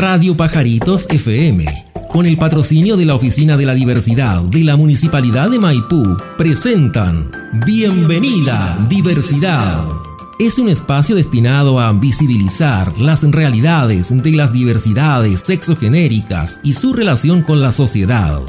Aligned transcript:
Radio 0.00 0.34
Pajaritos 0.34 1.06
FM, 1.10 1.66
con 2.10 2.24
el 2.24 2.38
patrocinio 2.38 2.96
de 2.96 3.04
la 3.04 3.14
Oficina 3.14 3.58
de 3.58 3.66
la 3.66 3.74
Diversidad 3.74 4.40
de 4.40 4.64
la 4.64 4.74
Municipalidad 4.74 5.50
de 5.50 5.58
Maipú, 5.58 6.16
presentan 6.38 7.30
Bienvenida 7.66 8.78
Diversidad. 8.88 9.84
Es 10.38 10.58
un 10.58 10.70
espacio 10.70 11.14
destinado 11.16 11.78
a 11.78 11.92
visibilizar 11.92 12.96
las 12.98 13.24
realidades 13.24 14.08
de 14.22 14.32
las 14.32 14.54
diversidades 14.54 15.42
sexogenéricas 15.44 16.60
y 16.62 16.72
su 16.72 16.94
relación 16.94 17.42
con 17.42 17.60
la 17.60 17.70
sociedad. 17.70 18.40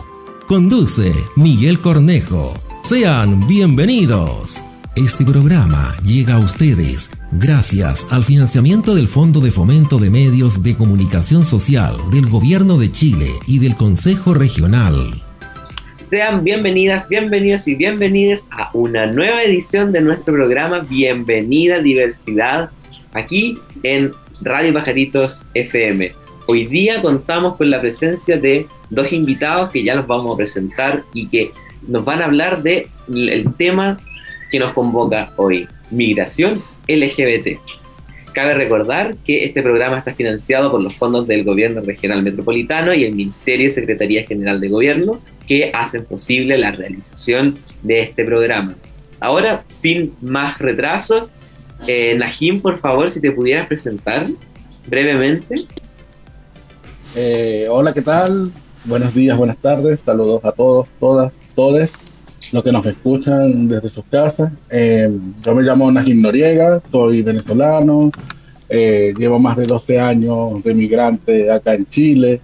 Conduce 0.48 1.14
Miguel 1.36 1.80
Cornejo. 1.80 2.54
Sean 2.86 3.46
bienvenidos. 3.46 4.64
Este 4.98 5.24
programa 5.24 5.96
llega 6.04 6.34
a 6.34 6.40
ustedes 6.40 7.10
gracias 7.32 8.06
al 8.12 8.26
financiamiento 8.26 8.94
del 8.94 9.08
Fondo 9.08 9.40
de 9.40 9.50
Fomento 9.50 10.00
de 10.00 10.10
Medios 10.10 10.64
de 10.64 10.76
Comunicación 10.76 11.46
Social 11.46 11.96
del 12.12 12.28
Gobierno 12.28 12.78
de 12.78 12.92
Chile 12.92 13.28
y 13.48 13.60
del 13.60 13.78
Consejo 13.78 14.34
Regional. 14.34 15.24
Sean 16.10 16.44
bienvenidas, 16.44 17.08
bienvenidos 17.08 17.70
y 17.70 17.76
bienvenidas 17.76 18.46
a 18.52 18.70
una 18.74 19.06
nueva 19.06 19.42
edición 19.44 19.94
de 19.94 20.02
nuestro 20.02 20.34
programa 20.34 20.80
Bienvenida 20.80 21.80
Diversidad, 21.80 22.70
aquí 23.14 23.58
en 23.84 24.12
Radio 24.42 24.74
Pajaritos 24.74 25.48
FM. 25.54 26.12
Hoy 26.48 26.66
día 26.66 27.02
contamos 27.02 27.56
con 27.56 27.70
la 27.70 27.80
presencia 27.80 28.36
de 28.36 28.68
dos 28.90 29.10
invitados 29.14 29.70
que 29.70 29.86
ya 29.86 29.96
los 29.96 30.06
vamos 30.06 30.34
a 30.34 30.38
presentar 30.38 31.06
y 31.14 31.28
que 31.28 31.54
nos 31.88 32.04
van 32.04 32.22
a 32.22 32.26
hablar 32.26 32.62
de 32.62 32.90
el 33.08 33.54
tema 33.54 33.98
que 34.52 34.60
nos 34.60 34.74
convoca 34.74 35.32
hoy, 35.38 35.68
migración 35.90 36.62
LGBT. 36.88 37.60
Cabe 38.34 38.54
recordar 38.54 39.16
que 39.26 39.44
este 39.44 39.62
programa 39.62 39.98
está 39.98 40.14
financiado 40.14 40.72
por 40.72 40.82
los 40.82 40.96
fondos 40.96 41.28
del 41.28 41.44
Gobierno 41.44 41.82
Regional 41.82 42.24
Metropolitano 42.24 42.94
y 42.94 43.04
el 43.04 43.16
Ministerio 43.16 43.68
y 43.68 43.72
Secretaría 43.72 44.26
General 44.26 44.60
de 44.60 44.70
Gobierno 44.70 45.22
que 45.48 45.72
hacen 45.74 46.06
posible 46.06 46.58
la 46.58 46.72
realización 46.72 47.58
de 47.82 48.02
este 48.02 48.24
programa. 48.24 48.76
Ahora, 49.20 49.66
sin 49.68 50.14
más 50.22 50.58
retrasos, 50.60 51.34
eh, 51.88 52.16
Najim, 52.18 52.62
por 52.62 52.80
favor, 52.80 53.10
si 53.10 53.20
te 53.20 53.32
pudieras 53.32 53.68
presentar 53.68 54.28
brevemente. 54.88 55.66
Eh, 57.16 57.68
hola, 57.70 57.94
¿qué 57.94 58.02
tal? 58.02 58.52
Buenos 58.86 59.14
días, 59.14 59.38
buenas 59.38 59.58
tardes, 59.58 60.02
saludos 60.02 60.44
a 60.46 60.54
todos, 60.54 60.88
todas, 61.00 61.38
todes 61.54 61.92
los 62.52 62.64
que 62.64 62.72
nos 62.72 62.86
escuchan 62.86 63.68
desde 63.68 63.90
sus 63.90 64.06
casas. 64.06 64.52
Eh, 64.70 65.10
yo 65.46 65.56
me 65.56 65.62
llamo 65.62 65.92
Najim 65.92 66.22
Noriega, 66.22 66.82
soy 66.92 67.22
venezolano, 67.22 68.12
eh, 68.68 69.14
llevo 69.18 69.40
más 69.40 69.58
de 69.58 69.64
12 69.64 70.00
años 70.00 70.64
de 70.64 70.74
migrante 70.74 71.52
acá 71.52 71.74
en 71.76 71.86
Chile. 71.88 72.42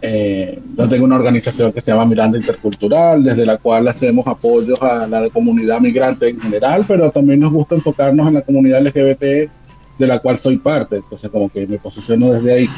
Eh, 0.00 0.60
yo 0.76 0.88
tengo 0.88 1.04
una 1.06 1.16
organización 1.16 1.72
que 1.72 1.80
se 1.80 1.90
llama 1.90 2.04
Miranda 2.04 2.38
Intercultural, 2.38 3.24
desde 3.24 3.46
la 3.46 3.56
cual 3.56 3.88
hacemos 3.88 4.26
apoyos 4.26 4.80
a 4.82 5.06
la 5.06 5.28
comunidad 5.30 5.80
migrante 5.80 6.28
en 6.28 6.40
general, 6.40 6.84
pero 6.86 7.10
también 7.10 7.40
nos 7.40 7.52
gusta 7.52 7.74
enfocarnos 7.74 8.28
en 8.28 8.34
la 8.34 8.42
comunidad 8.42 8.82
LGBT 8.82 9.50
de 9.98 10.06
la 10.06 10.18
cual 10.18 10.38
soy 10.38 10.58
parte, 10.58 10.96
entonces 10.96 11.30
como 11.30 11.48
que 11.48 11.66
me 11.66 11.78
posiciono 11.78 12.30
desde 12.30 12.52
ahí. 12.52 12.68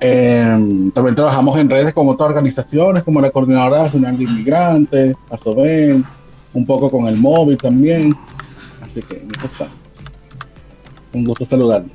Eh, 0.00 0.90
también 0.94 1.14
trabajamos 1.14 1.58
en 1.58 1.70
redes 1.70 1.94
con 1.94 2.08
otras 2.08 2.28
organizaciones 2.28 3.02
como 3.02 3.20
la 3.20 3.30
Coordinadora 3.30 3.82
Nacional 3.82 4.18
de 4.18 4.24
Inmigrantes, 4.24 5.16
ASOBEN, 5.30 6.04
un 6.52 6.66
poco 6.66 6.90
con 6.90 7.06
el 7.06 7.16
móvil 7.16 7.56
también. 7.58 8.14
Así 8.82 9.02
que 9.02 9.16
eso 9.16 9.46
está. 9.46 9.68
Un 11.12 11.24
gusto 11.24 11.44
saludarlos. 11.44 11.92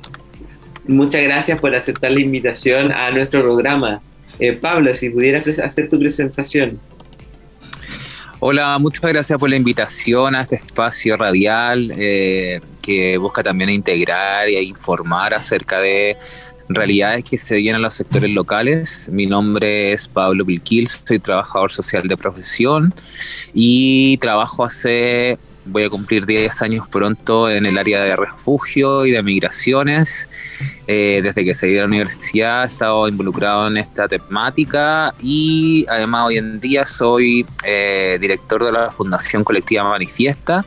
Muchas 0.86 1.22
gracias 1.22 1.60
por 1.60 1.74
aceptar 1.74 2.10
la 2.10 2.20
invitación 2.20 2.90
a 2.90 3.10
nuestro 3.10 3.42
programa. 3.42 4.00
Eh, 4.38 4.52
Pablo, 4.54 4.92
si 4.94 5.10
pudieras 5.10 5.58
hacer 5.60 5.88
tu 5.88 5.98
presentación. 5.98 6.80
Hola, 8.40 8.76
muchas 8.80 9.02
gracias 9.02 9.38
por 9.38 9.48
la 9.48 9.54
invitación 9.54 10.34
a 10.34 10.42
este 10.42 10.56
espacio 10.56 11.14
radial 11.14 11.92
eh, 11.96 12.60
que 12.82 13.16
busca 13.16 13.42
también 13.42 13.70
integrar 13.70 14.48
e 14.48 14.62
informar 14.62 15.32
acerca 15.32 15.78
de 15.78 16.18
realidades 16.68 17.24
que 17.24 17.38
se 17.38 17.56
vienen 17.56 17.76
en 17.76 17.82
los 17.82 17.94
sectores 17.94 18.30
locales. 18.30 19.08
Mi 19.10 19.26
nombre 19.26 19.92
es 19.92 20.08
Pablo 20.08 20.44
Pilquil, 20.44 20.88
soy 20.88 21.18
trabajador 21.18 21.70
social 21.70 22.06
de 22.08 22.16
profesión 22.16 22.92
y 23.54 24.16
trabajo 24.18 24.64
hace, 24.64 25.38
voy 25.64 25.84
a 25.84 25.90
cumplir 25.90 26.26
10 26.26 26.62
años 26.62 26.88
pronto 26.88 27.50
en 27.50 27.66
el 27.66 27.78
área 27.78 28.02
de 28.02 28.16
refugio 28.16 29.06
y 29.06 29.12
de 29.12 29.22
migraciones. 29.22 30.28
Eh, 30.88 31.20
desde 31.22 31.44
que 31.44 31.54
salí 31.54 31.74
de 31.74 31.80
la 31.80 31.86
universidad 31.86 32.64
he 32.64 32.66
estado 32.66 33.06
involucrado 33.06 33.68
en 33.68 33.76
esta 33.76 34.08
temática 34.08 35.14
y 35.22 35.86
además 35.88 36.26
hoy 36.26 36.38
en 36.38 36.58
día 36.58 36.84
soy 36.84 37.46
eh, 37.64 38.18
director 38.20 38.64
de 38.64 38.72
la 38.72 38.90
Fundación 38.90 39.44
Colectiva 39.44 39.84
Manifiesta, 39.84 40.64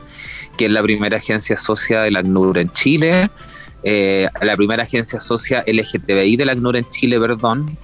que 0.56 0.66
es 0.66 0.70
la 0.70 0.82
primera 0.82 1.18
agencia 1.18 1.56
socia 1.56 2.02
de 2.02 2.10
la 2.10 2.20
ACNUR 2.20 2.58
en 2.58 2.72
Chile. 2.72 3.30
Eh, 3.82 4.28
la 4.42 4.56
primera 4.56 4.82
agencia 4.82 5.20
socia 5.20 5.62
LGTBI 5.66 6.36
de 6.36 6.44
la 6.44 6.52
ACNUR 6.52 6.76
en 6.76 6.88
Chile, 6.88 7.20
perdón, 7.20 7.76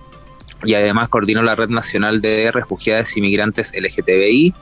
y 0.64 0.74
además 0.74 1.08
coordinó 1.08 1.42
la 1.42 1.54
Red 1.54 1.70
Nacional 1.70 2.20
de 2.20 2.50
Refugiados 2.50 3.16
y 3.16 3.20
Migrantes 3.20 3.72
LGTBI. 3.74 4.54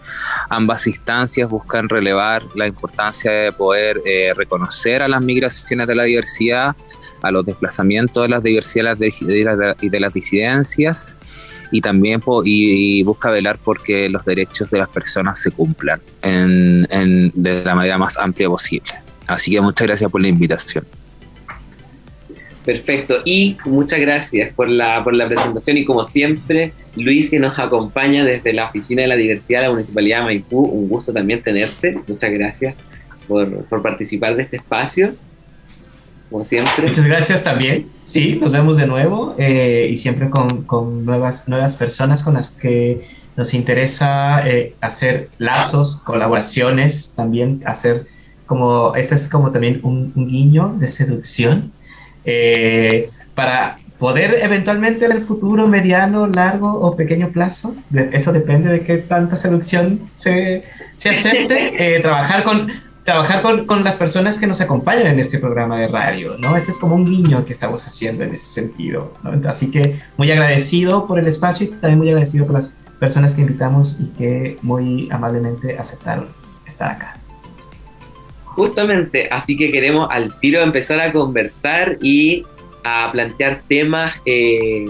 Ambas 0.49 0.87
instancias 0.87 1.49
buscan 1.49 1.89
relevar 1.89 2.43
la 2.55 2.67
importancia 2.67 3.31
de 3.31 3.53
poder 3.53 4.01
eh, 4.05 4.33
reconocer 4.35 5.03
a 5.03 5.09
las 5.09 5.23
migraciones 5.23 5.87
de 5.87 5.95
la 5.95 6.05
diversidad, 6.05 6.75
a 7.23 7.31
los 7.31 7.45
desplazamientos 7.45 8.23
de 8.23 8.29
las 8.29 8.43
diversidades 8.43 9.21
y 9.23 9.89
de 9.89 10.01
las 10.01 10.13
disidencias, 10.15 11.19
y 11.71 11.81
también 11.81 12.23
y, 12.45 13.03
busca 13.03 13.31
velar 13.31 13.59
porque 13.63 14.09
los 14.09 14.25
derechos 14.25 14.71
de 14.71 14.79
las 14.79 14.89
personas 14.89 15.41
se 15.41 15.51
cumplan 15.51 16.01
de 16.23 17.63
la 17.65 17.75
manera 17.75 17.99
más 17.99 18.17
amplia 18.19 18.49
posible. 18.49 18.93
Así 19.27 19.53
que 19.53 19.61
muchas 19.61 19.87
gracias 19.87 20.11
por 20.11 20.21
la 20.21 20.29
invitación. 20.29 20.85
Perfecto, 22.65 23.23
y 23.25 23.57
muchas 23.65 24.01
gracias 24.01 24.53
por 24.53 24.69
la, 24.69 25.03
por 25.03 25.15
la 25.15 25.27
presentación 25.27 25.79
y 25.79 25.85
como 25.85 26.05
siempre, 26.05 26.73
Luis 26.95 27.31
que 27.31 27.39
nos 27.39 27.59
acompaña 27.59 28.23
desde 28.23 28.53
la 28.53 28.67
Oficina 28.67 29.03
de 29.03 29.09
la 29.09 29.17
Diversidad 29.17 29.61
de 29.61 29.67
la 29.67 29.73
Municipalidad 29.73 30.19
de 30.19 30.25
Maipú, 30.25 30.61
un 30.61 30.89
gusto 30.89 31.13
también 31.13 31.43
tenerte, 31.43 31.99
muchas 32.07 32.31
gracias 32.31 32.75
por, 33.27 33.65
por 33.65 33.83
participar 33.83 34.37
de 34.37 34.43
este 34.43 34.59
espacio, 34.59 35.15
como 36.31 36.45
siempre. 36.45 36.87
Muchas 36.87 37.07
gracias 37.07 37.45
también, 37.45 37.91
sí, 38.03 38.39
nos 38.41 38.53
vemos 38.53 38.77
de 38.77 38.87
nuevo 38.87 39.35
eh, 39.39 39.89
y 39.91 39.97
siempre 39.97 40.31
con, 40.31 40.65
con, 40.65 41.05
nuevas, 41.05 41.49
nuevas 41.49 41.77
personas 41.77 42.23
con 42.23 42.35
las 42.35 42.51
que 42.51 43.05
nos 43.37 43.53
interesa 43.55 44.47
eh, 44.47 44.75
hacer 44.81 45.29
lazos, 45.39 45.97
colaboraciones, 46.05 47.15
también 47.15 47.63
hacer 47.67 48.07
como, 48.47 48.95
este 48.95 49.15
es 49.15 49.29
como 49.29 49.51
también 49.53 49.81
un, 49.83 50.13
un 50.15 50.29
guiño 50.29 50.75
de 50.79 50.89
seducción 50.89 51.73
eh, 52.25 53.11
para 53.35 53.79
poder 53.99 54.39
eventualmente 54.43 55.05
en 55.05 55.13
el 55.13 55.23
futuro 55.23 55.69
mediano, 55.69 56.27
largo 56.27 56.73
o 56.73 56.97
pequeño 56.97 57.31
plazo, 57.31 57.75
eso 58.13 58.33
depende 58.33 58.71
de 58.71 58.81
qué 58.83 58.99
tanta 58.99 59.37
seducción 59.37 60.01
se, 60.15 60.65
se 60.95 61.11
acepte, 61.11 62.01
trabajar 62.03 62.43
con 62.43 62.71
trabajar 63.11 63.43
con, 63.43 63.67
con, 63.67 63.83
las 63.83 63.97
personas 63.97 64.39
que 64.39 64.47
nos 64.47 64.61
acompañan 64.61 65.09
en 65.09 65.19
este 65.19 65.39
programa 65.39 65.81
de 65.81 65.89
radio, 65.89 66.37
¿no? 66.39 66.57
Ese 66.57 66.71
es 66.71 66.79
como 66.79 66.95
un 66.95 67.07
guiño 67.07 67.45
que 67.45 67.51
estamos 67.51 67.85
haciendo 67.85 68.23
en 68.23 68.33
ese 68.33 68.47
sentido, 68.61 69.13
Así 69.49 69.69
que 69.69 70.01
muy 70.17 70.31
agradecido 70.31 71.09
por 71.09 71.19
el 71.19 71.27
espacio 71.27 71.67
y 71.67 71.71
también 71.71 71.99
muy 71.99 72.09
agradecido 72.11 72.47
por 72.47 72.55
las 72.55 72.79
personas 73.01 73.35
que 73.35 73.41
invitamos 73.41 74.01
y 74.01 74.09
que 74.11 74.59
muy 74.63 75.09
amablemente 75.11 75.77
aceptaron 75.77 76.29
estar 76.65 76.93
acá. 76.93 77.17
Justamente, 78.45 79.29
así 79.33 79.57
que 79.57 79.73
queremos 79.73 80.07
al 80.09 80.39
tiro 80.39 80.61
empezar 80.61 81.01
a 81.01 81.13
conversar 81.13 81.99
y 82.01 82.45
a 82.85 83.11
plantear 83.11 83.63
temas 83.67 84.15
eh, 84.25 84.89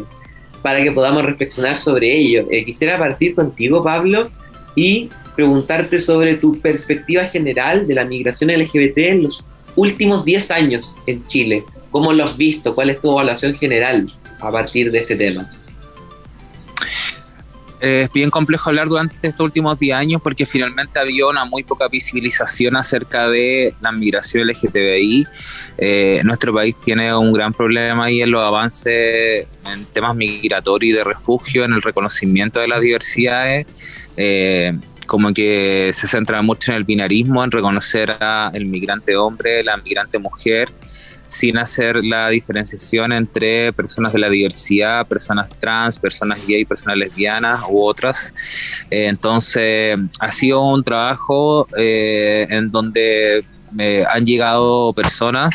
para 0.61 0.83
que 0.83 0.93
podamos 0.93 1.25
reflexionar 1.25 1.79
sobre 1.79 2.15
ello. 2.15 2.47
Eh, 2.51 2.67
quisiera 2.67 2.99
partir 2.99 3.35
contigo, 3.35 3.83
Pablo, 3.83 4.29
y 4.77 5.09
preguntarte 5.41 6.03
sobre 6.03 6.35
tu 6.35 6.61
perspectiva 6.61 7.25
general 7.25 7.87
de 7.87 7.95
la 7.95 8.05
migración 8.05 8.51
LGBT 8.51 8.99
en 8.99 9.23
los 9.23 9.43
últimos 9.75 10.23
10 10.23 10.51
años 10.51 10.95
en 11.07 11.27
Chile. 11.29 11.65
¿Cómo 11.91 12.13
lo 12.13 12.25
has 12.25 12.37
visto? 12.37 12.75
¿Cuál 12.75 12.91
es 12.91 13.01
tu 13.01 13.11
evaluación 13.11 13.55
general 13.55 14.07
a 14.39 14.51
partir 14.51 14.93
de 14.93 14.99
este 14.99 15.17
tema? 15.17 15.49
es 17.81 18.13
bien 18.13 18.31
complejo 18.31 18.69
hablar 18.69 18.89
durante 18.89 19.27
estos 19.27 19.41
últimos 19.41 19.79
10 19.79 19.97
años 19.97 20.23
porque 20.23 20.45
finalmente 20.45 20.99
había 20.99 21.27
una 21.27 21.47
muy 21.47 21.63
poca 21.63 21.89
visibilización 21.89 22.77
acerca 22.77 23.27
de 23.29 23.73
la 23.81 23.91
migración 23.91 24.47
LGTBI. 24.47 25.27
Eh, 25.79 26.21
nuestro 26.25 26.53
país 26.53 26.77
tiene 26.79 27.15
un 27.15 27.33
gran 27.33 27.55
problema 27.55 28.05
ahí 28.05 28.21
en 28.21 28.31
los 28.31 28.43
avances 28.43 29.47
en 29.73 29.87
temas 29.87 30.15
migratorios 30.15 30.91
y 30.91 30.99
de 30.99 31.05
refugio, 31.05 31.65
en 31.65 31.73
el 31.73 31.81
reconocimiento 31.81 32.61
de 32.61 32.69
las 32.69 32.83
diversidades. 32.83 33.67
Eh, 34.15 34.79
como 35.11 35.33
que 35.33 35.91
se 35.93 36.07
centra 36.07 36.41
mucho 36.41 36.71
en 36.71 36.77
el 36.77 36.85
binarismo, 36.85 37.43
en 37.43 37.51
reconocer 37.51 38.13
al 38.21 38.65
migrante 38.67 39.17
hombre, 39.17 39.65
la 39.65 39.77
migrante 39.77 40.21
mujer, 40.21 40.69
sin 41.27 41.59
hacer 41.59 42.05
la 42.05 42.29
diferenciación 42.29 43.11
entre 43.11 43.73
personas 43.73 44.13
de 44.13 44.21
la 44.21 44.31
diversidad, 44.31 45.05
personas 45.09 45.49
trans, 45.59 45.99
personas 45.99 46.39
gay, 46.47 46.65
personas 46.65 46.97
lesbianas 46.97 47.61
u 47.69 47.83
otras. 47.83 48.33
Eh, 48.89 49.09
entonces, 49.09 49.99
ha 50.21 50.31
sido 50.31 50.63
un 50.63 50.85
trabajo 50.85 51.67
eh, 51.77 52.47
en 52.49 52.71
donde 52.71 53.45
han 54.09 54.25
llegado 54.25 54.93
personas 54.93 55.55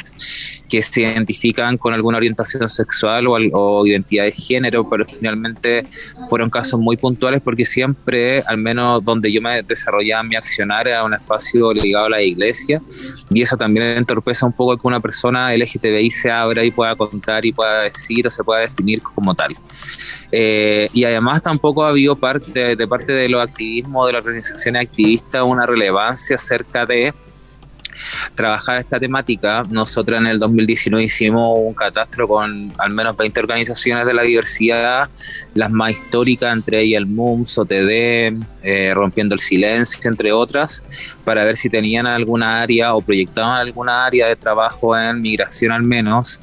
que 0.70 0.82
se 0.82 1.02
identifican 1.02 1.78
con 1.78 1.94
alguna 1.94 2.18
orientación 2.18 2.68
sexual 2.70 3.28
o, 3.28 3.86
identidad 3.86 4.26
de 4.26 4.32
género, 4.32 4.90
pero 4.90 5.06
finalmente 5.06 5.86
fueron 6.30 6.50
casos 6.50 6.80
muy 6.80 6.98
puntuales 6.98 7.42
porque 7.42 7.66
siempre, 7.66 8.42
al 8.42 8.58
menos 8.58 9.04
donde 9.04 9.32
yo 9.32 9.42
me 9.42 9.62
desarrollaba 9.64 10.24
mi 10.24 10.36
accionar, 10.36 10.88
era 10.88 11.04
un 11.04 11.14
espacio 11.14 11.74
ligado 11.74 12.06
a 12.08 12.10
la 12.10 12.22
iglesia 12.22 12.82
y 13.30 13.42
eso 13.42 13.58
también 13.58 13.98
entorpece 13.98 14.46
un 14.46 14.54
poco 14.54 14.78
que 14.78 14.88
una 14.88 15.00
persona 15.00 15.56
LGTBI 15.56 16.10
se 16.12 16.32
abra 16.32 16.64
y 16.64 16.72
pueda 16.72 16.96
contar 16.96 17.46
y 17.46 17.52
pueda 17.52 17.84
decir 17.84 18.28
o 18.28 18.32
se 18.32 18.44
pueda 18.44 18.62
definir 18.62 19.02
como 19.02 19.36
tal. 19.36 19.56
Eh, 20.32 20.90
y 20.94 21.04
además 21.04 21.42
tampoco 21.42 21.86
ha 21.86 21.90
habido 21.90 22.16
parte, 22.16 22.76
de 22.76 22.88
parte 22.88 23.14
de 23.14 23.30
los 23.30 23.42
activismos 23.42 24.08
de 24.08 24.14
las 24.14 24.26
organizaciones 24.26 24.88
activistas 24.88 25.44
una 25.44 25.66
relevancia 25.66 26.36
acerca 26.36 26.86
de 26.86 27.14
trabajar 28.36 28.80
esta 28.80 29.00
temática. 29.00 29.64
Nosotros 29.70 30.18
en 30.18 30.28
el 30.28 30.40
2019 30.40 31.04
hicimos 31.04 31.58
un 31.58 31.74
catastro 31.74 32.28
con 32.28 32.72
al 32.78 32.92
menos 32.92 33.16
20 33.16 33.40
organizaciones 33.40 34.06
de 34.06 34.14
la 34.14 34.24
diversidad, 34.24 35.10
las 35.54 35.72
más 35.72 35.92
históricas, 35.92 36.54
entre 36.54 36.82
ellas 36.82 37.00
el 37.00 37.08
MUMS, 37.08 37.58
OTD, 37.58 38.34
eh, 38.64 38.94
Rompiendo 38.94 39.36
el 39.36 39.40
Silencio, 39.40 40.00
entre 40.04 40.32
otras, 40.32 40.84
para 41.24 41.44
ver 41.44 41.58
si 41.58 41.70
tenían 41.70 42.08
alguna 42.08 42.62
área 42.62 42.96
o 42.96 43.02
proyectaban 43.02 43.60
alguna 43.60 44.06
área 44.06 44.28
de 44.28 44.36
trabajo 44.36 44.98
en 44.98 45.22
migración 45.22 45.72
al 45.72 45.84
menos, 45.84 46.40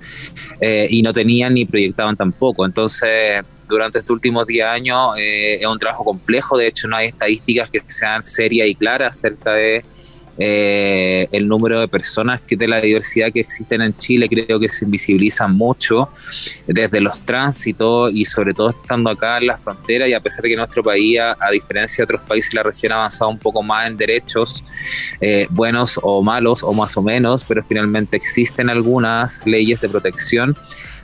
eh, 0.60 0.86
y 0.90 1.02
no 1.02 1.12
tenían 1.12 1.54
ni 1.54 1.64
proyectaban 1.64 2.16
tampoco. 2.16 2.64
Entonces, 2.64 3.42
durante 3.68 3.98
estos 3.98 4.14
últimos 4.14 4.46
10 4.46 4.66
años 4.66 5.16
eh, 5.16 5.56
es 5.60 5.66
un 5.66 5.78
trabajo 5.78 6.04
complejo, 6.04 6.56
de 6.56 6.68
hecho 6.68 6.88
no 6.88 6.96
hay 6.96 7.08
estadísticas 7.08 7.70
que 7.70 7.82
sean 7.88 8.22
serias 8.22 8.68
y 8.68 8.74
claras 8.74 9.16
acerca 9.16 9.52
de 9.52 9.82
eh, 10.38 11.28
el 11.30 11.46
número 11.46 11.80
de 11.80 11.88
personas 11.88 12.40
que 12.40 12.56
de 12.56 12.66
la 12.66 12.80
diversidad 12.80 13.32
que 13.32 13.40
existen 13.40 13.82
en 13.82 13.96
Chile 13.96 14.28
creo 14.28 14.58
que 14.58 14.68
se 14.68 14.84
invisibilizan 14.84 15.54
mucho 15.54 16.08
desde 16.66 17.00
los 17.00 17.18
tránsitos 17.20 18.12
y 18.14 18.24
sobre 18.24 18.54
todo 18.54 18.70
estando 18.70 19.10
acá 19.10 19.38
en 19.38 19.48
la 19.48 19.58
frontera 19.58 20.08
y 20.08 20.14
a 20.14 20.20
pesar 20.20 20.42
de 20.42 20.48
que 20.48 20.56
nuestro 20.56 20.82
país, 20.82 21.18
a, 21.20 21.50
diferencia 21.50 22.02
de 22.02 22.04
otros 22.04 22.22
países, 22.26 22.54
la 22.54 22.62
región 22.62 22.92
ha 22.92 22.96
avanzado 22.96 23.30
un 23.30 23.38
poco 23.38 23.62
más 23.62 23.86
en 23.86 23.96
derechos, 23.96 24.64
eh, 25.20 25.46
buenos 25.50 26.00
o 26.02 26.22
malos 26.22 26.62
o 26.62 26.72
más 26.72 26.96
o 26.96 27.02
menos, 27.02 27.44
pero 27.44 27.62
finalmente 27.62 28.16
existen 28.16 28.70
algunas 28.70 29.44
leyes 29.46 29.80
de 29.80 29.88
protección 29.88 30.56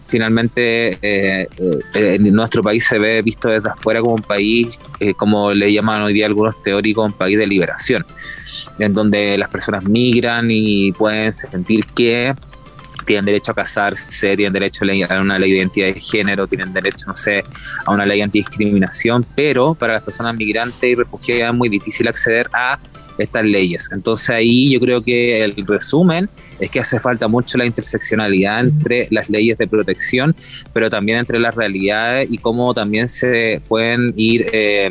finalmente 0.09 0.99
eh, 1.03 1.49
en 1.95 2.35
nuestro 2.35 2.63
país 2.63 2.87
se 2.87 2.99
ve 2.99 3.23
visto 3.23 3.49
desde 3.49 3.69
afuera 3.69 4.01
como 4.01 4.15
un 4.15 4.23
país, 4.23 4.79
como 5.17 5.53
le 5.53 5.73
llaman 5.73 6.03
hoy 6.03 6.13
día 6.13 6.27
algunos 6.27 6.63
teóricos, 6.63 7.07
un 7.07 7.13
país 7.13 7.39
de 7.39 7.47
liberación 7.47 8.05
en 8.79 8.95
donde 8.95 9.37
las 9.39 9.51
personas 9.51 9.85
migran 9.85 10.51
y 10.51 10.93
pueden 10.93 11.33
sentir 11.33 11.85
que 11.87 12.35
tienen 13.05 13.25
derecho 13.25 13.53
a 13.53 13.55
casarse, 13.55 14.37
tienen 14.37 14.53
derecho 14.53 14.85
a 14.85 15.21
una 15.21 15.39
ley 15.39 15.51
de 15.53 15.59
identidad 15.59 15.87
de 15.95 15.99
género, 15.99 16.47
tienen 16.47 16.75
derecho, 16.75 17.07
no 17.07 17.15
sé, 17.15 17.43
a 17.87 17.91
una 17.91 18.05
ley 18.05 18.21
antidiscriminación, 18.21 19.25
pero 19.35 19.75
para 19.75 19.95
las 19.95 20.03
personas 20.03 20.37
migrantes 20.37 20.91
y 20.91 20.95
refugiadas 20.95 21.53
es 21.53 21.57
muy 21.57 21.71
difícil 21.71 22.07
acceder 22.07 22.51
a 22.53 22.79
estas 23.17 23.45
leyes. 23.45 23.89
Entonces 23.93 24.29
ahí 24.29 24.71
yo 24.71 24.79
creo 24.79 25.03
que 25.03 25.43
el 25.43 25.55
resumen 25.67 26.29
es 26.59 26.71
que 26.71 26.81
hace 26.81 27.01
falta 27.01 27.29
mucho 27.29 27.59
la 27.59 27.67
interseccionalidad 27.67 28.61
entre 28.61 29.09
las 29.11 29.31
leyes 29.31 29.59
de 29.59 29.67
protección, 29.67 30.35
pero 30.73 30.91
también 30.91 31.19
entre 31.19 31.39
las 31.39 31.55
realidades 31.55 32.29
y 32.31 32.39
cómo 32.39 32.75
también 32.75 33.09
se 33.09 33.63
pueden 33.69 34.13
ir 34.17 34.49
eh, 34.53 34.91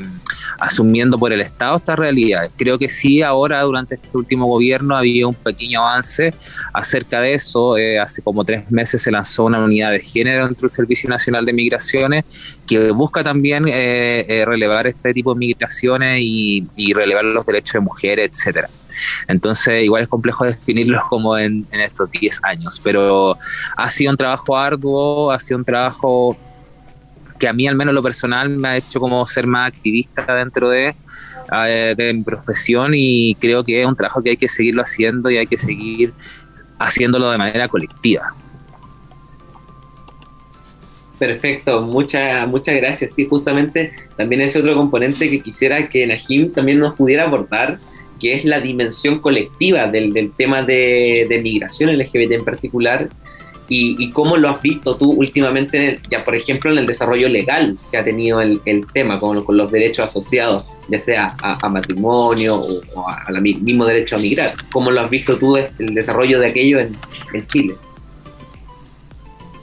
asumiendo 0.59 1.17
por 1.17 1.31
el 1.33 1.41
Estado 1.41 1.77
estas 1.77 1.99
realidades. 1.99 2.51
Creo 2.55 2.77
que 2.77 2.89
sí, 2.89 3.21
ahora 3.21 3.61
durante 3.61 3.95
este 3.95 4.17
último 4.17 4.47
gobierno 4.47 4.95
había 4.95 5.27
un 5.27 5.35
pequeño 5.35 5.81
avance 5.81 6.33
acerca 6.73 7.21
de 7.21 7.33
eso. 7.33 7.77
Eh, 7.77 7.99
hace 7.99 8.21
como 8.21 8.43
tres 8.43 8.69
meses 8.71 9.01
se 9.01 9.11
lanzó 9.11 9.45
una 9.45 9.63
unidad 9.63 9.91
de 9.91 9.99
género 9.99 10.45
dentro 10.45 10.67
del 10.67 10.75
Servicio 10.75 11.09
Nacional 11.09 11.45
de 11.45 11.53
Migraciones 11.53 12.25
que 12.67 12.91
busca 12.91 13.23
también 13.23 13.67
eh, 13.67 14.25
eh, 14.27 14.45
relevar 14.45 14.87
este 14.87 15.13
tipo 15.13 15.33
de 15.33 15.39
migraciones 15.39 16.19
y, 16.21 16.67
relevar 16.93 17.25
los 17.25 17.45
derechos 17.45 17.73
de 17.73 17.79
mujeres, 17.81 18.29
etcétera. 18.31 18.69
Entonces, 19.27 19.83
igual 19.83 20.03
es 20.03 20.09
complejo 20.09 20.45
definirlos 20.45 21.01
como 21.09 21.37
en, 21.37 21.65
en 21.71 21.81
estos 21.81 22.09
10 22.11 22.39
años, 22.43 22.81
pero 22.83 23.37
ha 23.75 23.89
sido 23.89 24.11
un 24.11 24.17
trabajo 24.17 24.57
arduo, 24.57 25.31
ha 25.31 25.39
sido 25.39 25.57
un 25.59 25.65
trabajo 25.65 26.37
que 27.37 27.47
a 27.47 27.53
mí 27.53 27.67
al 27.67 27.75
menos 27.75 27.93
lo 27.93 28.03
personal 28.03 28.49
me 28.49 28.67
ha 28.67 28.77
hecho 28.77 28.99
como 28.99 29.25
ser 29.25 29.47
más 29.47 29.67
activista 29.67 30.25
dentro 30.35 30.69
de, 30.69 30.95
eh, 31.65 31.93
de 31.95 32.13
mi 32.13 32.23
profesión 32.23 32.91
y 32.95 33.35
creo 33.35 33.63
que 33.63 33.81
es 33.81 33.87
un 33.87 33.95
trabajo 33.95 34.21
que 34.21 34.31
hay 34.31 34.37
que 34.37 34.47
seguirlo 34.47 34.81
haciendo 34.81 35.29
y 35.29 35.37
hay 35.37 35.47
que 35.47 35.57
seguir 35.57 36.13
haciéndolo 36.79 37.29
de 37.29 37.37
manera 37.37 37.67
colectiva. 37.67 38.33
Perfecto, 41.17 41.81
muchas 41.81 42.47
muchas 42.47 42.75
gracias. 42.75 43.15
Sí, 43.15 43.25
justamente 43.27 43.93
también 44.15 44.41
es 44.41 44.55
otro 44.55 44.75
componente 44.75 45.29
que 45.29 45.41
quisiera 45.41 45.89
que 45.89 46.05
Najim 46.05 46.51
también 46.51 46.77
nos 46.77 46.93
pudiera 46.93 47.23
abordar, 47.23 47.79
que 48.19 48.33
es 48.33 48.45
la 48.45 48.59
dimensión 48.59 49.19
colectiva 49.19 49.87
del, 49.87 50.13
del 50.13 50.31
tema 50.31 50.61
de, 50.61 51.25
de 51.29 51.39
migración 51.41 51.95
LGBT 51.95 52.31
en 52.31 52.45
particular 52.45 53.09
y, 53.69 54.11
cómo 54.11 54.37
lo 54.37 54.49
has 54.49 54.61
visto 54.61 54.95
tú 54.95 55.11
últimamente, 55.11 55.99
ya 56.09 56.23
por 56.23 56.35
ejemplo, 56.35 56.71
en 56.71 56.77
el 56.77 56.85
desarrollo 56.85 57.27
legal 57.27 57.77
que 57.91 57.97
ha 57.97 58.03
tenido 58.03 58.41
el, 58.41 58.61
tema 58.93 59.19
con, 59.19 59.43
con, 59.43 59.57
los 59.57 59.71
derechos 59.71 60.05
asociados, 60.05 60.65
ya 60.87 60.99
sea 60.99 61.35
a, 61.41 61.67
matrimonio 61.69 62.61
o, 62.95 63.09
al 63.09 63.41
mismo 63.41 63.85
derecho 63.85 64.15
a 64.15 64.19
migrar. 64.19 64.53
¿Cómo 64.71 64.91
lo 64.91 65.01
has 65.01 65.09
visto 65.09 65.37
tú 65.37 65.57
el 65.57 65.93
desarrollo 65.93 66.39
de 66.39 66.47
aquello 66.47 66.79
en, 66.79 67.47
Chile? 67.47 67.75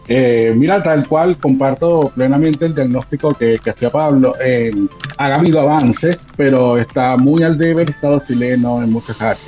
Eh, 0.07 0.53
mira, 0.55 0.83
tal 0.83 1.09
cual, 1.09 1.39
comparto 1.39 2.13
plenamente 2.15 2.67
el 2.67 2.75
diagnóstico 2.75 3.35
que, 3.35 3.59
que 3.63 3.71
hacía 3.71 3.91
Pablo. 3.91 4.35
Eh, 4.45 4.71
ha 5.17 5.35
habido 5.35 5.61
avances, 5.61 6.19
pero 6.37 6.77
está 6.77 7.17
muy 7.17 7.43
al 7.43 7.57
debe 7.57 7.83
el 7.83 7.89
Estado 7.91 8.23
chileno 8.27 8.83
en 8.83 8.93
muchas 8.93 9.21
áreas. 9.21 9.41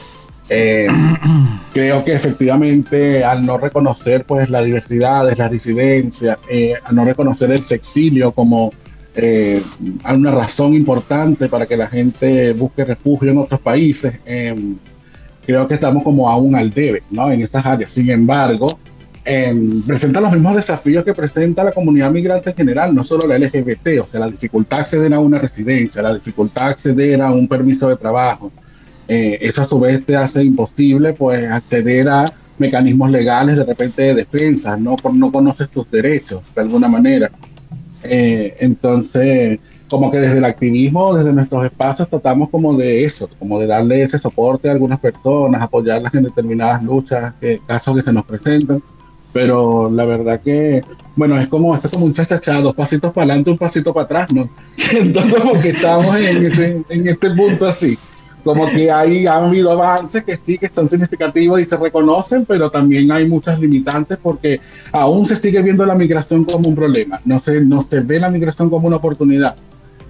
Eh, 0.49 0.87
creo 1.73 2.05
que 2.05 2.15
efectivamente 2.15 3.25
al 3.25 3.45
no 3.45 3.59
reconocer 3.59 4.25
pues 4.25 4.49
la 4.49 4.63
diversidad, 4.63 5.31
las 5.37 5.51
disidencias, 5.51 6.39
eh, 6.49 6.75
al 6.85 6.95
no 6.95 7.05
reconocer 7.05 7.51
el 7.51 7.65
sexilio 7.65 8.33
como 8.33 8.73
una 10.15 10.31
razón 10.31 10.75
importante 10.75 11.49
para 11.49 11.65
que 11.67 11.75
la 11.75 11.87
gente 11.87 12.53
busque 12.53 12.85
refugio 12.85 13.31
en 13.31 13.39
otros 13.39 13.63
países, 13.63 14.13
creo 15.47 15.67
que 15.67 15.73
estamos 15.73 16.03
como 16.03 16.29
aún 16.29 16.55
al 16.55 16.71
debe 16.71 17.03
¿no? 17.11 17.33
en 17.33 17.41
estas 17.41 17.65
áreas. 17.65 17.93
Sin 17.93 18.11
embargo, 18.11 18.79
em, 19.27 19.83
presenta 19.83 20.21
los 20.21 20.33
mismos 20.33 20.55
desafíos 20.55 21.05
que 21.05 21.13
presenta 21.13 21.65
la 21.65 21.73
comunidad 21.73 22.11
migrante 22.13 22.51
en 22.51 22.57
general, 22.57 22.95
no 22.95 23.03
solo 23.03 23.27
la 23.27 23.37
LGBT, 23.37 24.01
o 24.01 24.07
sea, 24.07 24.21
la 24.21 24.29
dificultad 24.29 24.77
de 24.77 24.83
acceder 24.83 25.15
a 25.15 25.19
una 25.19 25.39
residencia, 25.39 26.01
la 26.01 26.15
dificultad 26.15 26.67
de 26.67 26.71
acceder 26.71 27.21
a 27.21 27.33
un 27.33 27.49
permiso 27.49 27.89
de 27.89 27.97
trabajo, 27.97 28.53
eh, 29.09 29.39
eso 29.41 29.63
a 29.63 29.65
su 29.65 29.79
vez 29.81 30.05
te 30.07 30.17
hace 30.17 30.43
imposible 30.43 31.13
pues 31.13 31.49
acceder 31.51 32.09
a 32.09 32.25
mecanismos 32.59 33.11
legales 33.11 33.57
de 33.57 33.65
repente 33.65 34.03
de 34.03 34.15
defensa, 34.15 34.77
no, 34.77 34.97
no 35.13 35.33
conoces 35.33 35.69
tus 35.71 35.91
derechos 35.91 36.43
de 36.55 36.63
alguna 36.63 36.89
manera. 36.89 37.31
Eh, 38.03 38.57
entonces, 38.61 39.59
como 39.91 40.11
que 40.11 40.21
desde 40.21 40.39
el 40.39 40.45
activismo, 40.45 41.15
desde 41.15 41.33
nuestros 41.33 41.65
espacios, 41.65 42.09
tratamos 42.09 42.49
como 42.49 42.77
de 42.77 43.05
eso, 43.05 43.29
como 43.39 43.59
de 43.59 43.67
darle 43.67 44.03
ese 44.03 44.19
soporte 44.19 44.69
a 44.69 44.73
algunas 44.73 45.01
personas, 45.01 45.61
apoyarlas 45.61 46.15
en 46.15 46.25
determinadas 46.25 46.83
luchas, 46.83 47.35
casos 47.67 47.97
que 47.97 48.03
se 48.03 48.13
nos 48.13 48.25
presentan. 48.25 48.83
Pero 49.37 49.91
la 49.91 50.07
verdad 50.07 50.41
que, 50.41 50.83
bueno, 51.15 51.39
es 51.39 51.47
como, 51.49 51.75
esto 51.75 51.89
es 51.89 51.93
como 51.93 52.07
un 52.07 52.15
chachachá, 52.15 52.59
dos 52.63 52.75
pasitos 52.75 53.13
para 53.13 53.27
adelante, 53.27 53.51
un 53.51 53.59
pasito 53.59 53.93
para 53.93 54.05
atrás, 54.05 54.33
¿no? 54.33 54.49
Siento 54.77 55.21
como 55.29 55.61
que 55.61 55.69
estamos 55.71 56.17
en, 56.17 56.87
en 56.89 57.07
este 57.07 57.31
punto 57.33 57.67
así 57.67 57.99
como 58.43 58.71
que 58.71 58.91
hay, 58.91 59.27
han 59.27 59.45
habido 59.45 59.73
avances 59.73 60.23
que 60.23 60.37
sí 60.37 60.57
que 60.57 60.69
son 60.69 60.89
significativos 60.89 61.61
y 61.61 61.65
se 61.65 61.77
reconocen, 61.77 62.47
pero 62.47 62.71
también 62.71 63.11
hay 63.11 63.29
muchas 63.29 63.59
limitantes 63.61 64.17
porque 64.23 64.61
aún 64.93 65.27
se 65.27 65.35
sigue 65.35 65.61
viendo 65.61 65.85
la 65.85 65.97
migración 65.97 66.45
como 66.45 66.69
un 66.69 66.77
problema, 66.77 67.21
no 67.25 67.41
se, 67.41 67.61
no 67.61 67.83
se 67.83 68.01
ve 68.01 68.21
la 68.21 68.31
migración 68.31 68.71
como 68.71 68.87
una 68.87 68.97
oportunidad, 68.97 69.57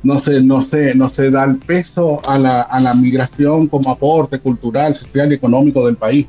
no 0.03 0.19
se, 0.19 0.43
no 0.43 0.61
se, 0.61 0.95
no 0.95 1.09
se 1.09 1.31
da 1.31 1.45
el 1.45 1.57
peso 1.57 2.21
a 2.29 2.39
la, 2.39 2.61
a 2.61 2.79
la 2.79 2.93
migración 2.93 3.67
como 3.67 3.91
aporte 3.91 4.39
cultural, 4.39 4.95
social 4.95 5.33
y 5.33 5.35
económico 5.35 5.85
del 5.87 5.97
país. 5.97 6.29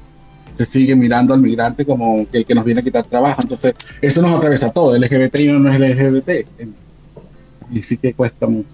Se 0.57 0.65
sigue 0.65 0.95
mirando 0.95 1.33
al 1.33 1.41
migrante 1.41 1.85
como 1.85 2.25
el 2.31 2.45
que 2.45 2.55
nos 2.55 2.65
viene 2.65 2.81
a 2.81 2.83
quitar 2.83 3.05
trabajo. 3.05 3.39
Entonces, 3.43 3.75
eso 4.01 4.21
nos 4.21 4.31
atraviesa 4.35 4.71
todo. 4.71 4.95
El 4.95 5.01
LGBT 5.01 5.39
no 5.59 5.69
es 5.69 5.75
el 5.75 5.83
LGBT. 5.83 6.29
Y 7.71 7.83
sí 7.83 7.97
que 7.97 8.13
cuesta 8.13 8.47
mucho. 8.47 8.69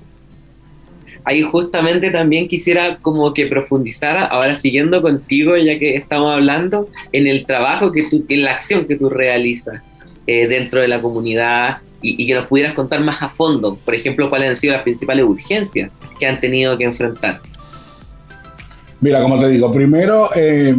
ahí 1.25 1.41
justamente 1.41 2.09
también 2.11 2.47
quisiera 2.47 2.97
como 3.01 3.33
que 3.33 3.47
profundizara, 3.47 4.25
ahora 4.25 4.55
siguiendo 4.55 5.01
contigo, 5.01 5.55
ya 5.57 5.79
que 5.79 5.95
estamos 5.95 6.33
hablando, 6.33 6.87
en 7.11 7.27
el 7.27 7.45
trabajo 7.45 7.91
que 7.91 8.03
tú, 8.09 8.25
en 8.27 8.43
la 8.43 8.51
acción 8.51 8.85
que 8.85 8.97
tú 8.97 9.09
realizas 9.09 9.81
eh, 10.27 10.47
dentro 10.47 10.81
de 10.81 10.87
la 10.87 11.01
comunidad 11.01 11.79
y, 12.01 12.27
que 12.27 12.33
nos 12.33 12.47
pudieras 12.47 12.73
contar 12.73 12.99
más 13.01 13.21
a 13.21 13.29
fondo, 13.29 13.75
por 13.75 13.95
ejemplo, 13.95 14.29
cuáles 14.29 14.49
han 14.49 14.57
sido 14.57 14.73
las 14.73 14.83
principales 14.83 15.25
urgencias 15.25 15.91
que 16.19 16.27
han 16.27 16.39
tenido 16.39 16.77
que 16.77 16.83
enfrentar. 16.83 17.41
Mira, 18.99 19.21
como 19.21 19.39
te 19.39 19.49
digo, 19.49 19.71
primero, 19.71 20.29
eh, 20.35 20.75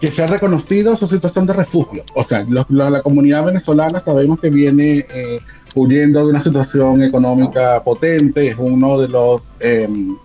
que 0.00 0.06
se 0.06 0.22
ha 0.22 0.26
reconocido 0.26 0.96
su 0.96 1.06
situación 1.06 1.46
de 1.46 1.52
refugio. 1.52 2.02
O 2.14 2.24
sea, 2.24 2.46
la 2.68 3.02
comunidad 3.02 3.44
venezolana 3.44 4.00
sabemos 4.00 4.38
que 4.40 4.50
viene 4.50 5.06
eh, 5.12 5.38
huyendo 5.74 6.24
de 6.24 6.30
una 6.30 6.40
situación 6.40 7.02
económica 7.02 7.82
potente, 7.82 8.48
es 8.48 8.56
uno 8.58 9.00
de 9.00 9.08
los, 9.08 9.42
em, 9.60 10.16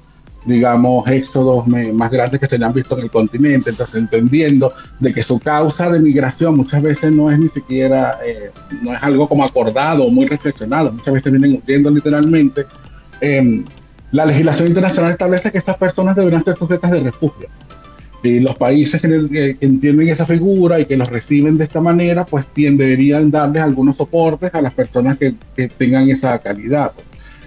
digamos, 0.45 1.09
éxodos 1.09 1.65
más 1.67 2.11
grandes 2.11 2.39
que 2.39 2.47
se 2.47 2.57
le 2.57 2.65
han 2.65 2.73
visto 2.73 2.97
en 2.97 3.05
el 3.05 3.11
continente, 3.11 3.69
entonces 3.69 3.95
entendiendo 3.95 4.73
de 4.99 5.13
que 5.13 5.23
su 5.23 5.39
causa 5.39 5.89
de 5.89 5.99
migración 5.99 6.57
muchas 6.57 6.81
veces 6.81 7.11
no 7.11 7.31
es 7.31 7.39
ni 7.39 7.49
siquiera, 7.49 8.19
eh, 8.25 8.51
no 8.81 8.93
es 8.93 9.01
algo 9.01 9.27
como 9.27 9.43
acordado 9.43 10.07
muy 10.09 10.27
reflexionado, 10.27 10.91
muchas 10.91 11.13
veces 11.13 11.31
vienen 11.31 11.61
huyendo 11.63 11.89
literalmente. 11.89 12.65
Em, 13.21 13.63
la 14.11 14.25
legislación 14.25 14.67
internacional 14.67 15.11
establece 15.11 15.51
que 15.51 15.57
estas 15.57 15.77
personas 15.77 16.15
deberán 16.15 16.43
ser 16.43 16.55
sujetas 16.55 16.91
de 16.91 16.99
refugio. 16.99 17.47
Y 18.23 18.39
los 18.39 18.55
países 18.55 19.01
que, 19.01 19.57
entienden 19.59 20.07
esa 20.07 20.25
figura 20.25 20.79
y 20.79 20.85
que 20.85 20.95
los 20.95 21.07
reciben 21.09 21.57
de 21.57 21.65
esta 21.65 21.81
manera, 21.81 22.25
pues 22.25 22.45
deberían 22.55 23.29
darles 23.29 23.61
algunos 23.61 23.97
soportes 23.97 24.53
a 24.53 24.61
las 24.61 24.73
personas 24.73 25.17
que, 25.17 25.35
tengan 25.77 26.09
esa 26.09 26.39
calidad. 26.39 26.91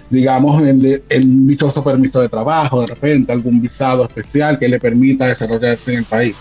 Digamos, 0.09 0.61
el, 0.61 1.03
el 1.09 1.47
dichoso 1.47 1.83
permiso 1.83 2.21
de 2.21 2.29
trabajo, 2.29 2.81
de 2.81 2.87
repente, 2.87 3.31
algún 3.31 3.61
visado 3.61 4.05
especial 4.05 4.57
que 4.57 4.69
le 4.69 4.79
permita 4.79 5.27
desarrollarse 5.27 5.91
en 5.91 5.97
el 5.97 6.05
país. 6.05 6.35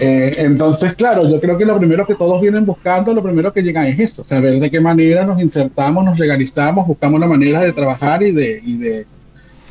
Eh, 0.00 0.32
entonces, 0.36 0.94
claro, 0.94 1.28
yo 1.28 1.40
creo 1.40 1.58
que 1.58 1.64
lo 1.64 1.76
primero 1.76 2.06
que 2.06 2.14
todos 2.14 2.40
vienen 2.40 2.64
buscando, 2.64 3.12
lo 3.12 3.22
primero 3.22 3.52
que 3.52 3.62
llegan 3.62 3.86
es 3.86 3.98
eso, 3.98 4.22
saber 4.22 4.60
de 4.60 4.70
qué 4.70 4.78
manera 4.78 5.24
nos 5.24 5.40
insertamos, 5.40 6.04
nos 6.04 6.16
legalizamos, 6.20 6.86
buscamos 6.86 7.18
la 7.18 7.26
manera 7.26 7.60
de 7.60 7.72
trabajar 7.72 8.22
y 8.22 8.30
de, 8.30 8.62
y 8.64 8.76
de 8.76 9.06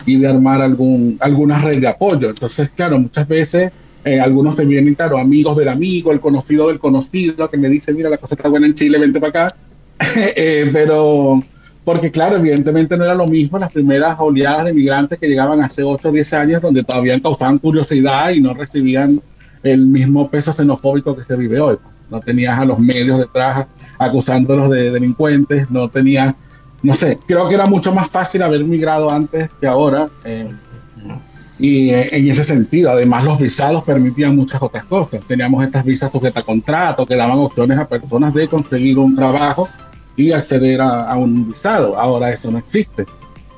y 0.07 0.17
de 0.17 0.27
armar 0.27 0.61
algún, 0.61 1.17
alguna 1.19 1.61
red 1.61 1.79
de 1.79 1.87
apoyo. 1.87 2.29
Entonces, 2.29 2.69
claro, 2.75 2.97
muchas 2.97 3.27
veces 3.27 3.71
eh, 4.05 4.19
algunos 4.21 4.55
se 4.55 4.65
vienen, 4.65 4.95
claro, 4.95 5.17
amigos 5.17 5.57
del 5.57 5.67
amigo, 5.67 6.13
el 6.13 6.21
conocido 6.21 6.69
del 6.69 6.79
conocido, 6.79 7.49
que 7.49 7.57
me 7.57 7.67
dice, 7.67 7.93
mira, 7.93 8.09
la 8.09 8.17
cosa 8.17 8.35
está 8.35 8.47
buena 8.47 8.65
en 8.65 8.73
Chile, 8.73 8.97
vente 8.97 9.19
para 9.19 9.45
acá. 9.45 9.55
Eh, 10.35 10.69
pero, 10.71 11.41
porque 11.83 12.11
claro, 12.11 12.37
evidentemente 12.37 12.95
no 12.95 13.03
era 13.03 13.15
lo 13.15 13.27
mismo 13.27 13.59
las 13.59 13.71
primeras 13.71 14.17
oleadas 14.19 14.65
de 14.65 14.73
migrantes 14.73 15.19
que 15.19 15.27
llegaban 15.27 15.61
hace 15.61 15.83
8 15.83 16.07
o 16.07 16.11
10 16.11 16.33
años, 16.33 16.61
donde 16.61 16.83
todavía 16.83 17.19
causaban 17.19 17.57
curiosidad 17.59 18.29
y 18.31 18.39
no 18.39 18.53
recibían 18.53 19.21
el 19.63 19.87
mismo 19.87 20.29
peso 20.29 20.53
xenofóbico 20.53 21.15
que 21.15 21.23
se 21.23 21.35
vive 21.35 21.59
hoy. 21.59 21.77
No 22.09 22.19
tenías 22.21 22.57
a 22.57 22.65
los 22.65 22.79
medios 22.79 23.19
detrás 23.19 23.65
acusándolos 23.99 24.69
de 24.69 24.91
delincuentes, 24.91 25.69
no 25.69 25.89
tenías 25.89 26.35
no 26.83 26.93
sé, 26.93 27.19
creo 27.25 27.47
que 27.47 27.55
era 27.55 27.65
mucho 27.65 27.91
más 27.91 28.09
fácil 28.09 28.43
haber 28.43 28.63
migrado 28.63 29.11
antes 29.11 29.49
que 29.59 29.67
ahora. 29.67 30.09
Eh, 30.23 30.49
y 31.59 31.89
eh, 31.89 32.07
en 32.11 32.29
ese 32.29 32.43
sentido, 32.43 32.91
además 32.91 33.23
los 33.23 33.39
visados 33.39 33.83
permitían 33.83 34.35
muchas 34.35 34.61
otras 34.61 34.85
cosas. 34.85 35.21
Teníamos 35.27 35.63
estas 35.63 35.83
visas 35.83 36.11
sujetas 36.11 36.43
a 36.43 36.45
contrato 36.45 37.05
que 37.05 37.15
daban 37.15 37.39
opciones 37.39 37.79
a 37.79 37.87
personas 37.87 38.33
de 38.33 38.47
conseguir 38.47 38.97
un 38.99 39.15
trabajo 39.15 39.67
y 40.15 40.33
acceder 40.33 40.81
a, 40.81 41.15
un 41.17 41.49
visado. 41.49 41.99
Ahora 41.99 42.31
eso 42.31 42.51
no 42.51 42.59
existe. 42.59 43.05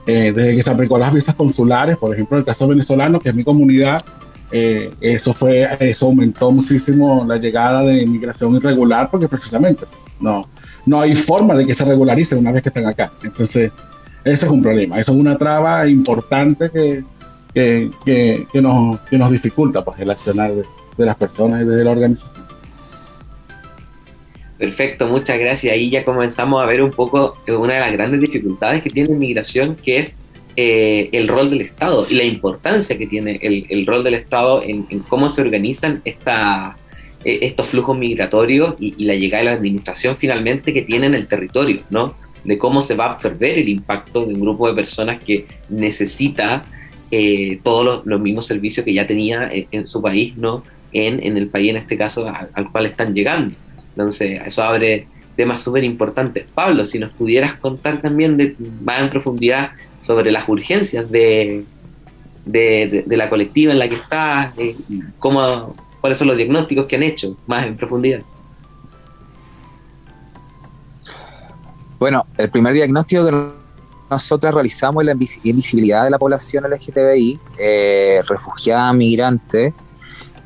Eh, 0.05 0.31
desde 0.33 0.55
que 0.55 0.63
se 0.63 0.71
aplicó 0.71 0.97
las 0.97 1.13
visas 1.13 1.35
consulares, 1.35 1.97
por 1.97 2.13
ejemplo, 2.13 2.37
en 2.37 2.39
el 2.39 2.45
caso 2.45 2.67
venezolano, 2.67 3.19
que 3.19 3.29
es 3.29 3.35
mi 3.35 3.43
comunidad, 3.43 3.99
eso 4.51 5.31
fue, 5.31 5.67
eso 5.79 6.07
aumentó 6.07 6.51
muchísimo 6.51 7.23
la 7.27 7.37
llegada 7.37 7.83
de 7.83 8.01
inmigración 8.01 8.55
irregular, 8.55 9.07
porque 9.11 9.27
precisamente 9.27 9.85
no, 10.19 10.47
no 10.89 11.01
hay 11.01 11.15
forma 11.15 11.53
de 11.53 11.67
que 11.67 11.75
se 11.75 11.85
regularice 11.85 12.35
una 12.35 12.51
vez 12.51 12.63
que 12.63 12.69
están 12.69 12.87
acá. 12.87 13.11
Entonces, 13.23 13.71
ese 14.23 14.45
es 14.45 14.51
un 14.51 14.63
problema, 14.63 14.99
eso 14.99 15.11
es 15.11 15.17
una 15.19 15.37
traba 15.37 15.87
importante 15.87 16.71
que, 16.71 17.03
que, 17.53 17.91
que, 18.51 18.61
nos, 18.61 18.99
que 19.01 19.17
nos 19.17 19.31
dificulta 19.31 19.83
pues, 19.83 19.99
el 19.99 20.09
accionar 20.09 20.51
de, 20.51 21.05
las 21.05 21.15
personas 21.15 21.61
y 21.61 21.65
de 21.65 21.83
la 21.83 21.91
organización. 21.91 22.43
Perfecto, 24.57 25.07
muchas 25.07 25.39
gracias. 25.39 25.71
Ahí 25.71 25.91
ya 25.91 26.03
comenzamos 26.03 26.61
a 26.61 26.65
ver 26.65 26.81
un 26.81 26.91
poco 26.91 27.37
una 27.47 27.75
de 27.75 27.79
las 27.79 27.91
grandes 27.93 28.19
dificultades 28.19 28.81
que 28.81 28.89
tiene 28.89 29.11
inmigración, 29.11 29.75
que 29.75 29.99
es 29.99 30.15
eh, 30.57 31.09
el 31.13 31.27
rol 31.27 31.51
del 31.51 31.61
Estado 31.61 32.05
y 32.09 32.15
la 32.15 32.23
importancia 32.23 32.97
que 32.97 33.05
tiene 33.05 33.39
el, 33.43 33.67
el 33.69 33.85
rol 33.85 34.03
del 34.03 34.15
Estado 34.15 34.63
en, 34.63 34.87
en, 34.89 34.99
cómo 35.01 35.29
se 35.29 35.41
organizan 35.41 36.01
estas 36.03 36.75
eh, 37.25 37.39
estos 37.41 37.67
flujos 37.67 37.97
migratorios 37.97 38.75
y, 38.79 39.03
la 39.03 39.15
llegada 39.15 39.43
de 39.43 39.49
la 39.49 39.55
administración 39.55 40.15
finalmente 40.17 40.73
que 40.73 40.83
tiene 40.83 41.07
en 41.07 41.15
el 41.15 41.27
territorio, 41.27 41.81
¿no? 41.89 42.15
De 42.45 42.57
cómo 42.57 42.81
se 42.81 42.95
va 42.95 43.05
a 43.05 43.09
absorber 43.09 43.59
el 43.59 43.67
impacto 43.67 44.25
de 44.25 44.33
un 44.33 44.39
grupo 44.39 44.67
de 44.67 44.73
personas 44.73 45.21
que 45.21 45.45
necesita 45.67 46.63
eh, 47.11 47.59
todos 47.61 48.05
los, 48.05 48.21
mismos 48.21 48.47
servicios 48.47 48.85
que 48.85 48.93
ya 48.93 49.05
tenía 49.05 49.49
en, 49.51 49.85
su 49.85 50.01
país, 50.01 50.37
¿no? 50.37 50.63
En, 50.93 51.21
en, 51.21 51.35
el 51.35 51.47
país, 51.47 51.71
en 51.71 51.77
este 51.77 51.97
caso, 51.97 52.31
al, 52.53 52.71
cual 52.71 52.85
están 52.85 53.13
llegando. 53.13 53.53
Entonces, 53.89 54.41
eso 54.45 54.63
abre 54.63 55.05
temas 55.35 55.61
súper 55.61 55.83
importantes. 55.83 56.49
Pablo, 56.53 56.85
si 56.85 56.99
nos 56.99 57.11
pudieras 57.11 57.55
contar 57.55 58.01
también 58.01 58.37
de, 58.37 58.55
más 58.81 59.01
en 59.01 59.09
profundidad 59.09 59.71
sobre 60.01 60.31
las 60.31 60.47
urgencias 60.47 61.11
de, 61.11 61.65
de, 62.45 63.03
de, 63.05 63.17
la 63.17 63.29
colectiva 63.29 63.73
en 63.73 63.79
la 63.79 63.89
que 63.89 63.95
estás, 63.95 64.53
eh, 64.57 64.75
cómo, 65.19 65.75
cuáles 66.01 66.17
son 66.17 66.27
los 66.27 66.37
diagnósticos 66.37 66.85
que 66.85 66.95
han 66.95 67.03
hecho 67.03 67.35
más 67.47 67.65
en 67.65 67.77
profundidad. 67.77 68.21
Bueno, 71.99 72.25
el 72.37 72.49
primer 72.49 72.73
diagnóstico 72.73 73.25
que 73.25 73.51
nosotros 74.09 74.53
realizamos 74.53 75.03
es 75.03 75.05
la 75.07 75.11
invisibilidad 75.43 76.05
de 76.05 76.09
la 76.09 76.17
población 76.17 76.63
LGTBI, 76.63 77.39
eh, 77.57 78.21
refugiada, 78.27 78.91
migrante, 78.93 79.73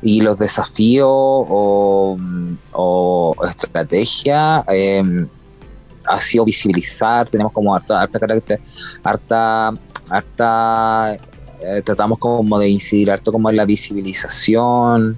y 0.04 0.20
los 0.20 0.36
desafíos 0.36 1.08
o, 1.08 2.16
estrategia 3.48 4.62
em, 4.68 5.26
ha 6.06 6.20
sido 6.20 6.44
visibilizar, 6.44 7.28
tenemos 7.30 7.52
como 7.52 7.74
harta, 7.74 8.02
harta 8.02 8.20
carácter, 8.20 8.60
harta, 9.02 9.72
harta 10.10 11.16
eh, 11.60 11.82
tratamos 11.82 12.18
como 12.18 12.58
de 12.58 12.68
incidir 12.68 13.10
harto 13.10 13.32
como 13.32 13.50
en 13.50 13.56
la 13.56 13.64
visibilización, 13.64 15.16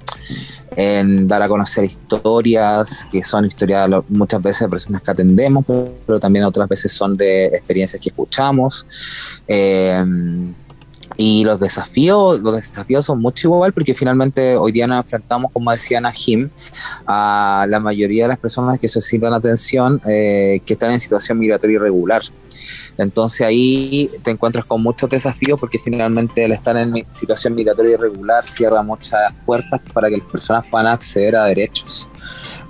en 0.76 1.26
dar 1.26 1.42
a 1.42 1.48
conocer 1.48 1.84
historias, 1.84 3.06
que 3.10 3.22
son 3.24 3.46
historias 3.46 3.88
muchas 4.08 4.42
veces 4.42 4.62
de 4.62 4.68
personas 4.68 5.02
que 5.02 5.10
atendemos, 5.10 5.64
pero, 6.06 6.20
también 6.20 6.44
otras 6.44 6.68
veces 6.68 6.92
son 6.92 7.16
de 7.16 7.46
experiencias 7.46 8.00
que 8.00 8.10
escuchamos. 8.10 8.86
Eh, 9.48 10.04
y 11.16 11.44
los 11.44 11.60
desafíos, 11.60 12.40
los 12.40 12.56
desafíos 12.56 13.04
son 13.06 13.20
mucho 13.20 13.48
igual 13.48 13.72
porque 13.72 13.94
finalmente 13.94 14.56
hoy 14.56 14.72
día 14.72 14.86
nos 14.86 14.98
enfrentamos, 14.98 15.50
como 15.52 15.70
decía 15.70 16.00
Najim, 16.00 16.50
a 17.06 17.66
la 17.68 17.80
mayoría 17.80 18.24
de 18.24 18.28
las 18.28 18.38
personas 18.38 18.78
que 18.78 18.88
solicitan 18.88 19.32
atención 19.32 20.00
eh, 20.06 20.60
que 20.64 20.74
están 20.74 20.90
en 20.90 21.00
situación 21.00 21.38
migratoria 21.38 21.76
irregular. 21.76 22.22
Entonces 22.98 23.42
ahí 23.42 24.10
te 24.22 24.30
encuentras 24.30 24.64
con 24.64 24.82
muchos 24.82 25.10
desafíos 25.10 25.60
porque 25.60 25.78
finalmente 25.78 26.44
el 26.44 26.52
estar 26.52 26.76
en 26.76 27.06
situación 27.12 27.54
migratoria 27.54 27.92
irregular 27.92 28.46
cierra 28.46 28.82
muchas 28.82 29.32
puertas 29.44 29.80
para 29.92 30.08
que 30.08 30.16
las 30.16 30.26
personas 30.26 30.64
puedan 30.70 30.86
acceder 30.86 31.36
a 31.36 31.44
derechos. 31.44 32.08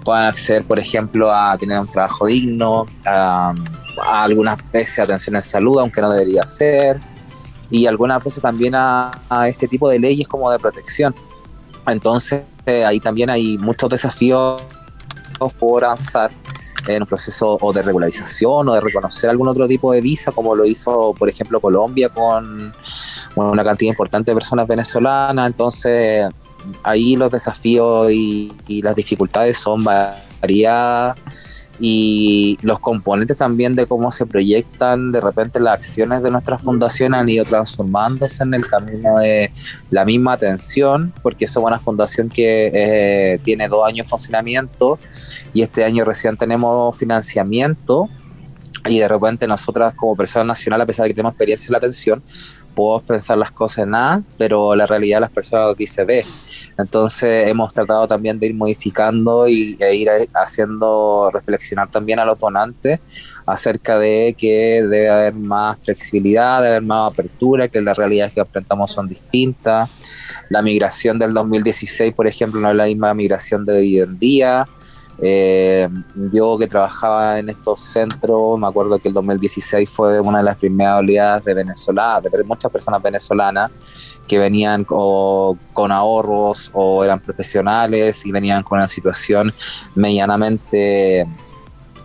Puedan 0.04 0.26
acceder, 0.26 0.64
por 0.64 0.78
ejemplo, 0.78 1.32
a 1.32 1.56
tener 1.58 1.78
un 1.78 1.88
trabajo 1.88 2.26
digno, 2.26 2.86
a, 3.04 3.54
algunas 4.04 4.58
veces 4.70 4.98
atención 4.98 5.36
en 5.36 5.42
salud, 5.42 5.78
aunque 5.78 6.00
no 6.00 6.10
debería 6.10 6.46
ser, 6.46 7.00
y 7.70 7.86
algunas 7.86 8.22
veces 8.22 8.42
también 8.42 8.74
a, 8.74 9.10
este 9.48 9.66
tipo 9.68 9.88
de 9.88 9.98
leyes 9.98 10.28
como 10.28 10.50
de 10.50 10.58
protección. 10.58 11.14
Entonces 11.86 12.42
eh, 12.66 12.84
ahí 12.84 12.98
también 12.98 13.30
hay 13.30 13.58
muchos 13.58 13.88
desafíos 13.88 14.62
por 15.58 15.84
avanzar 15.84 16.30
en 16.86 17.02
un 17.02 17.08
proceso 17.08 17.58
o 17.60 17.72
de 17.72 17.82
regularización 17.82 18.68
o 18.68 18.74
de 18.74 18.80
reconocer 18.80 19.30
algún 19.30 19.48
otro 19.48 19.66
tipo 19.66 19.92
de 19.92 20.00
visa, 20.00 20.32
como 20.32 20.54
lo 20.54 20.64
hizo, 20.64 21.14
por 21.18 21.28
ejemplo, 21.28 21.60
Colombia 21.60 22.08
con 22.08 22.72
una 23.34 23.64
cantidad 23.64 23.90
importante 23.90 24.30
de 24.30 24.34
personas 24.34 24.66
venezolanas. 24.66 25.46
Entonces, 25.46 26.28
ahí 26.82 27.16
los 27.16 27.30
desafíos 27.30 28.10
y, 28.10 28.52
las 28.82 28.94
dificultades 28.94 29.58
son 29.58 29.84
variadas 29.84 31.16
y 31.78 32.58
los 32.62 32.80
componentes 32.80 33.36
también 33.36 33.74
de 33.74 33.86
cómo 33.86 34.10
se 34.10 34.26
proyectan 34.26 35.12
de 35.12 35.20
repente 35.20 35.60
las 35.60 35.74
acciones 35.74 36.22
de 36.22 36.30
nuestra 36.30 36.58
fundación 36.58 37.14
han 37.14 37.28
ido 37.28 37.44
transformándose 37.44 38.42
en 38.44 38.54
el 38.54 38.66
camino 38.66 39.18
de 39.18 39.50
la 39.90 40.04
misma 40.04 40.34
atención, 40.34 41.12
porque 41.22 41.46
somos 41.46 41.68
una 41.68 41.78
fundación 41.78 42.28
que 42.28 42.70
eh, 42.72 43.38
tiene 43.42 43.68
dos 43.68 43.86
años 43.86 44.06
de 44.06 44.10
funcionamiento 44.10 44.98
y 45.52 45.62
este 45.62 45.84
año 45.84 46.04
recién 46.04 46.36
tenemos 46.36 46.96
financiamiento 46.96 48.08
y 48.88 48.98
de 48.98 49.08
repente 49.08 49.46
nosotras 49.46 49.94
como 49.94 50.16
personas 50.16 50.46
nacionales, 50.46 50.84
a 50.84 50.86
pesar 50.86 51.02
de 51.04 51.10
que 51.10 51.14
tenemos 51.14 51.32
experiencia 51.32 51.68
en 51.68 51.72
la 51.72 51.78
atención, 51.78 52.22
podemos 52.74 53.02
pensar 53.04 53.38
las 53.38 53.52
cosas 53.52 53.78
en 53.78 53.94
A, 53.94 54.22
pero 54.36 54.76
la 54.76 54.86
realidad 54.86 55.20
las 55.20 55.30
personas 55.30 55.74
dice 55.76 56.04
B. 56.04 56.24
Entonces 56.78 57.48
hemos 57.48 57.72
tratado 57.72 58.06
también 58.06 58.38
de 58.38 58.46
ir 58.48 58.54
modificando 58.54 59.48
y, 59.48 59.76
e 59.80 59.94
ir 59.96 60.10
haciendo 60.34 61.30
reflexionar 61.32 61.90
también 61.90 62.18
a 62.18 62.24
los 62.26 62.38
donantes 62.38 63.00
acerca 63.46 63.98
de 63.98 64.34
que 64.36 64.82
debe 64.82 65.08
haber 65.08 65.34
más 65.34 65.78
flexibilidad, 65.82 66.60
debe 66.60 66.76
haber 66.76 66.82
más 66.82 67.12
apertura, 67.12 67.68
que 67.68 67.80
las 67.80 67.96
realidades 67.96 68.34
que 68.34 68.40
enfrentamos 68.40 68.90
son 68.90 69.08
distintas. 69.08 69.88
La 70.50 70.60
migración 70.60 71.18
del 71.18 71.32
2016, 71.32 72.14
por 72.14 72.26
ejemplo, 72.26 72.60
no 72.60 72.70
es 72.70 72.76
la 72.76 72.84
misma 72.84 73.14
migración 73.14 73.64
de 73.64 73.78
hoy 73.78 73.98
en 74.00 74.18
día 74.18 74.68
eh, 75.18 75.88
yo 76.32 76.58
que 76.58 76.66
trabajaba 76.66 77.38
en 77.38 77.48
estos 77.48 77.80
centros, 77.80 78.58
me 78.58 78.66
acuerdo 78.66 78.98
que 78.98 79.08
el 79.08 79.14
2016 79.14 79.88
fue 79.88 80.20
una 80.20 80.38
de 80.38 80.44
las 80.44 80.58
primeras 80.58 80.98
oleadas 80.98 81.44
de 81.44 81.54
venezolanas, 81.54 82.22
de 82.24 82.44
muchas 82.44 82.70
personas 82.70 83.02
venezolanas 83.02 83.70
que 84.26 84.38
venían 84.38 84.84
con 84.84 85.92
ahorros 85.92 86.70
o 86.74 87.04
eran 87.04 87.20
profesionales 87.20 88.26
y 88.26 88.32
venían 88.32 88.62
con 88.62 88.78
una 88.78 88.86
situación 88.86 89.52
medianamente 89.94 91.26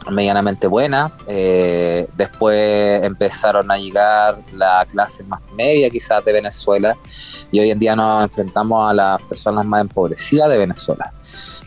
medianamente 0.09 0.67
buena. 0.67 1.11
Eh, 1.27 2.07
después 2.15 3.03
empezaron 3.03 3.69
a 3.71 3.77
llegar 3.77 4.39
las 4.53 4.89
clases 4.89 5.27
más 5.27 5.41
media 5.55 5.89
quizás 5.89 6.23
de 6.25 6.33
Venezuela. 6.33 6.97
Y 7.51 7.59
hoy 7.59 7.69
en 7.69 7.79
día 7.79 7.95
nos 7.95 8.23
enfrentamos 8.23 8.89
a 8.89 8.93
las 8.93 9.21
personas 9.23 9.65
más 9.65 9.81
empobrecidas 9.81 10.49
de 10.49 10.57
Venezuela 10.57 11.13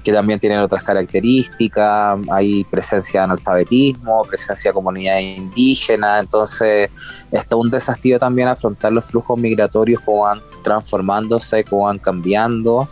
que 0.04 0.12
también 0.12 0.38
tienen 0.38 0.60
otras 0.60 0.84
características, 0.84 2.18
hay 2.30 2.62
presencia 2.64 3.20
de 3.20 3.24
analfabetismo, 3.24 4.22
presencia 4.24 4.70
de 4.70 4.74
comunidad 4.74 5.18
indígena, 5.18 6.18
entonces 6.18 6.90
es 7.30 7.46
un 7.52 7.70
desafío 7.70 8.18
también 8.18 8.48
afrontar 8.48 8.92
los 8.92 9.06
flujos 9.06 9.38
migratorios, 9.38 10.02
cómo 10.04 10.22
van 10.22 10.42
transformándose, 10.62 11.64
cómo 11.64 11.84
van 11.84 11.98
cambiando, 11.98 12.88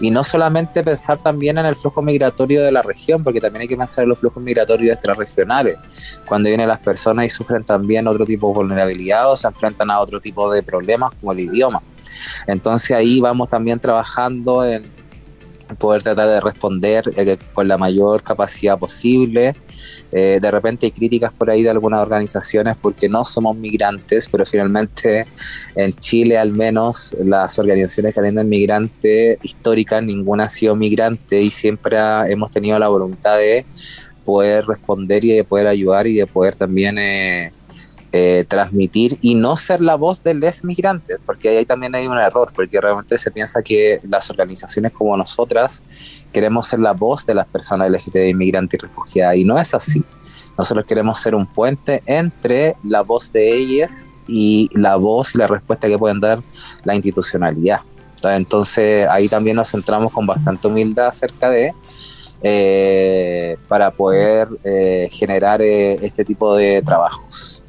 y 0.00 0.10
no 0.10 0.24
solamente 0.24 0.82
pensar 0.82 1.18
también 1.18 1.58
en 1.58 1.66
el 1.66 1.76
flujo 1.76 2.02
migratorio 2.02 2.62
de 2.62 2.72
la 2.72 2.82
región, 2.82 3.22
porque 3.22 3.40
también 3.40 3.62
hay 3.62 3.68
que 3.68 3.76
pensar 3.76 4.02
en 4.02 4.10
los 4.10 4.18
flujos 4.18 4.42
migratorios 4.42 4.94
extrarregionales, 4.94 5.78
cuando 6.26 6.48
vienen 6.48 6.68
las 6.68 6.80
personas 6.80 7.26
y 7.26 7.28
sufren 7.28 7.64
también 7.64 8.06
otro 8.08 8.26
tipo 8.26 8.48
de 8.48 8.54
vulnerabilidad 8.54 9.30
o 9.30 9.36
se 9.36 9.46
enfrentan 9.46 9.90
a 9.90 10.00
otro 10.00 10.20
tipo 10.20 10.50
de 10.50 10.62
problemas 10.62 11.14
como 11.20 11.32
el 11.32 11.40
idioma. 11.40 11.82
Entonces 12.46 12.90
ahí 12.92 13.20
vamos 13.20 13.48
también 13.48 13.78
trabajando 13.78 14.64
en 14.64 14.93
poder 15.78 16.02
tratar 16.02 16.28
de 16.28 16.40
responder 16.40 17.04
eh, 17.16 17.38
con 17.52 17.68
la 17.68 17.78
mayor 17.78 18.22
capacidad 18.22 18.78
posible. 18.78 19.54
Eh, 20.12 20.38
de 20.40 20.50
repente 20.50 20.86
hay 20.86 20.92
críticas 20.92 21.32
por 21.32 21.50
ahí 21.50 21.62
de 21.62 21.70
algunas 21.70 22.00
organizaciones 22.00 22.76
porque 22.80 23.08
no 23.08 23.24
somos 23.24 23.56
migrantes, 23.56 24.28
pero 24.30 24.44
finalmente 24.46 25.26
en 25.74 25.92
Chile 25.96 26.38
al 26.38 26.52
menos 26.52 27.14
las 27.24 27.58
organizaciones 27.58 28.14
que 28.14 28.20
atienden 28.20 28.48
migrantes 28.48 29.38
históricas, 29.42 30.02
ninguna 30.02 30.44
ha 30.44 30.48
sido 30.48 30.76
migrante 30.76 31.40
y 31.40 31.50
siempre 31.50 31.96
hemos 32.28 32.50
tenido 32.50 32.78
la 32.78 32.88
voluntad 32.88 33.38
de 33.38 33.64
poder 34.24 34.66
responder 34.66 35.24
y 35.24 35.32
de 35.32 35.44
poder 35.44 35.66
ayudar 35.66 36.06
y 36.06 36.14
de 36.14 36.26
poder 36.26 36.54
también... 36.54 36.98
Eh, 36.98 37.52
eh, 38.16 38.44
transmitir 38.46 39.18
y 39.22 39.34
no 39.34 39.56
ser 39.56 39.80
la 39.80 39.96
voz 39.96 40.22
de 40.22 40.34
los 40.34 40.62
migrantes, 40.62 41.18
porque 41.26 41.48
ahí 41.48 41.64
también 41.64 41.96
hay 41.96 42.06
un 42.06 42.16
error, 42.16 42.52
porque 42.54 42.80
realmente 42.80 43.18
se 43.18 43.28
piensa 43.32 43.60
que 43.60 43.98
las 44.08 44.30
organizaciones 44.30 44.92
como 44.92 45.16
nosotras 45.16 45.82
queremos 46.32 46.68
ser 46.68 46.78
la 46.78 46.92
voz 46.92 47.26
de 47.26 47.34
las 47.34 47.48
personas 47.48 47.90
LGTBI, 47.90 48.28
inmigrantes 48.28 48.78
y 48.78 48.86
refugiadas, 48.86 49.36
y 49.36 49.44
no 49.44 49.58
es 49.58 49.74
así. 49.74 50.04
Nosotros 50.56 50.86
queremos 50.86 51.18
ser 51.18 51.34
un 51.34 51.44
puente 51.44 52.04
entre 52.06 52.76
la 52.84 53.00
voz 53.00 53.32
de 53.32 53.52
ellas 53.52 54.06
y 54.28 54.70
la 54.74 54.94
voz 54.94 55.34
y 55.34 55.38
la 55.38 55.48
respuesta 55.48 55.88
que 55.88 55.98
pueden 55.98 56.20
dar 56.20 56.40
la 56.84 56.94
institucionalidad. 56.94 57.80
Entonces 58.22 59.08
ahí 59.08 59.28
también 59.28 59.56
nos 59.56 59.72
centramos 59.72 60.12
con 60.12 60.24
bastante 60.24 60.68
humildad 60.68 61.08
acerca 61.08 61.50
de 61.50 61.72
eh, 62.44 63.56
para 63.66 63.90
poder 63.90 64.46
eh, 64.62 65.08
generar 65.10 65.60
este 65.60 66.24
tipo 66.24 66.54
de 66.54 66.80
trabajos. 66.80 67.63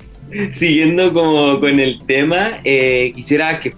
Siguiendo 0.54 1.14
como 1.14 1.60
con 1.60 1.80
el 1.80 2.00
tema, 2.06 2.60
eh, 2.64 3.14
quisiera 3.16 3.60
que 3.60 3.74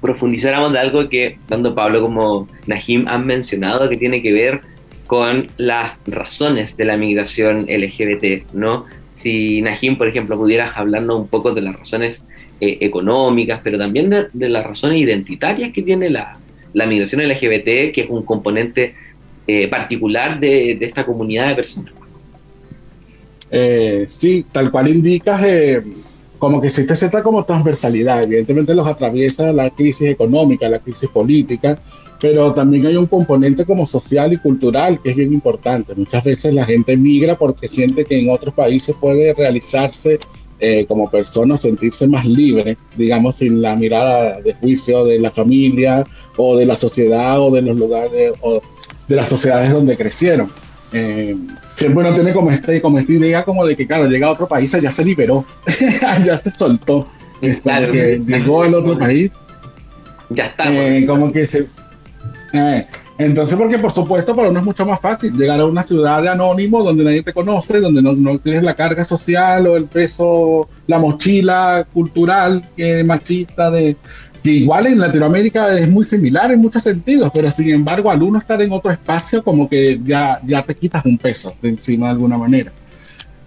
profundizáramos 0.00 0.72
de 0.72 0.78
algo 0.78 1.08
que 1.08 1.38
tanto 1.48 1.74
Pablo 1.74 2.02
como 2.02 2.48
Najim 2.66 3.08
han 3.08 3.26
mencionado, 3.26 3.88
que 3.88 3.96
tiene 3.96 4.20
que 4.20 4.32
ver 4.32 4.60
con 5.06 5.48
las 5.56 5.96
razones 6.06 6.76
de 6.76 6.84
la 6.84 6.96
migración 6.96 7.66
LGBT, 7.66 8.52
¿no? 8.52 8.84
Si 9.14 9.62
Najim, 9.62 9.96
por 9.96 10.08
ejemplo, 10.08 10.36
pudieras 10.36 10.76
hablarnos 10.76 11.22
un 11.22 11.28
poco 11.28 11.52
de 11.52 11.62
las 11.62 11.76
razones 11.76 12.22
eh, 12.60 12.78
económicas, 12.80 13.60
pero 13.62 13.78
también 13.78 14.10
de, 14.10 14.48
las 14.48 14.66
razones 14.66 15.00
identitarias 15.00 15.72
que 15.72 15.82
tiene 15.82 16.10
la, 16.10 16.38
migración 16.86 17.22
LGBT, 17.26 17.92
que 17.92 18.02
es 18.02 18.10
un 18.10 18.22
componente 18.22 18.94
eh, 19.46 19.66
particular 19.68 20.38
de 20.40 20.72
esta 20.80 21.04
comunidad 21.04 21.48
de 21.48 21.54
personas. 21.54 22.01
Eh, 23.54 24.06
sí, 24.08 24.46
tal 24.50 24.70
cual 24.70 24.90
indicas, 24.90 25.42
eh, 25.44 25.84
como 26.38 26.58
que 26.60 26.68
existe 26.68 26.96
cierta 26.96 27.22
como 27.22 27.44
transversalidad. 27.44 28.24
Evidentemente 28.24 28.74
los 28.74 28.86
atraviesa 28.86 29.52
la 29.52 29.68
crisis 29.70 30.08
económica, 30.08 30.68
la 30.68 30.78
crisis 30.78 31.08
política, 31.10 31.78
pero 32.18 32.52
también 32.52 32.86
hay 32.86 32.96
un 32.96 33.06
componente 33.06 33.66
como 33.66 33.86
social 33.86 34.32
y 34.32 34.38
cultural 34.38 35.00
que 35.02 35.10
es 35.10 35.16
bien 35.16 35.32
importante. 35.34 35.94
Muchas 35.94 36.24
veces 36.24 36.54
la 36.54 36.64
gente 36.64 36.96
migra 36.96 37.36
porque 37.36 37.68
siente 37.68 38.06
que 38.06 38.18
en 38.18 38.30
otros 38.30 38.54
países 38.54 38.96
puede 38.98 39.34
realizarse 39.34 40.18
eh, 40.58 40.86
como 40.86 41.10
persona, 41.10 41.56
sentirse 41.56 42.06
más 42.06 42.24
libre, 42.24 42.78
digamos, 42.96 43.36
sin 43.36 43.60
la 43.60 43.76
mirada 43.76 44.40
de 44.40 44.54
juicio 44.54 45.04
de 45.04 45.18
la 45.18 45.30
familia 45.30 46.04
o 46.36 46.56
de 46.56 46.64
la 46.64 46.76
sociedad 46.76 47.40
o 47.40 47.50
de 47.50 47.62
los 47.62 47.76
lugares 47.76 48.32
o 48.40 48.62
de 49.08 49.16
las 49.16 49.28
sociedades 49.28 49.70
donde 49.70 49.96
crecieron. 49.96 50.50
Eh, 50.92 51.36
siempre 51.74 52.04
uno 52.06 52.14
tiene 52.14 52.32
como, 52.32 52.50
este, 52.50 52.80
como 52.80 52.98
esta 52.98 53.12
idea 53.12 53.44
como 53.44 53.64
de 53.64 53.76
que, 53.76 53.86
claro, 53.86 54.06
llega 54.06 54.26
a 54.26 54.32
otro 54.32 54.46
país, 54.46 54.70
ya 54.80 54.90
se 54.90 55.04
liberó, 55.04 55.44
ya 56.24 56.40
se 56.42 56.50
soltó. 56.50 57.08
Claro, 57.62 57.92
que 57.92 58.22
llegó 58.24 58.62
al 58.62 58.74
otro 58.74 58.98
país. 58.98 59.32
Ya 60.30 60.46
está. 60.46 60.72
Eh, 60.72 61.04
como 61.06 61.30
que 61.30 61.46
se... 61.46 61.66
Eh, 62.52 62.86
entonces, 63.18 63.58
porque 63.58 63.78
por 63.78 63.92
supuesto 63.92 64.34
para 64.34 64.48
uno 64.48 64.60
es 64.60 64.64
mucho 64.64 64.86
más 64.86 65.00
fácil 65.00 65.36
llegar 65.36 65.60
a 65.60 65.66
una 65.66 65.82
ciudad 65.82 66.22
de 66.22 66.28
anónimo 66.28 66.82
donde 66.82 67.04
nadie 67.04 67.22
te 67.22 67.32
conoce, 67.32 67.80
donde 67.80 68.02
no, 68.02 68.14
no 68.14 68.38
tienes 68.38 68.64
la 68.64 68.74
carga 68.74 69.04
social 69.04 69.66
o 69.66 69.76
el 69.76 69.84
peso, 69.84 70.68
la 70.86 70.98
mochila 70.98 71.86
cultural 71.92 72.64
que 72.76 73.04
machista 73.04 73.70
de, 73.70 73.96
que 74.42 74.50
igual 74.50 74.86
en 74.86 74.98
Latinoamérica 74.98 75.78
es 75.78 75.88
muy 75.88 76.04
similar 76.04 76.50
en 76.52 76.60
muchos 76.60 76.82
sentidos, 76.82 77.30
pero 77.32 77.50
sin 77.50 77.70
embargo 77.70 78.10
al 78.10 78.22
uno 78.22 78.38
estar 78.38 78.60
en 78.60 78.72
otro 78.72 78.90
espacio 78.90 79.42
como 79.42 79.68
que 79.68 80.00
ya, 80.02 80.40
ya 80.44 80.62
te 80.62 80.74
quitas 80.74 81.04
un 81.04 81.16
peso 81.16 81.54
de 81.62 81.70
encima 81.70 82.06
de 82.06 82.12
alguna 82.12 82.36
manera. 82.38 82.72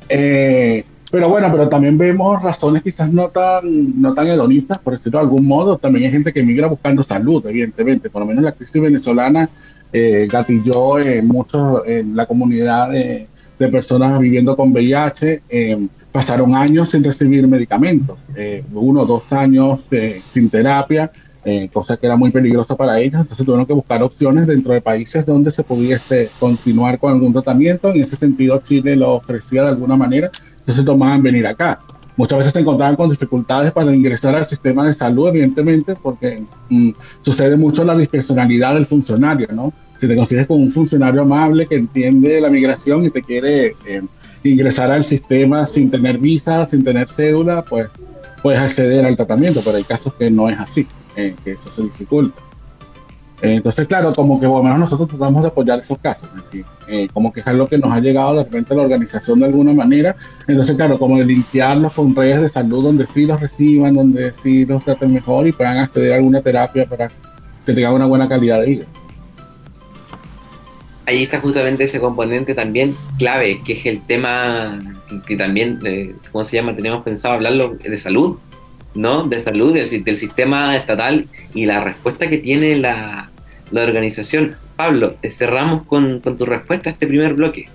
Eh, 0.08 0.84
pero 1.12 1.30
bueno, 1.30 1.48
pero 1.52 1.70
también 1.70 1.98
vemos 1.98 2.42
razones 2.42 2.82
quizás 2.82 3.12
no 3.12 3.30
tan, 3.30 4.02
no 4.02 4.14
tan 4.14 4.28
hedonistas, 4.28 4.78
por 4.80 4.98
decirlo 4.98 5.20
de 5.20 5.24
algún 5.24 5.46
modo. 5.46 5.78
También 5.78 6.06
hay 6.06 6.12
gente 6.12 6.34
que 6.34 6.44
migra 6.44 6.68
buscando 6.68 7.04
salud, 7.04 7.46
evidentemente. 7.48 8.10
Por 8.10 8.22
lo 8.22 8.28
menos 8.28 8.44
la 8.44 8.52
crisis 8.52 8.82
venezolana 8.82 9.50
eh, 9.94 10.28
gatilló 10.30 10.98
mucho 11.24 11.86
en 11.86 12.16
la 12.16 12.26
comunidad 12.26 12.90
de, 12.90 13.28
de, 13.58 13.68
personas 13.70 14.20
viviendo 14.20 14.58
con 14.58 14.72
VIH. 14.72 15.42
Eh, 15.48 15.88
pasaron 16.16 16.56
años 16.56 16.92
sin 16.92 17.04
recibir 17.04 17.46
medicamentos, 17.46 18.24
eh, 18.38 18.64
uno 18.72 19.02
o 19.02 19.06
dos 19.06 19.30
años 19.34 19.84
eh, 19.92 20.22
sin 20.32 20.50
terapia, 20.50 21.12
eh, 21.44 21.68
cosa 21.74 21.98
que 21.98 22.06
era 22.06 22.16
muy 22.16 22.32
peligrosa 22.32 22.74
para 22.78 22.98
ellos, 23.02 23.20
entonces 23.20 23.46
tuvieron 23.46 23.66
que 23.66 23.74
buscar 23.74 24.02
opciones 24.02 24.48
dentro 24.48 24.72
de 24.72 24.80
países 24.80 25.26
donde 25.26 25.52
se 25.52 25.62
pudiese 25.66 26.30
continuar 26.40 27.00
con 27.00 27.12
algún 27.12 27.34
tratamiento, 27.34 27.90
en 27.90 28.02
ese 28.02 28.16
sentido 28.16 28.62
Chile 28.64 28.96
lo 28.96 29.16
ofrecía 29.16 29.64
de 29.64 29.68
alguna 29.72 29.98
manera, 29.98 30.32
entonces 30.58 30.86
tomaban 30.86 31.22
venir 31.22 31.46
acá. 31.48 31.82
Muchas 32.16 32.38
veces 32.38 32.54
se 32.54 32.62
encontraban 32.62 32.96
con 32.96 33.10
dificultades 33.10 33.74
para 33.74 33.94
ingresar 33.94 34.36
al 34.36 34.46
sistema 34.46 34.88
de 34.88 34.94
salud, 34.94 35.28
evidentemente, 35.28 35.96
porque 36.02 36.46
mm, 36.70 36.92
sucede 37.24 37.58
mucho 37.58 37.84
la 37.84 37.98
dispersonalidad 37.98 38.76
del 38.76 38.86
funcionario, 38.86 39.50
¿no? 39.52 39.74
Si 40.00 40.08
te 40.08 40.16
consigues 40.16 40.48
con 40.48 40.62
un 40.62 40.72
funcionario 40.72 41.24
amable 41.24 41.68
que 41.68 41.76
entiende 41.76 42.40
la 42.40 42.50
migración 42.50 43.04
y 43.04 43.10
te 43.10 43.22
quiere 43.22 43.76
ingresar 44.50 44.92
al 44.92 45.04
sistema 45.04 45.66
sin 45.66 45.90
tener 45.90 46.18
visa, 46.18 46.66
sin 46.66 46.84
tener 46.84 47.10
cédula, 47.10 47.64
pues 47.64 47.88
puedes 48.42 48.60
acceder 48.60 49.06
al 49.06 49.16
tratamiento, 49.16 49.62
pero 49.64 49.78
hay 49.78 49.84
casos 49.84 50.14
que 50.14 50.30
no 50.30 50.50
es 50.50 50.60
así, 50.60 50.88
eh, 51.16 51.36
que 51.44 51.54
eso 51.54 51.70
se 51.70 51.84
dificulta. 51.84 52.40
Entonces, 53.42 53.88
claro, 53.88 54.12
como 54.14 54.40
que 54.40 54.48
bueno, 54.48 54.78
nosotros 54.78 55.10
tratamos 55.10 55.42
de 55.44 55.50
apoyar 55.50 55.80
esos 55.80 55.98
casos, 56.00 56.30
eh, 56.88 57.08
como 57.14 57.34
que 57.34 57.42
es 57.42 57.48
algo 57.48 57.68
que 57.68 57.78
nos 57.78 57.92
ha 57.92 58.00
llegado 58.00 58.36
de 58.36 58.44
repente 58.44 58.74
a 58.74 58.78
la 58.78 58.84
organización 58.84 59.40
de 59.40 59.46
alguna 59.46 59.74
manera. 59.74 60.16
Entonces, 60.48 60.76
claro, 60.76 60.98
como 60.98 61.18
limpiarlos 61.22 61.94
con 61.94 62.16
redes 62.16 62.42
de 62.42 62.50
salud 62.50 62.84
donde 62.84 63.06
sí 63.08 63.26
los 63.26 63.42
reciban, 63.42 63.96
donde 63.96 64.34
sí 64.42 64.66
los 64.66 64.84
traten 64.84 65.14
mejor 65.14 65.48
y 65.48 65.52
puedan 65.52 65.78
acceder 65.78 66.14
a 66.14 66.16
alguna 66.18 66.42
terapia 66.42 66.86
para 66.86 67.10
que 67.66 67.74
tengan 67.74 67.94
una 67.94 68.06
buena 68.06 68.28
calidad 68.28 68.62
de 68.62 68.66
vida. 68.68 68.86
Ahí 71.06 71.24
está 71.24 71.40
justamente 71.40 71.84
ese 71.84 72.00
componente 72.00 72.54
también 72.54 72.96
clave, 73.18 73.62
que 73.64 73.74
es 73.74 73.86
el 73.86 74.02
tema 74.02 74.80
que, 75.26 75.36
también, 75.36 75.80
eh, 75.86 76.16
¿cómo 76.32 76.46
se 76.46 76.58
llama? 76.58 76.76
Teníamos 76.76 77.04
pensado 77.04 77.36
hablarlo 77.36 77.76
de 77.76 77.98
salud, 77.98 78.38
¿no? 78.94 79.24
De 79.24 79.42
salud, 79.42 79.74
del, 79.74 80.18
sistema 80.18 80.76
estatal 80.76 81.28
y 81.54 81.66
la 81.66 81.82
respuesta 81.82 82.28
que 82.28 82.38
tiene 82.38 82.78
la, 82.78 83.30
organización. 83.72 84.56
Pablo, 84.76 85.16
cerramos 85.32 85.86
con, 85.86 86.20
con 86.20 86.38
tu 86.38 86.46
respuesta 86.46 86.90
a 86.90 86.94
este 86.94 87.08
primer 87.08 87.34
bloque. 87.34 87.68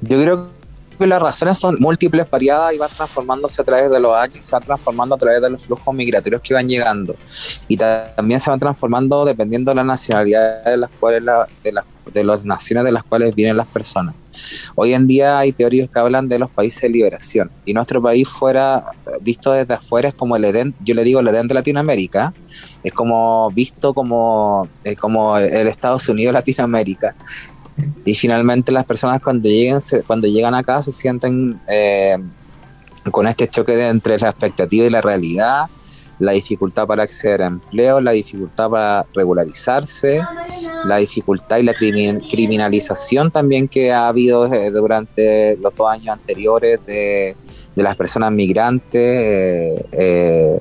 Yo 0.00 0.22
creo 0.22 0.59
que 1.00 1.06
las 1.06 1.20
razones 1.20 1.58
son 1.58 1.76
múltiples, 1.80 2.28
variadas 2.30 2.74
y 2.74 2.78
van 2.78 2.90
transformándose 2.90 3.62
a 3.62 3.64
través 3.64 3.90
de 3.90 3.98
los 3.98 4.14
años, 4.14 4.44
se 4.44 4.52
van 4.52 4.62
transformando 4.62 5.14
a 5.14 5.18
través 5.18 5.40
de 5.40 5.48
los 5.48 5.64
flujos 5.64 5.94
migratorios 5.94 6.42
que 6.42 6.52
van 6.52 6.68
llegando. 6.68 7.16
Y 7.68 7.76
también 7.76 8.38
se 8.38 8.50
van 8.50 8.60
transformando 8.60 9.24
dependiendo 9.24 9.70
de 9.70 9.76
la 9.76 9.84
nacionalidad 9.84 10.62
de 10.64 10.76
las 10.76 10.90
cuales 11.00 11.20
de, 11.64 11.72
las, 11.72 11.84
de 12.12 12.24
las 12.24 12.44
naciones 12.44 12.84
de 12.84 12.92
las 12.92 13.02
cuales 13.02 13.34
vienen 13.34 13.56
las 13.56 13.66
personas. 13.66 14.14
Hoy 14.74 14.92
en 14.92 15.06
día 15.06 15.38
hay 15.38 15.52
teorías 15.52 15.88
que 15.90 15.98
hablan 15.98 16.28
de 16.28 16.38
los 16.38 16.50
países 16.50 16.82
de 16.82 16.90
liberación 16.90 17.50
y 17.64 17.72
nuestro 17.72 18.00
país 18.00 18.28
fuera 18.28 18.84
visto 19.22 19.52
desde 19.52 19.74
afuera 19.74 20.10
es 20.10 20.14
como 20.14 20.36
el 20.36 20.44
Edén, 20.44 20.74
yo 20.84 20.94
le 20.94 21.02
digo 21.02 21.20
el 21.20 21.28
Edén 21.28 21.48
de 21.48 21.54
Latinoamérica, 21.54 22.32
es 22.84 22.92
como 22.92 23.50
visto 23.50 23.92
como, 23.92 24.68
como 25.00 25.36
el 25.36 25.66
Estados 25.66 26.08
Unidos 26.08 26.32
de 26.32 26.38
Latinoamérica 26.38 27.16
y 28.04 28.14
finalmente 28.14 28.72
las 28.72 28.84
personas 28.84 29.20
cuando 29.20 29.48
lleguen 29.48 29.78
cuando 30.06 30.26
llegan 30.26 30.54
acá 30.54 30.82
se 30.82 30.92
sienten 30.92 31.60
eh, 31.68 32.16
con 33.10 33.26
este 33.26 33.48
choque 33.48 33.88
entre 33.88 34.18
la 34.18 34.30
expectativa 34.30 34.86
y 34.86 34.90
la 34.90 35.00
realidad 35.00 35.66
la 36.20 36.32
dificultad 36.32 36.86
para 36.86 37.02
acceder 37.02 37.42
a 37.42 37.46
empleo, 37.46 38.00
la 38.00 38.12
dificultad 38.12 38.68
para 38.70 39.06
regularizarse, 39.14 40.18
la 40.84 40.98
dificultad 40.98 41.58
y 41.58 41.62
la 41.62 41.74
criminalización 41.74 43.30
también 43.30 43.66
que 43.66 43.90
ha 43.90 44.06
habido 44.06 44.46
eh, 44.52 44.70
durante 44.70 45.56
los 45.56 45.74
dos 45.74 45.90
años 45.90 46.08
anteriores 46.08 46.78
de, 46.86 47.34
las 47.74 47.96
personas 47.96 48.30
migrantes. 48.30 49.82
Eh, 49.92 50.60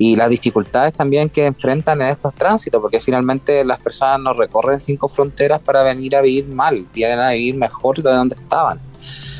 y 0.00 0.16
las 0.16 0.30
dificultades 0.30 0.94
también 0.94 1.28
que 1.28 1.44
enfrentan 1.44 2.00
en 2.00 2.08
estos 2.08 2.34
tránsitos, 2.34 2.80
porque 2.80 3.00
finalmente 3.00 3.62
las 3.66 3.78
personas 3.80 4.18
no 4.20 4.32
recorren 4.32 4.80
cinco 4.80 5.08
fronteras 5.08 5.60
para 5.60 5.82
venir 5.82 6.16
a 6.16 6.22
vivir 6.22 6.46
mal, 6.48 6.86
vienen 6.94 7.18
a 7.18 7.32
vivir 7.32 7.54
mejor 7.54 8.02
de 8.02 8.10
donde 8.10 8.34
estaban. 8.34 8.80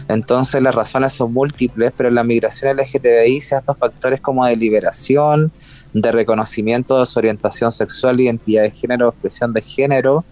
Entonces 0.06 0.60
las 0.60 0.74
razones 0.74 1.14
son 1.14 1.32
múltiples, 1.32 1.94
pero 1.96 2.10
en 2.10 2.14
la 2.14 2.24
migración 2.24 2.76
LGTBI 2.76 3.40
se 3.40 3.56
estos 3.56 3.78
factores 3.78 4.20
como 4.20 4.44
de 4.44 4.54
liberación, 4.54 5.50
de 5.94 6.12
reconocimiento 6.12 7.00
de 7.00 7.06
su 7.06 7.18
orientación 7.18 7.72
sexual, 7.72 8.20
identidad 8.20 8.64
de 8.64 8.70
género, 8.70 9.08
expresión 9.08 9.54
de 9.54 9.62
género, 9.62 10.26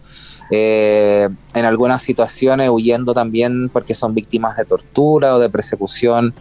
eh, 0.50 1.28
en 1.54 1.64
algunas 1.64 2.02
situaciones 2.02 2.70
huyendo 2.70 3.12
también 3.12 3.68
porque 3.68 3.94
son 3.94 4.14
víctimas 4.14 4.56
de 4.56 4.64
tortura 4.64 5.34
o 5.34 5.38
de 5.38 5.50
persecución 5.50 6.34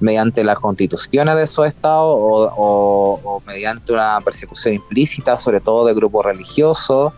mediante 0.00 0.44
las 0.44 0.58
constituciones 0.58 1.34
de 1.34 1.42
esos 1.42 1.66
estados 1.66 2.16
o, 2.16 3.42
mediante 3.46 3.92
una 3.92 4.20
persecución 4.22 4.74
implícita, 4.74 5.38
sobre 5.38 5.60
todo 5.60 5.86
de 5.86 5.94
grupos 5.94 6.24
religiosos. 6.24 7.12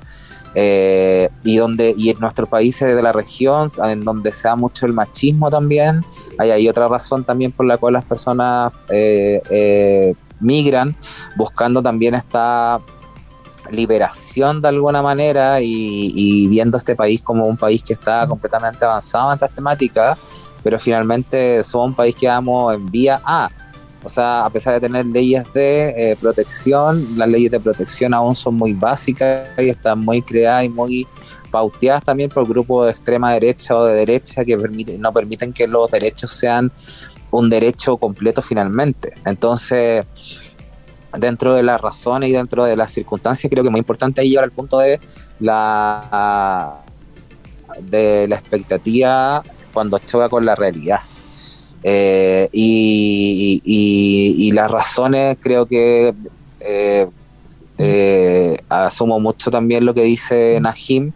Eh, 0.55 1.31
y 1.45 1.57
donde 1.57 1.95
y 1.97 2.11
en 2.11 2.21
nuestros 2.21 2.47
países 2.47 2.95
de 2.95 3.03
la 3.03 3.11
región 3.11 3.69
en 3.87 4.05
donde 4.05 4.35
se 4.35 4.49
da 4.49 4.55
mucho 4.55 4.85
el 4.85 4.93
machismo 4.93 5.49
también 5.49 6.05
hay, 6.37 6.69
otra 6.69 6.89
razón 6.89 7.25
también 7.25 7.53
por 7.53 7.65
la 7.65 7.79
cual 7.79 7.95
las 7.95 8.05
personas 8.05 8.71
eh, 8.91 10.15
migran 10.41 10.95
buscando 11.37 11.81
también 11.81 12.15
esta 12.15 12.81
liberación 13.71 14.61
de 14.61 14.69
alguna 14.69 15.03
manera 15.03 15.61
y, 15.61 16.47
viendo 16.49 16.79
este 16.79 16.95
país 16.95 17.23
como 17.23 17.47
un 17.47 17.57
país 17.57 17.83
que 17.83 17.93
está 17.93 18.27
completamente 18.27 18.85
avanzado 18.85 19.31
en 19.31 19.35
estas 19.35 19.53
temáticas, 19.53 20.19
pero 20.63 20.79
finalmente 20.79 21.63
somos 21.63 21.89
un 21.89 21.95
país 21.95 22.15
que 22.15 22.27
vamos 22.27 22.75
en 22.75 22.91
vía 22.91 23.21
A. 23.25 23.51
O 24.05 24.09
sea, 24.09 24.45
a 24.45 24.51
pesar 24.51 24.75
de 24.75 24.81
tener 24.81 25.07
leyes 25.07 25.45
de 25.53 26.11
eh, 26.11 26.17
protección, 26.17 27.17
las 27.17 27.29
leyes 27.29 27.53
de 27.53 27.61
protección 27.61 28.13
aún 28.13 28.35
son 28.35 28.57
muy 28.57 28.73
básicas 28.73 29.49
y 29.59 29.69
están 29.69 30.01
muy 30.01 30.21
creadas 30.23 30.65
y 30.65 30.69
muy 30.69 31.07
pauteadas 31.53 32.03
también 32.03 32.29
por 32.29 32.49
grupos 32.49 32.87
de 32.87 32.91
extrema 32.91 33.33
derecha 33.33 33.77
o 33.77 33.85
de 33.85 33.95
derecha 33.95 34.45
que 34.45 34.57
no 34.99 35.13
permiten 35.13 35.53
que 35.53 35.69
los 35.69 35.89
derechos 35.89 36.33
sean 36.33 36.73
un 37.31 37.49
derecho 37.49 37.97
completo 37.97 38.43
finalmente. 38.43 39.15
Entonces, 39.25 40.05
dentro 41.19 41.55
de 41.55 41.63
las 41.63 41.81
razones 41.81 42.31
y 42.31 42.33
dentro 42.33 42.65
de 42.65 42.77
las 42.77 42.93
circunstancias, 42.93 43.51
creo 43.51 43.63
que 43.63 43.69
es 43.69 43.73
muy 43.73 43.81
importante 43.81 44.21
ahí 44.21 44.31
llevar 44.31 44.45
al 44.45 44.53
punto 44.53 44.79
de 44.79 45.01
la, 45.41 46.81
de 47.81 48.29
la 48.29 48.37
expectativa 48.37 49.43
cuando 49.73 49.99
choca 49.99 50.29
con 50.29 50.45
la 50.45 50.55
realidad. 50.55 51.01
Eh, 51.83 52.49
y, 52.53 54.51
las 54.53 54.71
razones 54.71 55.39
creo 55.41 55.67
que 55.67 56.15
eh, 56.61 57.07
eh, 57.79 58.57
asumo 58.69 59.19
mucho 59.19 59.51
también 59.51 59.85
lo 59.85 59.95
que 59.95 60.03
dice 60.03 60.61
Najim 60.61 61.13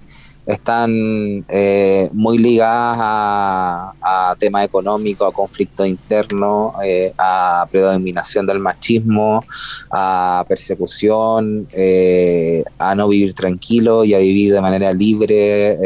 están 0.47 1.45
eh, 1.49 2.09
muy 2.13 2.39
ligadas 2.39 2.97
a, 3.01 4.37
temas 4.39 4.65
económicos, 4.65 5.29
a 5.29 5.35
conflictos 5.35 5.87
internos, 5.87 6.75
eh, 6.85 7.13
a 7.19 7.67
predominación 7.71 8.47
del 8.47 8.61
machismo, 8.61 9.43
a 9.91 10.45
persecución, 10.47 11.67
eh, 11.73 12.63
a 12.79 12.95
no 12.95 13.09
vivir 13.09 13.35
tranquilo 13.35 14.05
y 14.05 14.15
a 14.15 14.19
vivir 14.19 14.53
de 14.53 14.61
manera 14.61 14.93
libre, 14.93 15.79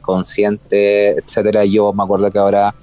consciente, 0.00 1.10
etcétera. 1.18 1.64
Yo 1.64 1.92
me 1.92 2.04
acuerdo 2.04 2.30
que 2.30 2.38
ahora 2.38 2.74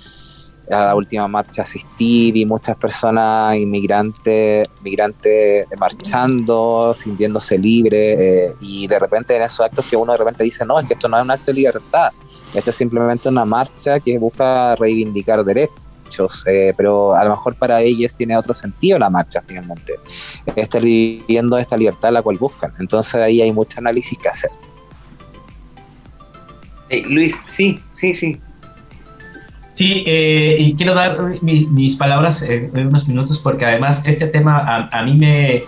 a 0.71 0.85
la 0.85 0.95
última 0.95 1.27
marcha 1.27 1.61
asistir 1.61 2.35
y 2.35 2.45
muchas 2.45 2.75
personas 2.77 3.55
inmigrantes 3.57 4.67
migrantes 4.81 5.67
marchando, 5.77 6.93
sintiéndose 6.93 7.57
libres 7.57 8.19
eh, 8.19 8.55
y 8.61 8.87
de 8.87 8.99
repente 8.99 9.35
en 9.35 9.43
esos 9.43 9.61
actos 9.61 9.85
que 9.85 9.95
uno 9.95 10.11
de 10.13 10.17
repente 10.17 10.43
dice, 10.43 10.65
no, 10.65 10.79
es 10.79 10.87
que 10.87 10.93
esto 10.93 11.07
no 11.07 11.17
es 11.17 11.23
un 11.23 11.31
acto 11.31 11.45
de 11.47 11.53
libertad, 11.53 12.11
esto 12.53 12.69
es 12.69 12.75
simplemente 12.75 13.29
una 13.29 13.45
marcha 13.45 13.99
que 13.99 14.17
busca 14.17 14.75
reivindicar 14.75 15.43
derechos, 15.43 16.43
eh, 16.47 16.73
pero 16.75 17.15
a 17.15 17.23
lo 17.23 17.31
mejor 17.31 17.55
para 17.55 17.81
ellos 17.81 18.15
tiene 18.15 18.37
otro 18.37 18.53
sentido 18.53 18.99
la 18.99 19.09
marcha 19.09 19.41
finalmente, 19.41 19.99
estar 20.55 20.81
viviendo 20.81 21.57
esta 21.57 21.77
libertad 21.77 22.11
la 22.11 22.21
cual 22.21 22.37
buscan, 22.37 22.73
entonces 22.79 23.15
ahí 23.15 23.41
hay 23.41 23.51
mucho 23.51 23.79
análisis 23.79 24.17
que 24.17 24.29
hacer. 24.29 24.51
Luis, 27.09 27.35
sí, 27.51 27.79
sí, 27.91 28.13
sí, 28.13 28.39
Sí, 29.75 30.05
eh, 30.07 30.55
y 30.57 30.73
quiero 30.75 30.93
dar 30.93 31.17
mis 31.41 31.97
palabras 31.97 32.41
en, 32.41 32.71
unos 32.87 33.09
minutos 33.09 33.41
porque 33.41 33.65
además 33.65 34.07
este 34.07 34.25
tema 34.25 34.87
a, 34.89 35.03
mí 35.03 35.15
me, 35.15 35.63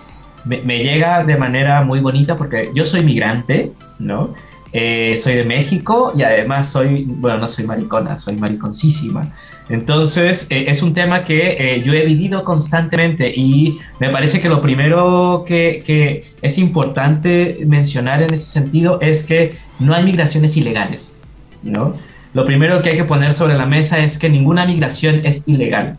me, 0.46 0.80
llega 0.82 1.26
de 1.26 1.36
manera 1.36 1.82
muy 1.84 2.00
bonita 2.00 2.38
porque 2.38 2.72
yo 2.74 2.86
soy 2.86 3.04
migrante, 3.04 3.74
¿no? 4.00 4.34
Eh, 4.72 5.18
soy 5.18 5.36
de 5.36 5.44
México 5.44 6.14
y 6.16 6.24
además 6.24 6.72
soy, 6.72 7.04
bueno, 7.06 7.40
no 7.40 7.50
soy 7.50 7.66
maricona, 7.66 8.16
soy 8.16 8.38
mariconcísima. 8.38 9.30
Entonces, 9.68 10.48
eh, 10.52 10.64
es 10.70 10.82
un 10.82 10.94
tema 10.94 11.26
que 11.26 11.82
yo 11.84 11.92
he 11.92 12.06
vivido 12.06 12.46
constantemente 12.46 13.34
y 13.36 13.78
me 14.00 14.10
parece 14.10 14.40
que 14.40 14.48
lo 14.48 14.62
primero 14.62 15.44
que, 15.46 15.84
que 15.86 16.24
es 16.42 16.58
importante 16.58 17.58
mencionar 17.66 18.24
en 18.24 18.34
ese 18.34 18.46
sentido 18.46 19.02
es 19.02 19.26
que 19.26 19.58
no 19.80 19.94
hay 19.94 20.06
migraciones 20.06 20.56
ilegales, 20.56 21.18
¿no? 21.62 21.94
Lo 22.34 22.46
primero 22.46 22.82
que 22.82 22.90
hay 22.90 22.98
que 22.98 23.04
poner 23.04 23.34
sobre 23.34 23.58
la 23.58 23.66
mesa 23.66 24.00
es 24.00 24.18
que 24.18 24.30
ninguna 24.30 24.66
migración 24.66 25.22
es 25.24 25.44
ilegal. 25.48 25.98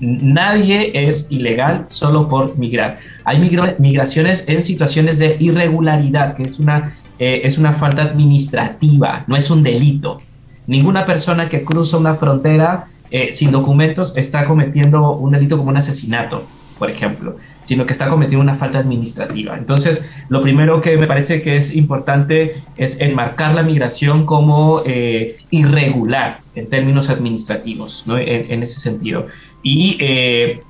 Nadie 0.00 0.92
es 0.94 1.26
ilegal 1.30 1.84
solo 1.88 2.28
por 2.28 2.56
migrar. 2.56 2.98
Hay 3.24 3.38
migraciones 3.78 4.44
en 4.48 4.62
situaciones 4.62 5.18
de 5.18 5.36
irregularidad, 5.40 6.36
que 6.36 6.42
es 6.42 6.58
una, 6.58 6.96
eh, 7.18 7.42
es 7.44 7.58
una 7.58 7.72
falta 7.72 8.02
administrativa, 8.02 9.24
no 9.26 9.36
es 9.36 9.50
un 9.50 9.62
delito. 9.62 10.20
Ninguna 10.66 11.04
persona 11.04 11.48
que 11.48 11.64
cruza 11.64 11.98
una 11.98 12.14
frontera 12.14 12.86
eh, 13.10 13.32
sin 13.32 13.50
documentos 13.50 14.16
está 14.16 14.44
cometiendo 14.44 15.12
un 15.12 15.32
delito 15.32 15.58
como 15.58 15.70
un 15.70 15.76
asesinato, 15.76 16.46
por 16.78 16.88
ejemplo 16.88 17.36
sino 17.62 17.86
que 17.86 17.92
está 17.92 18.08
cometiendo 18.08 18.42
una 18.42 18.54
falta 18.54 18.78
administrativa. 18.78 19.56
Entonces, 19.56 20.10
lo 20.28 20.42
primero 20.42 20.80
que 20.80 20.96
me 20.96 21.06
parece 21.06 21.42
que 21.42 21.56
es 21.56 21.74
importante 21.74 22.62
es 22.76 23.00
enmarcar 23.00 23.54
la 23.54 23.62
migración 23.62 24.26
como 24.26 24.82
eh, 24.86 25.36
irregular 25.50 26.40
en 26.54 26.68
términos 26.68 27.10
administrativos, 27.10 28.04
¿no? 28.06 28.18
en, 28.18 28.62
ese 28.62 28.80
sentido. 28.80 29.26
Y 29.62 29.96
eh, 30.00 30.62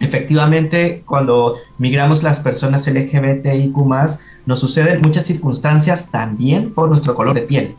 efectivamente, 0.00 1.02
cuando 1.06 1.56
migramos 1.78 2.22
las 2.22 2.40
personas 2.40 2.86
LGBTIQ, 2.86 3.76
nos 4.46 4.60
suceden 4.60 5.00
muchas 5.02 5.24
circunstancias 5.24 6.10
también 6.10 6.74
por 6.74 6.88
nuestro 6.88 7.14
color 7.14 7.34
de 7.34 7.42
piel, 7.42 7.74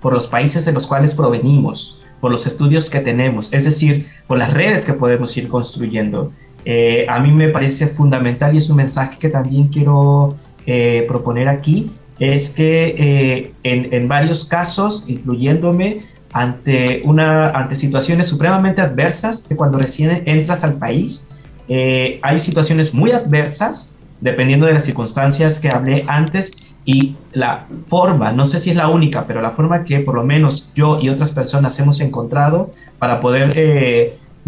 por 0.00 0.12
los 0.12 0.26
países 0.26 0.64
de 0.64 0.72
los 0.72 0.86
cuales 0.86 1.14
provenimos, 1.14 2.02
por 2.20 2.30
los 2.30 2.46
estudios 2.46 2.90
que 2.90 3.00
tenemos, 3.00 3.52
es 3.52 3.64
decir, 3.64 4.08
por 4.26 4.38
las 4.38 4.52
redes 4.52 4.84
que 4.84 4.92
podemos 4.92 5.36
ir 5.36 5.48
construyendo. 5.48 6.32
Eh, 6.64 7.06
a 7.08 7.18
mí 7.20 7.32
me 7.32 7.48
parece 7.48 7.86
fundamental 7.88 8.54
y 8.54 8.58
es 8.58 8.68
un 8.68 8.76
mensaje 8.76 9.18
que 9.18 9.28
también 9.28 9.68
quiero 9.68 10.36
eh, 10.66 11.04
proponer 11.08 11.48
aquí, 11.48 11.90
es 12.18 12.50
que 12.50 12.94
eh, 12.98 13.52
en, 13.62 14.08
varios 14.08 14.44
casos, 14.44 15.04
incluyéndome, 15.08 16.04
ante, 16.32 17.00
una, 17.04 17.48
ante 17.50 17.74
situaciones 17.76 18.26
supremamente 18.26 18.82
adversas, 18.82 19.46
que 19.48 19.56
cuando 19.56 19.78
recién 19.78 20.22
entras 20.26 20.62
al 20.62 20.74
país, 20.74 21.30
hay 21.68 22.38
situaciones 22.38 22.92
muy 22.92 23.12
adversas, 23.12 23.96
dependiendo 24.20 24.66
de 24.66 24.74
las 24.74 24.84
circunstancias 24.84 25.58
que 25.58 25.70
hablé 25.70 26.04
antes, 26.08 26.52
y 26.84 27.14
la 27.32 27.66
forma, 27.86 28.32
no 28.32 28.44
sé 28.44 28.58
si 28.58 28.70
es 28.70 28.76
la 28.76 28.88
única, 28.88 29.26
pero 29.26 29.40
la 29.40 29.52
forma 29.52 29.84
que 29.84 30.00
por 30.00 30.14
lo 30.14 30.24
menos 30.24 30.72
yo 30.74 30.98
y 31.00 31.08
otras 31.08 31.30
personas 31.30 31.78
hemos 31.78 32.00
encontrado 32.00 32.70
para 32.98 33.20
poder 33.20 33.56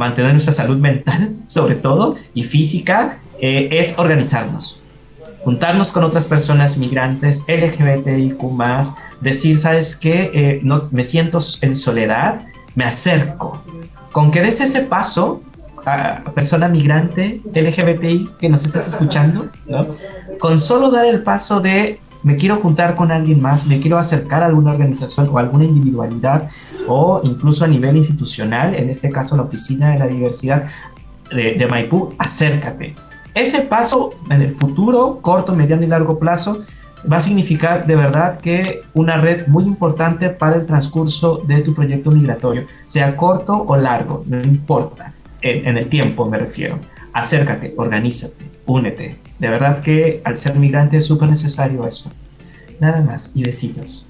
mantener 0.03 0.33
nuestra 0.33 0.53
salud 0.53 0.79
mental, 0.79 1.37
sobre 1.47 1.77
todo, 1.77 2.17
y 2.35 2.45
física, 2.45 3.19
eh, 3.41 3.69
es 3.71 3.95
organizarnos. 3.99 4.81
Juntarnos 5.45 5.91
con 5.91 6.05
otras 6.05 6.27
personas 6.27 6.77
migrantes, 6.77 7.45
LGBTIQ, 7.49 8.39
decir, 9.21 9.59
¿sabes 9.59 9.97
qué? 9.97 10.31
Eh, 10.35 10.61
no, 10.63 10.89
me 10.93 11.03
siento 11.03 11.41
en 11.63 11.75
soledad, 11.75 12.45
me 12.77 12.85
acerco. 12.85 13.61
Con 14.13 14.31
que 14.31 14.41
des 14.41 14.61
ese 14.61 14.83
paso, 14.83 15.43
a 15.85 16.23
persona 16.33 16.69
migrante, 16.69 17.41
LGBTI, 17.53 18.31
que 18.39 18.49
nos 18.49 18.65
estás 18.65 18.87
escuchando, 18.87 19.49
con 20.39 20.61
solo 20.61 20.93
dar 20.93 21.07
el 21.07 21.25
paso 21.25 21.61
de 21.61 21.99
me 22.23 22.37
quiero 22.37 22.57
juntar 22.57 22.95
con 22.95 23.11
alguien 23.11 23.41
más, 23.43 23.67
me 23.67 23.81
quiero 23.81 23.99
acercar 23.99 24.45
a 24.45 24.47
alguna 24.47 24.71
organización 24.71 25.29
o 25.29 25.39
alguna 25.39 25.65
individualidad 25.65 26.49
o 26.89 27.21
incluso 27.25 27.65
a 27.65 27.69
nivel 27.69 27.97
institucional, 27.97 28.75
en 28.75 28.91
este 28.91 29.11
caso 29.11 29.37
la 29.37 29.43
Oficina 29.43 29.91
de 29.91 29.99
la 29.99 30.07
Diversidad 30.07 30.69
de, 31.31 31.67
Maipú, 31.69 32.15
acércate. 32.19 32.95
Ese 33.35 33.63
paso 33.63 34.15
en 34.31 34.43
el 34.43 34.55
futuro, 34.55 35.21
corto, 35.23 35.55
mediano 35.55 35.83
y 35.83 35.87
largo 35.87 36.19
plazo, 36.19 36.65
va 37.11 37.17
a 37.17 37.21
significar 37.21 37.87
de 37.87 37.97
verdad 37.97 38.39
que 38.39 38.83
una 38.95 39.17
red 39.17 39.47
muy 39.47 39.65
importante 39.65 40.29
para 40.29 40.57
el 40.57 40.67
transcurso 40.67 41.43
de 41.47 41.63
tu 41.63 41.75
proyecto 41.75 42.11
migratorio, 42.11 42.67
sea 42.85 43.17
corto 43.17 43.65
o 43.67 43.77
largo, 43.77 44.23
no 44.27 44.41
importa, 44.43 45.15
en, 45.41 45.67
en 45.67 45.79
el 45.79 45.89
tiempo 45.89 46.29
me 46.29 46.39
refiero. 46.39 46.79
Acércate, 47.15 47.75
organízate, 47.77 48.45
únete. 48.67 49.19
De 49.39 49.49
verdad 49.49 49.81
que 49.81 50.23
al 50.25 50.37
ser 50.37 50.57
migrante 50.57 50.99
es 50.99 51.07
súper 51.07 51.29
necesario 51.29 51.87
esto. 51.87 52.11
Nada 52.81 53.01
más, 53.03 53.31
y 53.35 53.43
besitos. 53.45 54.09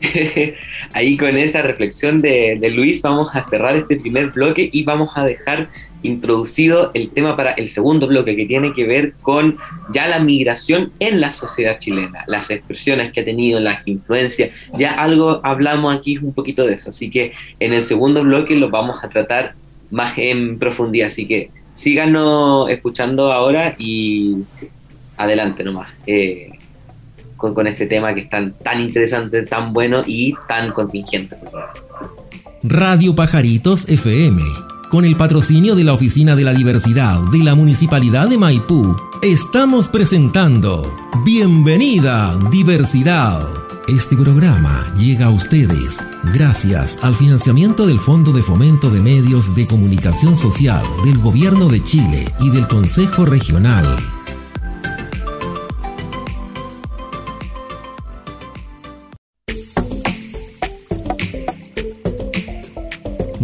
Ahí 0.92 1.16
con 1.16 1.36
esa 1.36 1.62
reflexión 1.62 2.20
de, 2.22 2.58
Luis 2.74 3.02
vamos 3.02 3.34
a 3.34 3.44
cerrar 3.48 3.76
este 3.76 3.96
primer 3.96 4.28
bloque 4.28 4.68
y 4.72 4.82
vamos 4.84 5.10
a 5.14 5.24
dejar 5.24 5.68
introducido 6.02 6.90
el 6.94 7.10
tema 7.10 7.36
para 7.36 7.52
el 7.52 7.68
segundo 7.68 8.06
bloque 8.06 8.34
que 8.34 8.46
tiene 8.46 8.72
que 8.72 8.86
ver 8.86 9.12
con 9.20 9.58
ya 9.92 10.08
la 10.08 10.18
migración 10.18 10.92
en 10.98 11.20
la 11.20 11.30
sociedad 11.30 11.78
chilena, 11.78 12.24
las 12.26 12.50
expresiones 12.50 13.12
que 13.12 13.20
ha 13.20 13.24
tenido, 13.24 13.60
las 13.60 13.86
influencias, 13.86 14.50
ya 14.78 14.92
algo 14.92 15.40
hablamos 15.44 15.94
aquí 15.94 16.16
un 16.16 16.32
poquito 16.32 16.66
de 16.66 16.74
eso, 16.74 16.88
así 16.88 17.10
que 17.10 17.32
en 17.58 17.74
el 17.74 17.84
segundo 17.84 18.22
bloque 18.22 18.56
lo 18.56 18.70
vamos 18.70 19.04
a 19.04 19.10
tratar 19.10 19.54
más 19.90 20.14
en 20.16 20.58
profundidad, 20.58 21.08
así 21.08 21.26
que 21.26 21.50
síganos 21.74 22.70
escuchando 22.70 23.30
ahora 23.30 23.74
y 23.76 24.36
adelante 25.18 25.64
nomás. 25.64 25.90
Eh, 26.06 26.49
con, 27.40 27.66
este 27.66 27.86
tema 27.86 28.14
que 28.14 28.20
es 28.20 28.28
tan, 28.28 28.52
tan 28.52 28.80
interesante, 28.80 29.42
tan 29.42 29.72
bueno 29.72 30.02
y 30.06 30.34
tan 30.46 30.72
contingente. 30.72 31.36
Radio 32.62 33.14
Pajaritos 33.14 33.88
FM, 33.88 34.42
con 34.90 35.04
el 35.06 35.16
patrocinio 35.16 35.74
de 35.74 35.84
la 35.84 35.94
Oficina 35.94 36.36
de 36.36 36.44
la 36.44 36.52
Diversidad 36.52 37.18
de 37.32 37.38
la 37.38 37.54
Municipalidad 37.54 38.28
de 38.28 38.36
Maipú, 38.36 38.96
estamos 39.22 39.88
presentando 39.88 40.94
Bienvenida 41.24 42.38
Diversidad. 42.50 43.48
Este 43.88 44.14
programa 44.14 44.86
llega 44.98 45.26
a 45.26 45.30
ustedes 45.30 45.98
gracias 46.34 46.98
al 47.02 47.14
financiamiento 47.14 47.86
del 47.86 47.98
Fondo 47.98 48.30
de 48.30 48.42
Fomento 48.42 48.90
de 48.90 49.00
Medios 49.00 49.56
de 49.56 49.66
Comunicación 49.66 50.36
Social 50.36 50.84
del 51.04 51.18
Gobierno 51.18 51.68
de 51.68 51.82
Chile 51.82 52.26
y 52.38 52.50
del 52.50 52.68
Consejo 52.68 53.24
Regional 53.24 53.96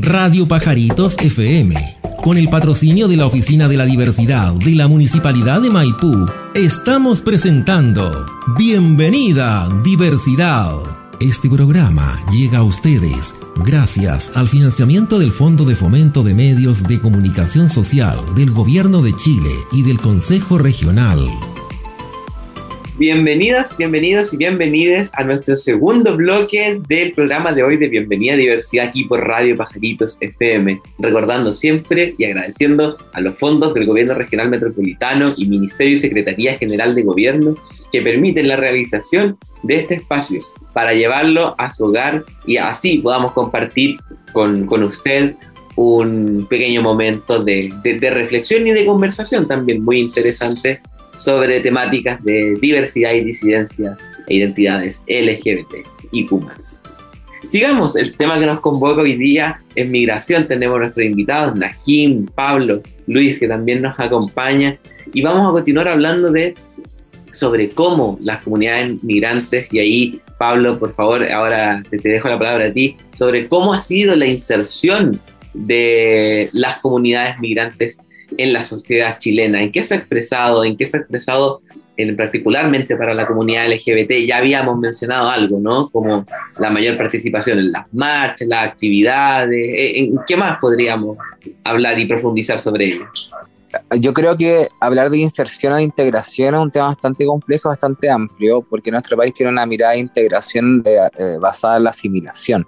Radio 0.06 0.46
Pajaritos 0.46 1.16
FM, 1.18 1.74
con 2.22 2.38
el 2.38 2.48
patrocinio 2.48 3.08
de 3.08 3.16
la 3.16 3.26
Oficina 3.26 3.66
de 3.66 3.76
la 3.76 3.84
Diversidad 3.84 4.52
de 4.52 4.76
la 4.76 4.86
Municipalidad 4.86 5.60
de 5.60 5.68
Maipú, 5.68 6.30
estamos 6.54 7.20
presentando 7.20 8.24
Bienvenida 8.56 9.68
Diversidad. 9.82 10.76
Este 11.18 11.50
programa 11.50 12.22
llega 12.30 12.58
a 12.58 12.62
ustedes 12.62 13.34
gracias 13.64 14.30
al 14.36 14.46
financiamiento 14.46 15.18
del 15.18 15.32
Fondo 15.32 15.64
de 15.64 15.74
Fomento 15.74 16.22
de 16.22 16.34
Medios 16.34 16.84
de 16.84 17.00
Comunicación 17.00 17.68
Social 17.68 18.20
del 18.36 18.52
Gobierno 18.52 19.02
de 19.02 19.12
Chile 19.16 19.50
y 19.72 19.82
del 19.82 19.98
Consejo 19.98 20.56
Regional. 20.56 21.18
Bienvenidas, 22.98 23.76
bienvenidos 23.76 24.32
y 24.32 24.38
bienvenides 24.38 25.12
a 25.16 25.22
nuestro 25.22 25.54
segundo 25.54 26.16
bloque 26.16 26.80
del 26.88 27.12
programa 27.12 27.52
de 27.52 27.62
hoy 27.62 27.76
de 27.76 27.88
Bienvenida 27.88 28.36
Diversidad 28.36 28.86
aquí 28.86 29.04
por 29.04 29.20
Radio 29.20 29.54
Pajaritos 29.54 30.16
FM. 30.22 30.80
Recordando 30.98 31.52
siempre 31.52 32.14
y 32.16 32.24
agradeciendo 32.24 32.96
a 33.12 33.20
los 33.20 33.38
fondos 33.38 33.74
del 33.74 33.84
Gobierno 33.84 34.14
Regional 34.14 34.48
Metropolitano 34.48 35.34
y 35.36 35.44
Ministerio 35.44 35.96
y 35.96 35.98
Secretaría 35.98 36.56
General 36.56 36.94
de 36.94 37.02
Gobierno 37.02 37.54
que 37.92 38.00
permiten 38.00 38.48
la 38.48 38.56
realización 38.56 39.36
de 39.62 39.80
este 39.80 39.96
espacio 39.96 40.40
para 40.72 40.94
llevarlo 40.94 41.54
a 41.58 41.70
su 41.70 41.84
hogar 41.84 42.24
y 42.46 42.56
así 42.56 42.96
podamos 42.96 43.32
compartir 43.32 43.98
con, 44.32 44.64
con 44.64 44.82
usted 44.84 45.34
un 45.76 46.46
pequeño 46.48 46.80
momento 46.80 47.44
de, 47.44 47.70
de 47.84 48.10
reflexión 48.10 48.66
y 48.66 48.72
de 48.72 48.86
conversación 48.86 49.46
también 49.46 49.84
muy 49.84 50.00
interesante 50.00 50.80
sobre 51.16 51.60
temáticas 51.60 52.22
de 52.24 52.56
diversidad 52.60 53.12
y 53.12 53.24
disidencias 53.24 53.98
e 54.28 54.36
identidades 54.36 55.02
LGBT 55.08 55.86
y 56.12 56.24
Pumas. 56.24 56.82
Sigamos, 57.50 57.94
el 57.96 58.16
tema 58.16 58.40
que 58.40 58.46
nos 58.46 58.60
convoca 58.60 59.02
hoy 59.02 59.16
día 59.16 59.60
es 59.74 59.88
migración. 59.88 60.48
Tenemos 60.48 60.78
nuestros 60.78 61.06
invitados, 61.06 61.56
Najim, 61.56 62.26
Pablo, 62.26 62.82
Luis, 63.06 63.38
que 63.38 63.46
también 63.46 63.82
nos 63.82 63.98
acompaña. 64.00 64.78
Y 65.12 65.22
vamos 65.22 65.46
a 65.46 65.52
continuar 65.52 65.88
hablando 65.88 66.32
de 66.32 66.54
sobre 67.32 67.68
cómo 67.68 68.18
las 68.20 68.42
comunidades 68.42 69.02
migrantes, 69.04 69.72
y 69.72 69.78
ahí, 69.78 70.20
Pablo, 70.38 70.78
por 70.78 70.94
favor, 70.94 71.30
ahora 71.30 71.82
te, 71.88 71.98
te 71.98 72.08
dejo 72.08 72.28
la 72.28 72.38
palabra 72.38 72.66
a 72.66 72.72
ti, 72.72 72.96
sobre 73.12 73.46
cómo 73.46 73.74
ha 73.74 73.78
sido 73.78 74.16
la 74.16 74.26
inserción 74.26 75.20
de 75.52 76.48
las 76.52 76.78
comunidades 76.78 77.38
migrantes 77.38 78.00
en 78.36 78.52
la 78.52 78.62
sociedad 78.62 79.18
chilena? 79.18 79.62
¿En 79.62 79.72
qué 79.72 79.82
se 79.82 79.94
ha 79.94 79.96
expresado? 79.98 80.64
¿En 80.64 80.76
qué 80.76 80.86
se 80.86 80.96
ha 80.96 81.00
expresado 81.00 81.62
en, 81.96 82.16
particularmente 82.16 82.96
para 82.96 83.14
la 83.14 83.26
comunidad 83.26 83.68
LGBT? 83.68 84.26
Ya 84.26 84.38
habíamos 84.38 84.78
mencionado 84.78 85.30
algo, 85.30 85.58
¿no? 85.60 85.86
Como 85.88 86.24
la 86.58 86.70
mayor 86.70 86.96
participación 86.96 87.58
en 87.58 87.72
las 87.72 87.86
marchas, 87.92 88.48
las 88.48 88.66
actividades. 88.66 89.58
Eh, 89.58 89.98
¿En 89.98 90.18
qué 90.26 90.36
más 90.36 90.58
podríamos 90.60 91.18
hablar 91.64 91.98
y 91.98 92.06
profundizar 92.06 92.60
sobre 92.60 92.86
ello? 92.86 93.06
Yo 93.98 94.14
creo 94.14 94.36
que 94.36 94.68
hablar 94.80 95.10
de 95.10 95.18
inserción 95.18 95.72
o 95.74 95.80
integración 95.80 96.54
es 96.54 96.60
un 96.60 96.70
tema 96.70 96.86
bastante 96.86 97.26
complejo, 97.26 97.68
bastante 97.68 98.10
amplio, 98.10 98.62
porque 98.62 98.90
nuestro 98.90 99.16
país 99.16 99.34
tiene 99.34 99.52
una 99.52 99.66
mirada 99.66 99.92
de 99.92 99.98
integración 99.98 100.82
eh, 100.86 101.36
basada 101.40 101.76
en 101.76 101.84
la 101.84 101.90
asimilación. 101.90 102.66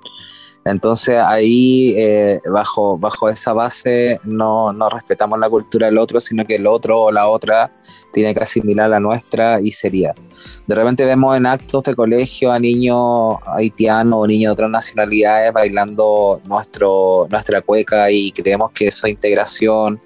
Entonces 0.70 1.16
ahí, 1.24 1.94
eh, 1.96 2.40
bajo, 2.50 2.98
bajo 2.98 3.28
esa 3.28 3.52
base, 3.52 4.20
no, 4.24 4.72
no, 4.72 4.88
respetamos 4.90 5.38
la 5.38 5.48
cultura 5.48 5.86
del 5.86 5.98
otro, 5.98 6.20
sino 6.20 6.44
que 6.44 6.56
el 6.56 6.66
otro 6.66 7.04
o 7.04 7.12
la 7.12 7.28
otra 7.28 7.72
tiene 8.12 8.34
que 8.34 8.42
asimilar 8.42 8.90
la 8.90 9.00
nuestra 9.00 9.60
y 9.60 9.70
sería. 9.70 10.14
De 10.66 10.74
repente 10.74 11.04
vemos 11.04 11.36
en 11.36 11.46
actos 11.46 11.82
de 11.84 11.94
colegio 11.94 12.52
a 12.52 12.58
niños 12.58 13.36
haitianos 13.46 14.20
o 14.20 14.26
niños 14.26 14.50
de 14.50 14.52
otras 14.52 14.70
nacionalidades 14.70 15.52
bailando 15.52 16.40
nuestro, 16.44 17.26
nuestra 17.30 17.60
cueca 17.62 18.10
y 18.10 18.30
creemos 18.32 18.70
que 18.72 18.88
eso 18.88 19.06
es 19.06 19.12
integración 19.12 20.00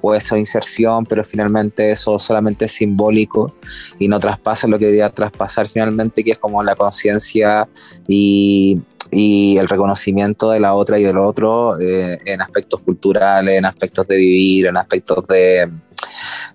o 0.00 0.14
eso 0.14 0.36
es 0.36 0.40
inserción, 0.40 1.04
pero 1.06 1.24
finalmente 1.24 1.90
eso 1.90 2.18
solamente 2.18 2.66
es 2.66 2.72
simbólico 2.72 3.54
y 3.98 4.08
no 4.08 4.20
traspasa 4.20 4.68
lo 4.68 4.78
que 4.78 4.86
debería 4.86 5.10
traspasar 5.10 5.68
finalmente, 5.68 6.22
que 6.22 6.32
es 6.32 6.38
como 6.38 6.62
la 6.62 6.74
conciencia 6.74 7.68
y 8.06 8.80
y 9.10 9.56
el 9.58 9.68
reconocimiento 9.68 10.50
de 10.50 10.60
la 10.60 10.74
otra 10.74 10.98
y 10.98 11.02
del 11.02 11.18
otro 11.18 11.80
eh, 11.80 12.18
en 12.24 12.40
aspectos 12.40 12.80
culturales, 12.80 13.58
en 13.58 13.64
aspectos 13.64 14.06
de 14.06 14.16
vivir, 14.16 14.66
en 14.66 14.76
aspectos 14.76 15.26
de, 15.26 15.70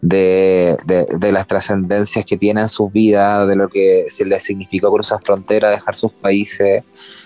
de, 0.01 0.77
de, 1.19 1.31
las 1.31 1.47
trascendencias 1.47 2.25
que 2.25 2.37
tienen 2.37 2.67
sus 2.67 2.91
vidas, 2.91 3.47
de 3.47 3.55
lo 3.55 3.69
que 3.69 4.05
se 4.09 4.25
les 4.25 4.43
significó 4.43 4.91
cruzar 4.91 5.21
frontera, 5.21 5.69
dejar 5.69 5.95
sus 5.95 6.11
países 6.11 6.83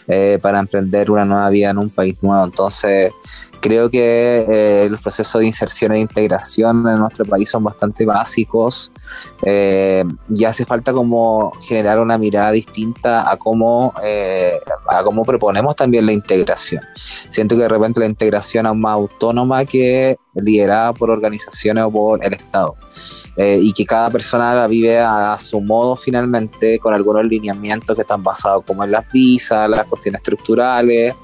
eh, 0.08 0.40
para 0.42 0.60
emprender 0.60 1.12
una 1.12 1.26
nueva 1.26 1.50
vida 1.50 1.70
en 1.70 1.78
un 1.78 1.90
país 1.90 2.16
nuevo. 2.22 2.44
Entonces, 2.44 3.12
creo 3.64 3.90
que 3.90 4.46
eh, 4.84 4.90
los 4.90 5.02
procesos 5.02 5.40
de 5.40 5.48
inserción 5.48 5.94
e 5.94 6.00
integración 6.02 6.86
en 6.86 7.00
nuestro 7.00 7.24
país 7.24 7.50
son 7.50 7.64
bastante 7.64 8.06
básicos 8.06 8.92
eh, 9.42 10.04
y 10.28 10.44
hace 10.44 10.66
falta 10.66 10.92
como 10.92 11.54
generar 11.62 12.02
una 12.02 12.18
mirada 12.18 12.52
distinta 12.52 13.32
a 13.32 13.38
cómo, 13.38 13.94
eh, 14.04 14.60
a 14.90 15.02
cómo 15.02 15.24
proponemos 15.24 15.78
también 15.78 16.06
la 16.06 16.12
integración. 16.12 16.84
Siento 16.96 17.56
que 17.56 17.62
de 17.62 17.70
repente 17.70 18.02
la 18.02 18.08
integración 18.08 18.68
es 18.68 18.76
más 18.76 18.96
autónoma 18.96 19.64
que 19.64 20.18
liderada 20.36 20.92
por 20.92 21.10
organizaciones 21.10 21.86
o 21.86 21.92
por 21.92 22.26
el 22.26 22.34
Estado. 22.34 22.76
y 23.38 23.72
que 23.74 23.86
cada 23.86 24.10
persona 24.10 24.54
la 24.54 24.68
vive 24.68 25.00
a, 25.00 25.38
su 25.40 25.60
modo 25.62 25.96
finalmente 25.96 26.78
con 26.80 26.94
algunos 26.94 27.24
lineamientos 27.26 27.96
que 27.96 28.02
están 28.02 28.22
basados 28.22 28.64
como 28.66 28.84
en 28.84 28.92
las 28.92 29.10
visas, 29.12 29.70
las 29.70 29.88
cuestiones 29.88 30.20
estructurales, 30.20 31.16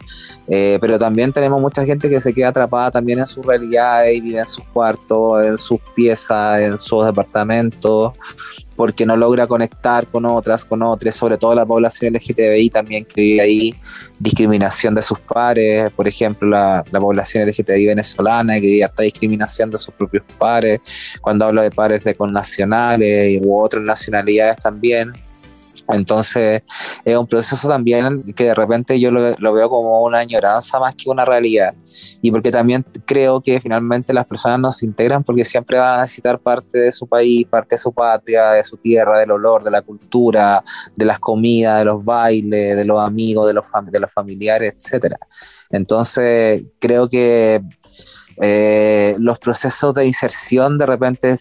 eh, 0.51 0.79
pero 0.81 0.97
también 0.97 1.31
tenemos 1.31 1.61
mucha 1.61 1.85
gente 1.85 2.09
que 2.09 2.19
se 2.19 2.33
queda 2.33 2.47
atrapada 2.47 2.89
también 2.89 3.19
en 3.19 3.27
su 3.27 3.43
realidad 3.43 4.07
y 4.07 4.19
vive 4.19 4.39
en 4.39 4.47
sus 4.47 4.63
cuartos, 4.65 5.45
en 5.45 5.57
sus 5.59 5.79
piezas, 5.95 6.61
en 6.61 6.77
sus 6.79 7.05
departamentos, 7.05 8.13
porque 8.75 9.05
no 9.05 9.15
logra 9.15 9.45
conectar 9.45 10.07
con 10.07 10.25
otras, 10.25 10.65
con 10.65 10.81
otras, 10.81 11.13
sobre 11.13 11.37
todo 11.37 11.53
la 11.53 11.67
población 11.67 12.15
LGTBI 12.15 12.71
también 12.71 13.05
que 13.05 13.21
vive 13.21 13.41
ahí, 13.41 13.75
discriminación 14.17 14.95
de 14.95 15.03
sus 15.03 15.19
pares, 15.19 15.91
por 15.91 16.07
ejemplo, 16.07 16.49
la, 16.49 16.83
la 16.91 16.99
población 16.99 17.47
LGTBI 17.47 17.85
venezolana 17.85 18.55
que 18.55 18.61
vive 18.61 18.83
harta 18.83 19.03
discriminación 19.03 19.69
de 19.69 19.77
sus 19.77 19.93
propios 19.93 20.23
pares, 20.39 20.79
cuando 21.21 21.45
hablo 21.45 21.61
de 21.61 21.69
pares 21.69 22.03
de 22.03 22.15
connacionales 22.15 23.39
u 23.43 23.55
otras 23.61 23.83
nacionalidades 23.83 24.57
también 24.57 25.13
entonces 25.89 26.63
es 27.05 27.17
un 27.17 27.27
proceso 27.27 27.67
también 27.67 28.23
que 28.35 28.45
de 28.45 28.55
repente 28.55 28.99
yo 28.99 29.11
lo, 29.11 29.53
veo 29.53 29.69
como 29.69 30.03
una 30.03 30.19
añoranza 30.19 30.79
más 30.79 30.95
que 30.95 31.09
una 31.09 31.25
realidad. 31.25 31.73
Y 32.21 32.31
porque 32.31 32.51
también 32.51 32.85
creo 33.05 33.41
que 33.41 33.59
finalmente 33.59 34.13
las 34.13 34.25
personas 34.25 34.59
no 34.59 34.71
se 34.71 34.85
integran 34.85 35.23
porque 35.23 35.45
siempre 35.45 35.79
van 35.79 35.99
a 35.99 36.01
necesitar 36.01 36.39
parte 36.39 36.77
de 36.77 36.91
su 36.91 37.07
país, 37.07 37.45
parte 37.47 37.75
de 37.75 37.79
su 37.79 37.91
patria, 37.91 38.51
de 38.51 38.63
su 38.63 38.77
tierra, 38.77 39.19
del 39.19 39.31
olor, 39.31 39.63
de 39.63 39.71
la 39.71 39.81
cultura, 39.81 40.63
de 40.95 41.05
las 41.05 41.19
comidas, 41.19 41.79
de 41.79 41.85
los 41.85 42.03
bailes, 42.03 42.75
de 42.75 42.85
los 42.85 42.99
amigos, 42.99 43.47
de 43.47 43.53
los, 43.53 43.65
de 43.91 43.99
los 43.99 44.11
familiares, 44.11 44.75
etc. 44.77 45.15
Entonces 45.69 46.63
creo 46.79 47.09
que 47.09 47.61
eh, 48.41 49.17
los 49.19 49.37
procesos 49.37 49.93
de 49.93 50.07
inserción 50.07 50.77
de 50.77 50.85
repente 50.85 51.35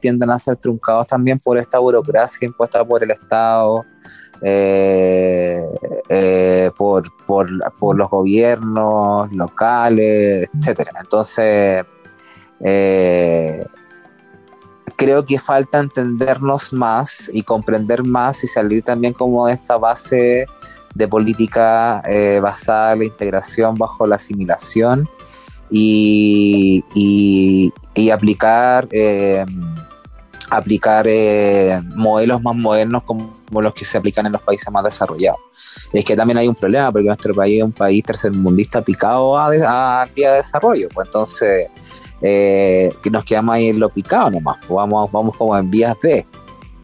tienden, 0.00 0.30
a 0.30 0.38
ser 0.38 0.56
truncados 0.56 1.06
también 1.06 1.38
por 1.38 1.56
esta 1.56 1.78
burocracia 1.78 2.44
impuesta 2.46 2.84
por 2.84 3.04
el 3.04 3.12
Estado, 3.12 3.84
eh, 4.42 5.62
eh, 6.08 6.70
por, 6.76 7.04
por, 7.24 7.48
por, 7.78 7.96
los 7.96 8.10
gobiernos 8.10 9.32
locales, 9.32 10.50
etc. 10.60 10.88
Entonces, 11.00 11.84
creo 14.96 15.24
que 15.24 15.38
falta 15.38 15.78
entendernos 15.78 16.72
más 16.72 17.30
y 17.32 17.44
comprender 17.44 18.02
más 18.02 18.42
y 18.42 18.48
salir 18.48 18.82
también 18.82 19.12
como 19.12 19.46
de 19.46 19.52
esta 19.52 19.78
base 19.78 20.46
de 20.96 21.08
política 21.08 22.02
basada 22.42 22.94
en 22.94 22.98
la 22.98 23.04
integración 23.04 23.76
bajo 23.76 24.04
la 24.04 24.16
asimilación 24.16 25.08
y, 25.70 26.84
y, 27.94 28.10
aplicar, 28.10 28.88
eh, 28.90 29.44
aplicar 30.50 31.06
eh, 31.08 31.80
modelos 31.94 32.42
más 32.42 32.56
modernos 32.56 33.04
como 33.04 33.40
los 33.60 33.74
que 33.74 33.84
se 33.84 33.98
aplican 33.98 34.26
en 34.26 34.32
los 34.32 34.42
países 34.42 34.70
más 34.70 34.84
desarrollados. 34.84 35.40
Es 35.92 36.04
que 36.04 36.16
también 36.16 36.38
hay 36.38 36.48
un 36.48 36.54
problema 36.54 36.90
porque 36.90 37.06
nuestro 37.06 37.34
país 37.34 37.58
es 37.58 37.64
un 37.64 37.72
país 37.72 38.02
tercermundista 38.04 38.82
picado 38.82 39.36
a, 39.36 40.02
a, 40.02 40.06
día 40.06 40.32
de 40.32 40.36
desarrollo, 40.38 40.88
pues 40.92 41.06
entonces 41.06 41.68
eh, 42.20 42.92
nos 43.10 43.24
quedamos 43.24 43.54
ahí 43.54 43.68
en 43.68 43.80
lo 43.80 43.88
picado 43.88 44.30
nomás, 44.30 44.58
pues 44.58 44.76
vamos, 44.76 45.10
vamos 45.10 45.36
como 45.36 45.56
en 45.56 45.70
vías 45.70 45.96
de 46.02 46.26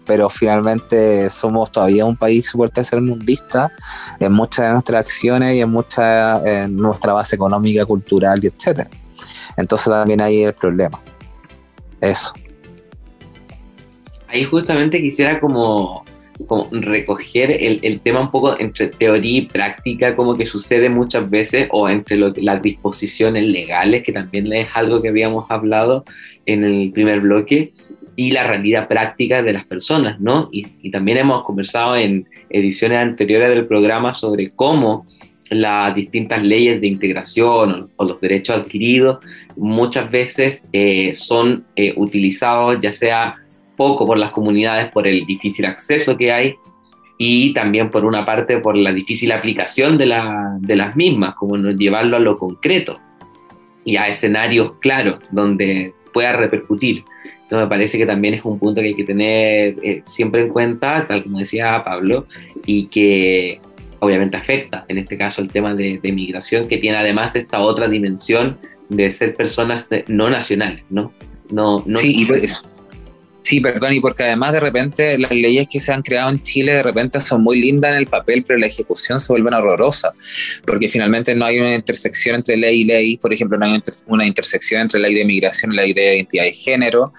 pero 0.06 0.30
finalmente 0.30 1.28
somos 1.30 1.70
todavía 1.70 2.04
un 2.04 2.16
país 2.16 2.46
súper 2.46 2.70
tercermundista 2.70 3.70
en 4.20 4.32
muchas 4.32 4.66
de 4.66 4.72
nuestras 4.72 5.06
acciones 5.06 5.56
y 5.56 5.60
en 5.60 5.70
mucha 5.70 6.38
en 6.64 6.76
nuestra 6.76 7.12
base 7.12 7.36
económica, 7.36 7.84
cultural 7.84 8.40
y 8.42 8.46
etcétera. 8.46 8.88
Entonces 9.56 9.88
también 9.88 10.20
ahí 10.20 10.42
el 10.42 10.54
problema. 10.54 11.00
Eso. 12.00 12.32
Ahí 14.28 14.44
justamente 14.44 15.00
quisiera 15.00 15.40
como, 15.40 16.04
recoger 16.70 17.50
el, 17.52 18.00
tema 18.00 18.20
un 18.20 18.30
poco 18.30 18.58
entre 18.58 18.88
teoría 18.88 19.38
y 19.38 19.42
práctica, 19.42 20.14
como 20.14 20.36
que 20.36 20.46
sucede 20.46 20.90
muchas 20.90 21.30
veces, 21.30 21.68
o 21.70 21.88
entre 21.88 22.18
las 22.18 22.60
disposiciones 22.60 23.44
legales, 23.44 24.02
que 24.02 24.12
también 24.12 24.52
es 24.52 24.68
algo 24.74 25.00
que 25.00 25.08
habíamos 25.08 25.50
hablado 25.50 26.04
en 26.44 26.64
el 26.64 26.90
primer 26.92 27.20
bloque, 27.20 27.72
y 28.16 28.32
la 28.32 28.44
realidad 28.44 28.88
práctica 28.88 29.42
de 29.42 29.52
las 29.52 29.64
personas, 29.66 30.18
¿no? 30.18 30.48
Y, 30.50 30.90
también 30.90 31.18
hemos 31.18 31.44
conversado 31.44 31.96
en 31.96 32.26
ediciones 32.48 32.98
anteriores 32.98 33.50
del 33.50 33.66
programa 33.66 34.14
sobre 34.14 34.50
cómo 34.50 35.06
las 35.50 35.94
distintas 35.94 36.42
leyes 36.42 36.80
de 36.80 36.86
integración 36.86 37.90
o, 37.96 38.04
los 38.04 38.20
derechos 38.20 38.56
adquiridos 38.56 39.18
muchas 39.56 40.10
veces 40.10 40.62
eh, 40.72 41.12
son 41.14 41.64
eh, 41.76 41.92
utilizados 41.96 42.80
ya 42.80 42.92
sea 42.92 43.36
poco 43.76 44.06
por 44.06 44.18
las 44.18 44.30
comunidades 44.30 44.88
por 44.88 45.06
el 45.06 45.24
difícil 45.26 45.66
acceso 45.66 46.16
que 46.16 46.32
hay 46.32 46.56
y 47.18 47.52
también 47.54 47.90
por 47.90 48.04
una 48.04 48.24
parte 48.24 48.58
por 48.58 48.76
la 48.76 48.92
difícil 48.92 49.32
aplicación 49.32 49.98
de, 49.98 50.06
la, 50.06 50.56
de 50.60 50.76
las 50.76 50.96
mismas, 50.96 51.34
como 51.34 51.56
no 51.56 51.70
llevarlo 51.70 52.16
a 52.16 52.20
lo 52.20 52.38
concreto 52.38 52.98
y 53.84 53.96
a 53.96 54.08
escenarios 54.08 54.72
claros 54.80 55.20
donde 55.30 55.94
pueda 56.12 56.32
repercutir. 56.32 57.04
Eso 57.46 57.56
me 57.56 57.68
parece 57.68 57.96
que 57.96 58.06
también 58.06 58.34
es 58.34 58.44
un 58.44 58.58
punto 58.58 58.80
que 58.80 58.88
hay 58.88 58.94
que 58.94 59.04
tener 59.04 59.76
eh, 59.82 60.00
siempre 60.04 60.42
en 60.42 60.48
cuenta, 60.48 61.06
tal 61.06 61.22
como 61.22 61.38
decía 61.38 61.80
Pablo, 61.84 62.26
y 62.66 62.86
que 62.88 63.60
obviamente 64.00 64.36
afecta, 64.36 64.84
en 64.88 64.98
este 64.98 65.16
caso, 65.16 65.40
el 65.40 65.48
tema 65.48 65.74
de, 65.74 66.00
de 66.02 66.12
migración, 66.12 66.66
que 66.66 66.78
tiene 66.78 66.96
además 66.96 67.36
esta 67.36 67.60
otra 67.60 67.88
dimensión 67.88 68.58
de 68.88 69.10
ser 69.10 69.34
personas 69.34 69.86
no 70.08 70.28
nacionales, 70.28 70.84
¿no? 70.90 71.12
No, 71.50 71.82
no 71.86 71.96
sí, 71.98 72.22
y 72.22 72.24
pues, 72.24 72.64
Sí, 73.46 73.60
perdón, 73.60 73.92
y 73.92 74.00
porque 74.00 74.24
además 74.24 74.54
de 74.54 74.58
repente 74.58 75.16
las 75.18 75.30
leyes 75.30 75.68
que 75.68 75.78
se 75.78 75.92
han 75.92 76.02
creado 76.02 76.30
en 76.30 76.42
Chile 76.42 76.74
de 76.74 76.82
repente 76.82 77.20
son 77.20 77.44
muy 77.44 77.60
lindas 77.60 77.92
en 77.92 77.98
el 77.98 78.08
papel, 78.08 78.42
pero 78.44 78.58
la 78.58 78.66
ejecución 78.66 79.20
se 79.20 79.32
vuelve 79.32 79.54
horrorosa, 79.54 80.12
porque 80.66 80.88
finalmente 80.88 81.32
no 81.32 81.44
hay 81.44 81.60
una 81.60 81.76
intersección 81.76 82.34
entre 82.34 82.56
ley 82.56 82.80
y 82.80 82.84
ley, 82.84 83.16
por 83.18 83.32
ejemplo, 83.32 83.56
no 83.56 83.66
hay 83.66 83.80
una 84.08 84.26
intersección 84.26 84.80
entre 84.80 84.98
ley 84.98 85.14
de 85.14 85.24
migración 85.24 85.72
y 85.72 85.76
ley 85.76 85.92
de 85.92 86.16
identidad 86.16 86.42
de 86.42 86.50
género, 86.50 87.12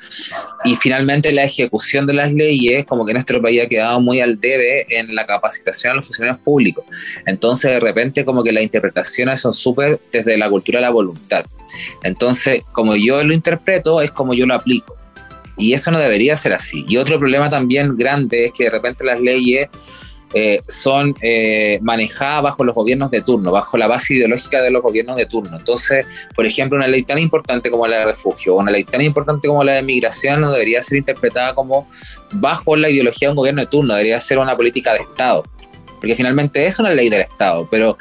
y 0.66 0.76
finalmente 0.76 1.32
la 1.32 1.46
ejecución 1.46 2.06
de 2.06 2.16
las 2.16 2.34
leyes, 2.34 2.84
como 2.84 3.06
que 3.06 3.14
nuestro 3.14 3.42
país 3.42 3.62
ha 3.62 3.68
quedado 3.70 4.02
muy 4.02 4.20
al 4.20 4.38
debe 4.38 4.86
en 5.00 5.16
la 5.16 5.26
capacitación 5.26 5.94
a 5.94 5.96
los 5.96 6.08
funcionarios 6.08 6.44
públicos. 6.44 6.84
Entonces, 7.26 7.72
de 7.72 7.80
repente, 7.80 8.26
como 8.26 8.44
que 8.44 8.52
las 8.52 8.64
interpretaciones 8.64 9.40
son 9.40 9.54
súper 9.54 9.98
desde 10.12 10.38
la 10.38 10.50
cultura 10.50 10.80
de 10.80 10.88
la 10.88 10.92
voluntad. 10.92 11.46
Entonces, 12.04 12.64
como 12.74 12.98
yo 12.98 13.24
lo 13.24 13.34
interpreto, 13.34 14.02
es 14.02 14.12
como 14.12 14.34
yo 14.34 14.46
lo 14.46 14.56
aplico. 14.56 14.97
Y 15.58 15.74
eso 15.74 15.92
no 15.92 16.00
debería 16.00 16.36
ser 16.36 16.54
así. 16.54 16.86
Y 16.88 16.98
otro 16.98 17.18
problema 17.20 17.50
también 17.50 17.96
grande 17.96 18.46
es 18.46 18.52
que 18.52 18.66
de 18.66 18.70
repente 18.70 19.04
las 19.04 19.20
leyes 19.20 19.70
eh, 20.34 20.62
son 20.68 21.16
eh, 21.22 21.80
manejadas 21.82 22.44
bajo 22.44 22.64
los 22.64 22.76
gobiernos 22.76 23.10
de 23.10 23.22
turno, 23.22 23.52
bajo 23.52 23.78
la 23.78 23.88
base 23.88 24.14
ideológica 24.14 24.62
de 24.62 24.72
los 24.72 24.82
gobiernos 24.82 25.16
de 25.16 25.26
turno. 25.26 25.58
Entonces, 25.58 26.06
por 26.36 26.46
ejemplo, 26.46 26.78
una 26.78 26.88
ley 26.88 27.04
tan 27.04 27.18
importante 27.18 27.72
como 27.72 27.88
la 27.88 28.00
de 28.00 28.06
refugio 28.06 28.56
o 28.56 28.60
una 28.60 28.72
ley 28.72 28.84
tan 28.84 29.02
importante 29.02 29.48
como 29.48 29.64
la 29.64 29.74
de 29.74 29.84
migración 29.84 30.42
no 30.42 30.52
debería 30.52 30.82
ser 30.82 30.98
interpretada 30.98 31.56
como 31.56 31.88
bajo 32.34 32.76
la 32.76 32.90
ideología 32.90 33.30
de 33.30 33.32
un 33.32 33.38
gobierno 33.38 33.62
de 33.62 33.68
turno, 33.68 33.94
debería 33.94 34.20
ser 34.20 34.38
una 34.40 34.56
política 34.56 34.94
de 34.94 35.00
Estado 35.00 35.44
porque 36.00 36.16
finalmente 36.16 36.66
es 36.66 36.80
una 36.80 36.92
ley 36.94 37.10
del 37.10 37.22
Estado, 37.22 37.68
pero 37.70 37.98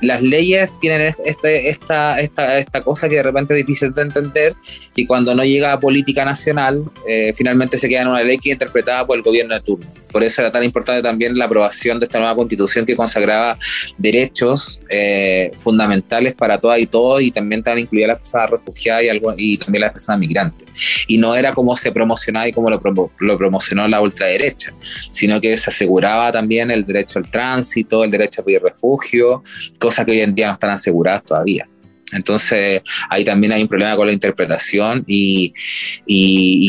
las 0.00 0.22
leyes 0.22 0.70
tienen 0.80 1.14
este, 1.24 1.68
esta, 1.68 2.20
esta, 2.20 2.58
esta 2.58 2.82
cosa 2.82 3.08
que 3.08 3.16
de 3.16 3.22
repente 3.22 3.54
es 3.54 3.66
difícil 3.66 3.92
de 3.92 4.02
entender, 4.02 4.54
y 4.94 5.06
cuando 5.06 5.34
no 5.34 5.44
llega 5.44 5.72
a 5.72 5.80
política 5.80 6.24
nacional, 6.24 6.84
eh, 7.06 7.32
finalmente 7.34 7.78
se 7.78 7.88
queda 7.88 8.02
en 8.02 8.08
una 8.08 8.22
ley 8.22 8.38
que 8.38 8.50
es 8.50 8.54
interpretada 8.54 9.06
por 9.06 9.16
el 9.16 9.22
gobierno 9.22 9.54
de 9.54 9.60
turno. 9.60 9.86
Por 10.10 10.24
eso 10.24 10.40
era 10.40 10.50
tan 10.50 10.64
importante 10.64 11.02
también 11.02 11.36
la 11.36 11.44
aprobación 11.44 12.00
de 12.00 12.06
esta 12.06 12.18
nueva 12.18 12.34
constitución 12.34 12.86
que 12.86 12.96
consagraba 12.96 13.58
derechos 13.98 14.80
eh, 14.88 15.50
fundamentales 15.56 16.34
para 16.34 16.58
todas 16.58 16.78
y 16.78 16.86
todos, 16.86 17.20
y 17.20 17.30
también 17.30 17.60
estaban 17.60 17.80
incluidas 17.80 18.08
las 18.08 18.18
personas 18.20 18.50
refugiadas 18.50 19.04
y, 19.04 19.08
algo, 19.10 19.34
y 19.36 19.58
también 19.58 19.82
las 19.82 19.92
personas 19.92 20.20
migrantes. 20.20 20.66
Y 21.08 21.18
no 21.18 21.36
era 21.36 21.52
como 21.52 21.76
se 21.76 21.92
promocionaba 21.92 22.48
y 22.48 22.52
como 22.52 22.70
lo, 22.70 22.80
lo 23.18 23.36
promocionó 23.36 23.86
la 23.86 24.00
ultraderecha, 24.00 24.72
sino 25.10 25.40
que 25.40 25.56
se 25.56 25.70
aseguraba 25.70 26.32
también 26.32 26.70
el 26.70 26.86
derecho 26.86 27.18
al 27.18 27.30
tránsito, 27.30 28.02
el 28.02 28.10
derecho 28.10 28.40
a 28.40 28.44
pedir 28.44 28.62
refugio, 28.62 29.42
cosas 29.88 30.04
que 30.04 30.12
hoy 30.12 30.20
en 30.20 30.34
día 30.34 30.48
no 30.48 30.52
están 30.52 30.70
aseguradas 30.70 31.24
todavía. 31.24 31.66
Entonces, 32.12 32.82
ahí 33.08 33.24
también 33.24 33.52
hay 33.52 33.62
un 33.62 33.68
problema 33.68 33.96
con 33.96 34.06
la 34.06 34.12
interpretación 34.12 35.02
y, 35.06 35.52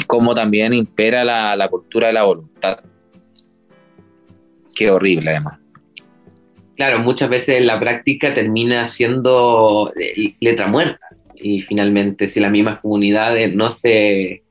cómo 0.08 0.34
también 0.34 0.74
impera 0.74 1.24
la, 1.24 1.68
cultura 1.68 2.08
de 2.08 2.14
la 2.14 2.24
voluntad. 2.24 2.80
Qué 4.74 4.90
horrible, 4.90 5.32
además. 5.32 5.60
Claro, 6.78 7.00
muchas 7.00 7.30
veces 7.30 7.62
la 7.62 7.78
práctica 7.78 8.34
termina 8.34 8.88
siendo 8.88 9.92
eh, 10.00 10.34
letra 10.40 10.68
muerta 10.68 11.06
y 11.36 11.62
finalmente 11.62 12.30
si 12.30 12.40
las 12.40 12.52
mismas 12.52 12.80
comunidades 12.80 13.54
no 13.54 13.70
se, 13.70 14.44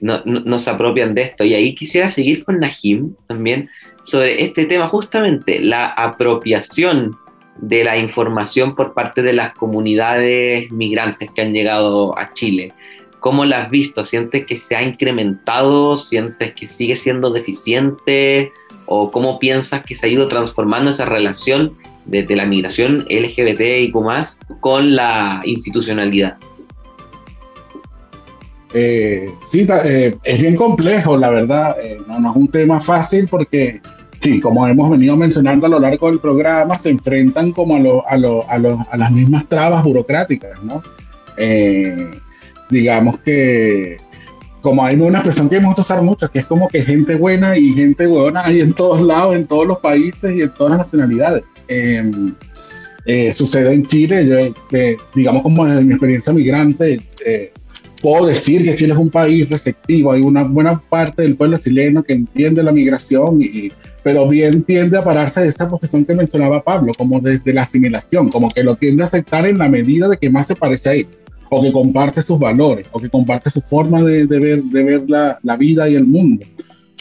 no 0.00 0.58
se 0.58 0.70
apropian 0.70 1.14
de 1.14 1.22
esto. 1.22 1.44
Y 1.44 1.54
ahí 1.54 1.76
quisiera 1.76 2.08
seguir 2.08 2.44
con 2.44 2.58
Najim 2.58 3.14
también 3.28 3.68
sobre 4.02 4.42
este 4.42 4.66
tema, 4.66 4.88
justamente 4.88 5.60
la 5.60 5.86
apropiación 5.86 7.16
de 7.58 7.84
la 7.84 7.96
información 7.96 8.74
por 8.74 8.94
parte 8.94 9.22
de 9.22 9.32
las 9.32 9.54
comunidades 9.54 10.70
migrantes 10.70 11.30
que 11.32 11.42
han 11.42 11.52
llegado 11.52 12.16
a 12.18 12.32
Chile. 12.32 12.72
¿Cómo 13.20 13.44
la 13.44 13.62
has 13.62 13.70
visto? 13.70 14.04
¿Sientes 14.04 14.46
que 14.46 14.56
se 14.56 14.76
ha 14.76 14.82
incrementado? 14.82 15.96
¿Sientes 15.96 16.54
que 16.54 16.68
sigue 16.68 16.96
siendo 16.96 17.30
deficiente? 17.30 18.52
¿O 18.86 19.10
cómo 19.10 19.38
piensas 19.38 19.84
que 19.84 19.96
se 19.96 20.06
ha 20.06 20.08
ido 20.08 20.28
transformando 20.28 20.90
esa 20.90 21.06
relación 21.06 21.76
desde 22.04 22.36
la 22.36 22.46
migración 22.46 23.06
LGBT 23.10 23.60
y 23.80 23.92
más 23.92 24.38
con 24.60 24.94
la 24.94 25.42
institucionalidad? 25.44 26.36
Eh, 28.74 29.30
sí, 29.50 29.66
eh, 29.88 30.16
es 30.22 30.40
bien 30.40 30.54
complejo, 30.54 31.16
la 31.16 31.30
verdad. 31.30 31.76
Eh, 31.82 31.98
no, 32.06 32.20
no, 32.20 32.30
es 32.30 32.36
un 32.36 32.48
tema 32.48 32.80
fácil 32.80 33.26
porque 33.26 33.80
sí, 34.26 34.40
como 34.40 34.66
hemos 34.66 34.90
venido 34.90 35.16
mencionando 35.16 35.66
a 35.66 35.68
lo 35.68 35.78
largo 35.78 36.08
del 36.08 36.18
programa, 36.18 36.74
se 36.74 36.90
enfrentan 36.90 37.52
como 37.52 37.76
a, 37.76 38.10
a, 38.10 38.96
las 38.96 39.12
mismas 39.12 39.48
trabas 39.48 39.84
burocráticas, 39.84 40.62
¿no? 40.64 40.82
Eh, 41.36 42.10
digamos 42.68 43.18
que, 43.20 43.98
como 44.62 44.84
hay 44.84 44.96
una 44.96 45.18
expresión 45.18 45.48
que 45.48 45.56
hemos 45.56 45.78
usar 45.78 46.02
mucho, 46.02 46.28
que 46.30 46.40
es 46.40 46.46
como 46.46 46.68
que 46.68 46.84
gente 46.84 47.14
buena 47.14 47.56
y 47.56 47.72
gente 47.72 48.06
buena 48.06 48.44
hay 48.44 48.60
en 48.60 48.72
todos 48.72 49.00
lados, 49.00 49.36
en 49.36 49.46
todos 49.46 49.66
los 49.66 49.78
países 49.78 50.34
y 50.34 50.42
en 50.42 50.50
todas 50.50 50.72
las 50.72 50.80
nacionalidades. 50.80 51.44
Em, 51.68 52.34
eh, 53.04 53.32
sucede 53.32 53.72
en 53.72 53.86
Chile, 53.86 54.52
eh, 54.72 54.96
digamos 55.14 55.42
como 55.42 55.64
desde 55.64 55.82
mi 55.82 55.92
experiencia 55.92 56.32
migrante, 56.32 57.00
puedo 58.02 58.26
decir 58.26 58.64
que 58.64 58.76
Chile 58.76 58.92
es 58.92 58.98
un 58.98 59.10
país 59.10 59.48
receptivo, 59.48 60.12
hay 60.12 60.20
una 60.22 60.44
buena 60.44 60.80
parte 60.88 61.22
del 61.22 61.36
pueblo 61.36 61.58
chileno 61.58 62.02
que 62.02 62.12
entiende 62.12 62.62
la 62.62 62.72
migración, 62.72 63.40
y, 63.42 63.72
pero 64.02 64.28
bien 64.28 64.62
tiende 64.62 64.98
a 64.98 65.04
pararse 65.04 65.40
de 65.40 65.48
esta 65.48 65.68
posición 65.68 66.04
que 66.04 66.14
mencionaba 66.14 66.62
Pablo, 66.62 66.92
como 66.96 67.20
desde 67.20 67.52
la 67.52 67.62
asimilación, 67.62 68.28
como 68.30 68.48
que 68.48 68.62
lo 68.62 68.76
tiende 68.76 69.02
a 69.02 69.06
aceptar 69.06 69.48
en 69.50 69.58
la 69.58 69.68
medida 69.68 70.08
de 70.08 70.16
que 70.16 70.30
más 70.30 70.46
se 70.46 70.56
parece 70.56 70.88
a 70.88 70.94
él, 70.94 71.06
o 71.50 71.62
que 71.62 71.72
comparte 71.72 72.22
sus 72.22 72.38
valores, 72.38 72.86
o 72.92 72.98
que 72.98 73.08
comparte 73.08 73.50
su 73.50 73.60
forma 73.60 74.02
de, 74.02 74.26
ver, 74.26 74.62
de 74.62 74.84
ver 74.84 75.02
la, 75.08 75.38
la, 75.42 75.56
vida 75.56 75.88
y 75.88 75.94
el 75.94 76.04
mundo. 76.04 76.44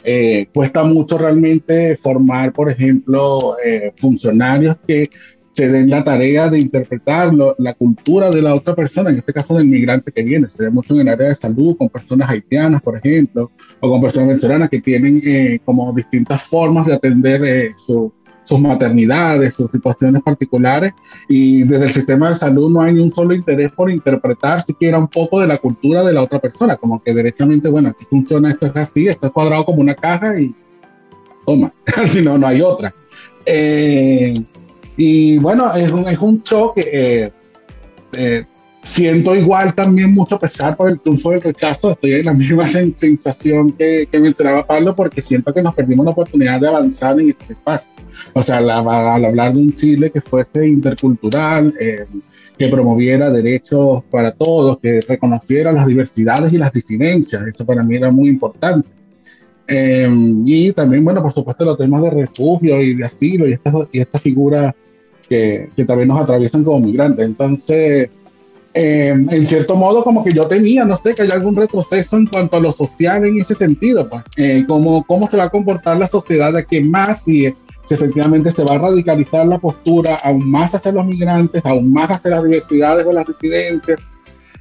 Eh, 0.03 0.47
cuesta 0.53 0.83
mucho 0.83 1.17
realmente 1.17 1.97
formar, 1.97 2.53
por 2.53 2.69
ejemplo, 2.69 3.57
eh, 3.65 3.91
funcionarios 3.97 4.77
que 4.85 5.03
se 5.55 5.69
den 5.69 5.89
la 5.89 6.03
tarea 6.03 6.49
de 6.49 6.59
interpretar 6.59 7.31
la 7.33 7.73
cultura 7.75 8.29
de 8.29 8.41
la 8.41 8.53
otra 8.53 8.75
persona, 8.75 9.09
en 9.09 9.19
este 9.19 9.31
caso 9.31 9.55
del 9.55 9.67
migrante 9.67 10.11
que 10.11 10.21
viene. 10.21 10.49
Se 10.49 10.65
ve 10.65 10.69
mucho 10.69 10.93
en 10.95 11.01
el 11.01 11.09
área 11.09 11.29
de 11.29 11.35
salud 11.35 11.77
con 11.77 11.87
personas 11.87 12.29
haitianas, 12.29 12.81
por 12.81 12.97
ejemplo, 12.97 13.49
o 13.79 13.89
con 13.89 14.01
personas 14.01 14.27
venezolanas 14.27 14.69
que 14.69 14.81
tienen 14.81 15.21
eh, 15.23 15.59
como 15.63 15.93
distintas 15.93 16.43
formas 16.43 16.87
de 16.87 16.95
atender 16.95 17.45
eh, 17.45 17.71
sus 17.77 18.59
maternidades, 18.59 19.55
sus 19.55 19.71
situaciones 19.71 20.21
particulares, 20.21 20.91
y 21.29 21.63
desde 21.63 21.85
el 21.85 21.93
sistema 21.93 22.29
de 22.29 22.35
salud 22.35 22.69
no 22.69 22.81
hay 22.81 22.93
ni 22.93 22.99
un 22.99 23.13
solo 23.13 23.33
interés 23.33 23.71
por 23.71 23.89
interpretar 23.89 24.61
siquiera 24.61 24.99
un 24.99 25.07
poco 25.07 25.39
de 25.39 25.47
la 25.47 25.57
cultura 25.57 26.03
de 26.03 26.11
la 26.11 26.21
otra 26.21 26.39
persona, 26.39 26.75
como 26.75 27.01
que 27.01 27.13
derechamente, 27.13 27.69
bueno, 27.69 27.89
aquí 27.89 28.03
funciona 28.09 28.51
esto 28.51 28.65
es 28.65 28.75
así, 28.75 29.07
esto 29.07 29.27
es 29.27 29.33
cuadrado 29.33 29.63
como 29.63 29.79
una 29.79 29.95
caja 29.95 30.37
y 30.37 30.53
toma, 31.45 31.71
si 32.07 32.21
no, 32.21 32.37
no 32.37 32.45
hay 32.45 32.61
otra. 32.61 32.93
Eh, 33.45 34.33
y 34.97 35.37
bueno, 35.39 35.73
es 35.75 35.91
un, 35.91 36.07
es 36.07 36.19
un 36.19 36.43
choque. 36.43 36.81
Eh, 36.91 37.31
eh, 38.17 38.45
siento 38.83 39.35
igual 39.35 39.73
también 39.73 40.13
mucho 40.13 40.37
pesar 40.37 40.77
por 40.77 40.89
el 40.89 40.99
triunfo 40.99 41.31
del 41.31 41.41
rechazo. 41.41 41.91
Estoy 41.91 42.13
en 42.13 42.25
la 42.25 42.33
misma 42.33 42.67
sensación 42.67 43.71
que, 43.71 44.07
que, 44.09 44.19
mencionaba 44.19 44.65
Pablo, 44.65 44.95
porque 44.95 45.21
siento 45.21 45.53
que 45.53 45.61
nos 45.61 45.75
perdimos 45.75 46.05
la 46.05 46.11
oportunidad 46.11 46.61
de 46.61 46.67
avanzar 46.67 47.19
en 47.19 47.29
este 47.29 47.53
espacio. 47.53 47.91
O 48.33 48.41
sea, 48.41 48.57
al, 48.57 48.69
hablar 48.69 49.53
de 49.53 49.59
un 49.59 49.73
Chile 49.73 50.11
que 50.11 50.21
fuese 50.21 50.67
intercultural, 50.67 51.73
eh, 51.79 52.05
que 52.57 52.69
promoviera 52.69 53.29
derechos 53.29 54.03
para 54.09 54.31
todos, 54.31 54.79
que 54.79 55.01
reconociera 55.05 55.73
las 55.73 55.87
diversidades 55.87 56.53
y 56.53 56.57
las 56.57 56.71
disidencias. 56.71 57.43
Eso 57.43 57.65
para 57.65 57.83
mí 57.83 57.97
era 57.97 58.11
muy 58.11 58.29
importante. 58.29 58.87
y 59.67 60.71
también, 60.71 61.03
bueno, 61.03 61.21
por 61.21 61.33
supuesto, 61.33 61.65
los 61.65 61.77
temas 61.77 62.01
de 62.01 62.11
refugio 62.11 62.81
y 62.81 62.95
de 62.95 63.03
asilo 63.03 63.45
y 63.45 63.53
estas 63.53 63.73
y 63.91 63.99
esta 63.99 64.19
figuras 64.19 64.73
que, 65.28 65.69
que 65.76 65.86
también 65.86 66.09
nos 66.09 66.21
atraviesan 66.21 66.63
como 66.63 66.80
migrantes. 66.80 67.26
Entonces, 67.26 68.09
eh, 68.78 69.07
en 69.07 69.47
cierto 69.47 69.78
modo, 69.78 70.03
como 70.03 70.21
que 70.21 70.32
yo 70.32 70.43
tenía, 70.43 70.84
no 70.84 70.97
sé, 70.97 71.15
que 71.15 71.21
hay 71.21 71.30
algún 71.32 71.55
retroceso 71.55 72.17
en 72.17 72.26
cuanto 72.26 72.57
a 72.57 72.59
lo 72.59 72.73
social 72.73 73.26
en 73.26 73.39
ese 73.39 73.55
sentido, 73.55 74.09
pues, 74.09 74.23
eh, 74.36 74.65
cómo, 74.67 75.05
cómo 75.05 75.30
se 75.30 75.38
va 75.38 75.45
a 75.45 75.49
comportar 75.49 75.97
la 75.97 76.09
sociedad 76.09 76.51
de 76.51 76.59
aquí 76.59 76.82
más, 76.82 77.23
si, 77.23 77.43
si, 77.88 77.93
efectivamente 77.93 78.51
se 78.51 78.65
va 78.65 78.76
a 78.76 78.80
radicalizar 78.80 79.47
la 79.47 79.59
postura 79.59 80.17
aún 80.21 80.51
más 80.51 80.76
hacia 80.76 80.91
los 80.91 81.05
migrantes, 81.05 81.61
aún 81.63 81.93
más 81.93 82.11
hacia 82.11 82.32
las 82.32 82.43
diversidades 82.43 83.05
o 83.05 83.13
las 83.13 83.26
residencias. 83.26 84.01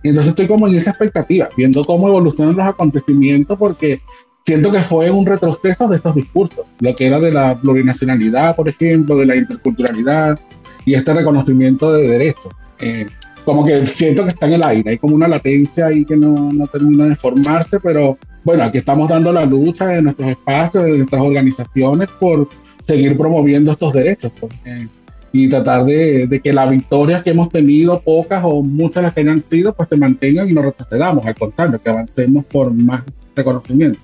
Y 0.04 0.10
entonces 0.10 0.30
estoy 0.30 0.46
como 0.46 0.68
en 0.68 0.76
esa 0.76 0.90
expectativa, 0.90 1.48
viendo 1.56 1.82
cómo 1.82 2.06
evolucionan 2.06 2.54
los 2.54 2.68
acontecimientos, 2.68 3.58
porque 3.58 3.98
siento 4.46 4.70
que 4.70 4.78
fue 4.80 5.10
un 5.10 5.26
retroceso 5.26 5.88
de 5.88 5.96
estos 5.96 6.14
discursos, 6.14 6.64
lo 6.78 6.94
que 6.94 7.08
era 7.08 7.18
de 7.18 7.32
la 7.32 7.60
plurinacionalidad, 7.60 8.54
por 8.54 8.68
ejemplo, 8.68 9.16
de 9.16 9.26
la 9.26 9.34
interculturalidad 9.34 10.38
y 10.84 10.94
este 10.94 11.14
reconocimiento 11.14 11.92
de 11.92 12.08
derechos. 12.08 12.52
Eh, 12.80 13.06
como 13.44 13.64
que 13.64 13.84
siento 13.86 14.22
que 14.22 14.28
está 14.28 14.46
en 14.46 14.54
el 14.54 14.66
aire, 14.66 14.90
hay 14.92 14.98
como 14.98 15.14
una 15.14 15.28
latencia 15.28 15.86
ahí 15.86 16.04
que 16.04 16.16
no, 16.16 16.50
no, 16.52 16.66
termina 16.66 17.06
de 17.06 17.16
formarse, 17.16 17.78
pero 17.78 18.16
bueno, 18.42 18.64
aquí 18.64 18.78
estamos 18.78 19.08
dando 19.08 19.32
la 19.32 19.44
lucha 19.44 19.86
de 19.86 20.02
nuestros 20.02 20.30
espacios, 20.30 20.84
de 20.84 20.98
nuestras 20.98 21.20
organizaciones 21.20 22.08
por 22.18 22.48
seguir 22.86 23.16
promoviendo 23.16 23.72
estos 23.72 23.92
derechos 23.92 24.32
pues, 24.38 24.52
eh, 24.64 24.88
y 25.32 25.48
tratar 25.48 25.84
de, 25.84 26.40
que 26.42 26.52
las 26.52 26.70
victorias 26.70 27.22
que 27.22 27.30
hemos 27.30 27.48
tenido, 27.48 28.00
pocas 28.00 28.42
o 28.44 28.62
muchas 28.62 29.02
las 29.02 29.14
que 29.14 29.20
hayan 29.20 29.42
sido, 29.42 29.74
pues 29.74 29.88
se 29.88 29.96
mantengan 29.96 30.48
y 30.48 30.52
no 30.52 30.62
retrocedamos, 30.62 31.26
al 31.26 31.34
contrario, 31.34 31.80
que 31.82 31.90
avancemos 31.90 32.44
por 32.46 32.72
más 32.72 33.02
reconocimiento 33.34 33.98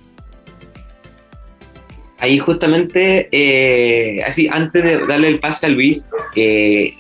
ahí 2.21 2.39
justamente, 2.39 3.29
eh, 3.33 4.23
así 4.23 4.49
antes 4.49 4.85
de 4.85 4.99
darle 4.99 5.29
el 5.29 5.41
pase 5.41 5.66
a 5.66 5.68
Luis, 5.71 6.07
eh, 6.37 6.95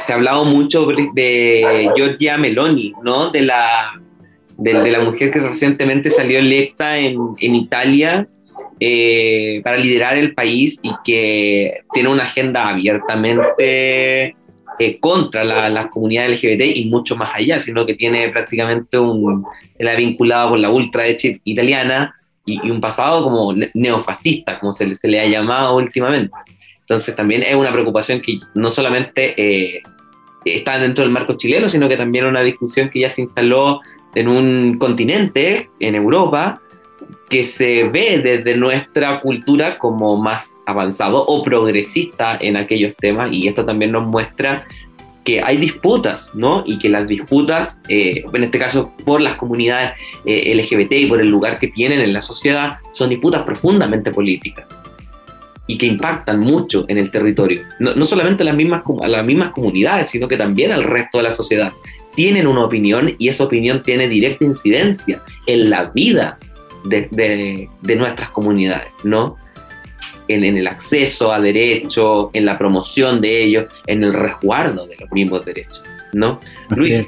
se 0.00 0.12
ha 0.12 0.16
hablado 0.16 0.44
mucho 0.44 0.86
de 1.14 1.90
Giorgia 1.96 2.36
Meloni, 2.36 2.92
¿no? 3.02 3.30
De 3.30 3.42
la, 3.42 4.00
de, 4.58 4.90
la 4.90 5.00
mujer 5.00 5.30
que 5.30 5.38
recientemente 5.38 6.10
salió 6.10 6.38
electa 6.38 6.98
en, 6.98 7.16
en 7.38 7.54
Italia 7.54 8.28
eh, 8.78 9.60
para 9.64 9.76
liderar 9.78 10.16
el 10.16 10.34
país 10.34 10.78
y 10.82 10.90
que 11.04 11.82
tiene 11.92 12.08
una 12.08 12.24
agenda 12.24 12.68
abiertamente 12.68 14.36
contra 14.98 15.44
la, 15.44 15.68
la, 15.68 15.90
comunidad 15.90 16.30
LGBT 16.30 16.62
y 16.74 16.86
mucho 16.86 17.14
más 17.14 17.32
allá, 17.34 17.60
sino 17.60 17.84
que 17.84 17.94
tiene 17.94 18.30
prácticamente 18.30 18.98
un, 18.98 19.44
la 19.78 19.94
vinculada 19.94 20.48
con 20.48 20.62
la 20.62 20.70
ultraderecha 20.70 21.28
italiana, 21.44 22.14
y, 22.44 22.70
un 22.70 22.80
pasado 22.80 23.22
como 23.22 23.54
neofascista, 23.74 24.58
como 24.58 24.72
se, 24.72 24.86
le 24.86 25.20
ha 25.20 25.26
llamado 25.26 25.76
últimamente. 25.76 26.34
Entonces 26.80 27.14
también 27.14 27.42
es 27.42 27.54
una 27.54 27.72
preocupación 27.72 28.20
que 28.20 28.40
no 28.54 28.70
solamente 28.70 29.34
eh, 29.36 29.82
está 30.44 30.78
dentro 30.78 31.04
del 31.04 31.12
marco 31.12 31.34
chileno, 31.34 31.68
sino 31.68 31.88
que 31.88 31.96
también 31.96 32.26
una 32.26 32.42
discusión 32.42 32.90
que 32.90 33.00
ya 33.00 33.10
se 33.10 33.22
instaló 33.22 33.80
en 34.14 34.28
un 34.28 34.78
continente, 34.78 35.70
en 35.78 35.94
Europa, 35.94 36.60
que 37.28 37.44
se 37.44 37.84
ve 37.84 38.18
desde 38.18 38.56
nuestra 38.56 39.20
cultura 39.20 39.78
como 39.78 40.16
más 40.16 40.60
avanzado 40.66 41.24
o 41.26 41.44
progresista 41.44 42.36
en 42.40 42.56
aquellos 42.56 42.96
temas 42.96 43.32
y 43.32 43.46
esto 43.46 43.64
también 43.64 43.92
nos 43.92 44.06
muestra 44.06 44.66
que 45.24 45.42
hay 45.42 45.56
disputas, 45.58 46.34
¿no? 46.34 46.62
Y 46.66 46.78
que 46.78 46.88
las 46.88 47.06
disputas, 47.06 47.78
eh, 47.88 48.24
en 48.32 48.44
este 48.44 48.58
caso 48.58 48.92
por 49.04 49.20
las 49.20 49.34
comunidades 49.34 49.92
eh, 50.24 50.54
LGBT 50.54 50.92
y 50.92 51.06
por 51.06 51.20
el 51.20 51.28
lugar 51.28 51.58
que 51.58 51.68
tienen 51.68 52.00
en 52.00 52.12
la 52.12 52.20
sociedad, 52.20 52.78
son 52.92 53.10
disputas 53.10 53.42
profundamente 53.42 54.10
políticas 54.10 54.66
y 55.66 55.78
que 55.78 55.86
impactan 55.86 56.40
mucho 56.40 56.84
en 56.88 56.98
el 56.98 57.10
territorio. 57.10 57.62
No, 57.78 57.94
no 57.94 58.04
solamente 58.04 58.42
a 58.42 58.46
las, 58.46 58.56
mismas, 58.56 58.82
las 59.06 59.24
mismas 59.24 59.50
comunidades, 59.50 60.10
sino 60.10 60.26
que 60.26 60.36
también 60.36 60.72
al 60.72 60.84
resto 60.84 61.18
de 61.18 61.24
la 61.24 61.32
sociedad. 61.32 61.72
Tienen 62.14 62.48
una 62.48 62.64
opinión 62.64 63.14
y 63.18 63.28
esa 63.28 63.44
opinión 63.44 63.82
tiene 63.82 64.08
directa 64.08 64.44
incidencia 64.44 65.22
en 65.46 65.70
la 65.70 65.84
vida 65.84 66.38
de, 66.84 67.68
de 67.82 67.96
nuestras 67.96 68.30
comunidades, 68.30 68.88
¿no? 69.04 69.36
En, 70.34 70.44
el 70.44 70.66
acceso 70.66 71.32
a 71.32 71.40
derechos, 71.40 72.30
en 72.32 72.44
la 72.44 72.58
promoción 72.58 73.20
de 73.20 73.44
ellos, 73.44 73.66
en 73.86 74.04
el 74.04 74.12
resguardo 74.12 74.86
de 74.86 74.96
los 74.98 75.10
mismos 75.12 75.44
derechos, 75.44 75.82
¿no? 76.12 76.40
Luis. 76.70 77.06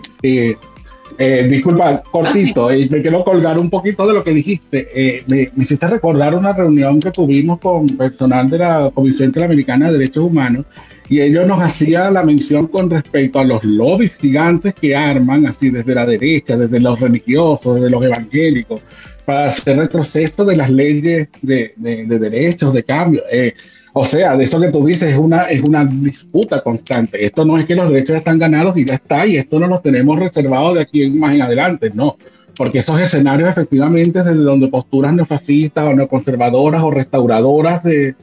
Eh, 1.18 1.46
disculpa, 1.48 2.02
cortito, 2.10 2.68
ah, 2.68 2.72
me 2.90 3.02
quiero 3.02 3.22
colgar 3.24 3.58
un 3.58 3.68
poquito 3.68 4.06
de 4.06 4.14
lo 4.14 4.24
que 4.24 4.32
dijiste. 4.32 4.88
Eh, 4.94 5.24
me, 5.28 5.62
hiciste 5.62 5.86
recordar 5.86 6.34
una 6.34 6.52
reunión 6.52 6.98
que 7.00 7.10
tuvimos 7.10 7.58
con 7.58 7.86
personal 7.86 8.48
de 8.48 8.58
la 8.58 8.90
Comisión 8.94 9.28
Interamericana 9.28 9.86
de 9.86 9.98
Derechos 9.98 10.24
Humanos 10.24 10.64
y 11.08 11.20
ellos 11.20 11.46
nos 11.46 11.60
hacían 11.60 12.14
la 12.14 12.22
mención 12.22 12.66
con 12.68 12.88
respecto 12.88 13.38
a 13.38 13.44
los 13.44 13.62
lobbies 13.64 14.16
gigantes 14.16 14.74
que 14.74 14.96
arman, 14.96 15.46
así 15.46 15.70
desde 15.70 15.94
la 15.94 16.06
derecha, 16.06 16.56
desde 16.56 16.80
los 16.80 16.98
religiosos, 16.98 17.74
desde 17.74 17.90
los 17.90 18.02
evangélicos, 18.02 18.80
para 19.24 19.46
hacer 19.46 19.76
retroceso 19.76 20.44
de 20.44 20.56
las 20.56 20.70
leyes 20.70 21.28
de, 21.42 21.74
de, 21.76 22.18
derechos, 22.18 22.72
de 22.72 22.82
cambio. 22.82 23.22
Eh, 23.30 23.54
o 23.94 24.04
sea, 24.04 24.36
de 24.36 24.44
eso 24.44 24.60
que 24.60 24.70
tú 24.70 24.84
dices 24.86 25.10
es 25.10 25.18
una, 25.18 25.42
es 25.42 25.62
una 25.62 25.84
disputa 25.84 26.62
constante. 26.62 27.24
Esto 27.24 27.44
no 27.44 27.58
es 27.58 27.66
que 27.66 27.74
los 27.74 27.88
derechos 27.88 28.16
están 28.16 28.38
ganados 28.38 28.76
y 28.76 28.86
ya 28.86 28.94
está, 28.94 29.26
y 29.26 29.36
esto 29.36 29.60
no 29.60 29.66
los 29.66 29.82
tenemos 29.82 30.18
reservados 30.18 30.74
de 30.74 30.82
aquí 30.82 31.08
más 31.10 31.34
en 31.34 31.42
adelante, 31.42 31.90
no. 31.94 32.16
Porque 32.56 32.78
esos 32.78 33.00
escenarios 33.00 33.50
efectivamente 33.50 34.22
desde 34.22 34.42
donde 34.42 34.68
posturas 34.68 35.12
neofascistas 35.12 35.86
o 35.86 35.94
neoconservadoras 35.94 36.82
o 36.82 36.90
restauradoras 36.90 37.82
de, 37.82 38.14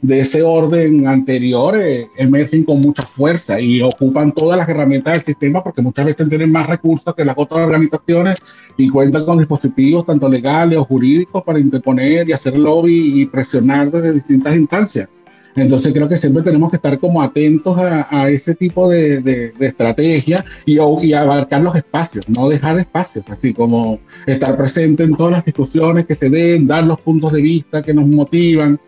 de 0.00 0.20
ese 0.20 0.42
orden 0.42 1.08
anterior 1.08 1.76
eh, 1.76 2.08
emergen 2.16 2.64
con 2.64 2.80
mucha 2.80 3.02
fuerza 3.02 3.60
y 3.60 3.82
ocupan 3.82 4.32
todas 4.32 4.56
las 4.56 4.68
herramientas 4.68 5.14
del 5.14 5.24
sistema 5.24 5.62
porque 5.62 5.82
muchas 5.82 6.06
veces 6.06 6.28
tienen 6.28 6.52
más 6.52 6.68
recursos 6.68 7.14
que 7.14 7.24
las 7.24 7.36
otras 7.36 7.66
organizaciones 7.66 8.38
y 8.76 8.88
cuentan 8.88 9.24
con 9.24 9.38
dispositivos 9.38 10.06
tanto 10.06 10.28
legales 10.28 10.78
o 10.78 10.84
jurídicos 10.84 11.42
para 11.42 11.58
interponer 11.58 12.28
y 12.28 12.32
hacer 12.32 12.56
lobby 12.56 13.20
y 13.20 13.26
presionar 13.26 13.90
desde 13.90 14.12
distintas 14.12 14.56
instancias. 14.56 15.08
Entonces 15.56 15.92
creo 15.92 16.08
que 16.08 16.16
siempre 16.16 16.44
tenemos 16.44 16.70
que 16.70 16.76
estar 16.76 16.98
como 17.00 17.20
atentos 17.20 17.76
a, 17.76 18.30
ese 18.30 18.54
tipo 18.54 18.88
de, 18.88 19.20
de, 19.20 19.52
estrategia 19.60 20.36
y, 20.64 20.78
y, 20.78 21.12
abarcar 21.12 21.62
los 21.62 21.74
espacios, 21.74 22.28
no 22.28 22.48
dejar 22.48 22.78
espacios, 22.78 23.24
así 23.28 23.52
como 23.52 23.98
estar 24.26 24.56
presente 24.56 25.02
en 25.02 25.16
todas 25.16 25.32
las 25.32 25.44
discusiones 25.44 26.06
que 26.06 26.14
se 26.14 26.30
den, 26.30 26.68
dar 26.68 26.84
los 26.84 27.00
puntos 27.00 27.32
de 27.32 27.42
vista 27.42 27.82
que 27.82 27.92
nos 27.92 28.06
motivan 28.06 28.78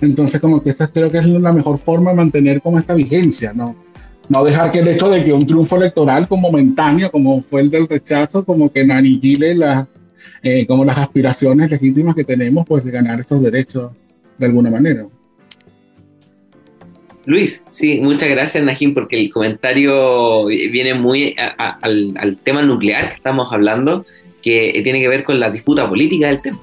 entonces, 0.00 0.40
como 0.40 0.62
que 0.62 0.70
esa 0.70 0.88
creo 0.88 1.10
que 1.10 1.18
es 1.18 1.26
la 1.26 1.52
mejor 1.52 1.78
forma 1.78 2.10
de 2.10 2.16
mantener 2.16 2.60
como 2.60 2.78
esta 2.78 2.94
vigencia, 2.94 3.52
¿no? 3.52 3.76
No 4.28 4.44
dejar 4.44 4.70
que 4.70 4.80
el 4.80 4.88
hecho 4.88 5.08
de 5.08 5.24
que 5.24 5.32
un 5.32 5.46
triunfo 5.46 5.76
electoral 5.76 6.28
como 6.28 6.50
momentáneo, 6.50 7.10
como 7.10 7.42
fue 7.42 7.62
el 7.62 7.70
del 7.70 7.88
rechazo, 7.88 8.44
como 8.44 8.70
que 8.70 8.80
aniquile 8.80 9.54
las, 9.54 9.86
eh, 10.42 10.66
como 10.66 10.84
las 10.84 10.98
aspiraciones 10.98 11.70
legítimas 11.70 12.14
que 12.14 12.24
tenemos, 12.24 12.66
pues, 12.66 12.84
de 12.84 12.90
ganar 12.90 13.20
esos 13.20 13.42
derechos 13.42 13.92
de 14.36 14.46
alguna 14.46 14.70
manera. 14.70 15.06
Luis, 17.24 17.62
sí, 17.72 18.00
muchas 18.00 18.28
gracias, 18.30 18.64
Najim, 18.64 18.94
porque 18.94 19.20
el 19.20 19.30
comentario 19.30 20.46
viene 20.46 20.94
muy 20.94 21.36
al, 21.58 22.14
al 22.16 22.36
tema 22.38 22.62
nuclear 22.62 23.08
que 23.08 23.16
estamos 23.16 23.52
hablando, 23.52 24.06
que 24.42 24.80
tiene 24.82 25.00
que 25.00 25.08
ver 25.08 25.24
con 25.24 25.38
la 25.38 25.50
disputa 25.50 25.88
política 25.88 26.28
del 26.28 26.40
tema. 26.40 26.58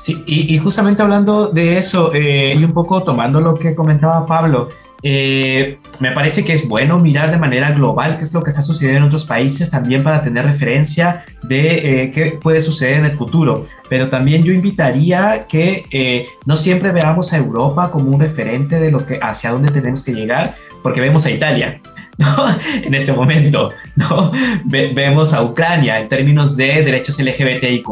Sí, 0.00 0.24
y, 0.26 0.56
justamente 0.56 1.02
hablando 1.02 1.48
de 1.48 1.76
eso, 1.76 2.14
eh, 2.14 2.54
y 2.58 2.64
un 2.64 2.72
poco 2.72 3.02
tomando 3.02 3.38
lo 3.38 3.54
que 3.54 3.74
comentaba 3.74 4.24
Pablo, 4.24 4.70
eh, 5.02 5.78
me 5.98 6.12
parece 6.12 6.42
que 6.42 6.54
es 6.54 6.66
bueno 6.66 6.98
mirar 6.98 7.30
de 7.30 7.36
manera 7.36 7.72
global 7.72 8.16
qué 8.16 8.24
es 8.24 8.32
lo 8.32 8.42
que 8.42 8.48
está 8.48 8.62
sucediendo 8.62 9.00
en 9.00 9.04
otros 9.04 9.26
países 9.26 9.70
también 9.70 10.02
para 10.02 10.22
tener 10.22 10.46
referencia 10.46 11.26
de 11.42 12.04
eh, 12.04 12.12
qué 12.12 12.38
puede 12.40 12.62
suceder 12.62 13.00
en 13.00 13.04
el 13.04 13.16
futuro. 13.18 13.66
Pero 13.90 14.08
también 14.08 14.42
yo 14.42 14.54
invitaría 14.54 15.46
que 15.46 16.30
no 16.46 16.56
siempre 16.56 16.92
veamos 16.92 17.34
a 17.34 17.36
Europa 17.36 17.90
como 17.90 18.10
un 18.10 18.20
referente 18.20 18.80
de 18.80 18.90
lo 18.90 19.04
que 19.04 19.20
hacia 19.20 19.50
dónde 19.50 19.70
tenemos 19.70 20.02
que 20.02 20.14
llegar, 20.14 20.54
porque 20.82 21.02
vemos 21.02 21.26
a 21.26 21.30
Italia. 21.30 21.78
en 22.84 22.94
este 22.94 23.12
momento. 23.12 23.70
¿no? 23.96 24.32
vemos 24.64 25.32
a 25.32 25.42
Ucrania 25.42 26.00
en 26.00 26.08
términos 26.08 26.56
de 26.56 26.82
derechos 26.82 27.18
LGBTIQ, 27.20 27.86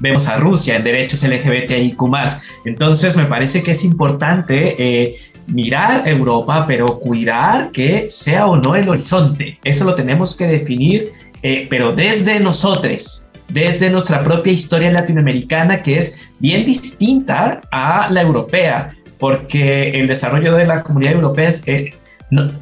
vemos 0.00 0.28
a 0.28 0.36
Rusia 0.36 0.76
en 0.76 0.84
derechos 0.84 1.22
LGBTIQ. 1.22 2.00
Entonces, 2.64 3.16
me 3.16 3.24
parece 3.24 3.62
que 3.62 3.72
es 3.72 3.84
importante 3.84 4.74
eh, 4.78 5.16
mirar 5.46 6.06
Europa, 6.06 6.64
pero 6.66 6.98
cuidar 6.98 7.70
que 7.72 8.08
sea 8.08 8.46
o 8.46 8.56
no 8.56 8.74
el 8.74 8.88
horizonte. 8.88 9.58
Eso 9.64 9.84
lo 9.84 9.94
tenemos 9.94 10.36
que 10.36 10.46
definir, 10.46 11.10
eh, 11.42 11.66
pero 11.68 11.92
desde 11.92 12.40
nosotros, 12.40 13.30
desde 13.48 13.90
nuestra 13.90 14.22
propia 14.22 14.52
historia 14.52 14.92
latinoamericana, 14.92 15.82
que 15.82 15.98
es 15.98 16.30
bien 16.38 16.64
distinta 16.64 17.60
a 17.72 18.08
la 18.10 18.22
europea, 18.22 18.90
porque 19.18 19.90
el 19.90 20.06
desarrollo 20.06 20.54
de 20.54 20.66
la 20.66 20.82
comunidad 20.82 21.14
europea 21.14 21.48
es, 21.48 21.62
eh, 21.66 21.92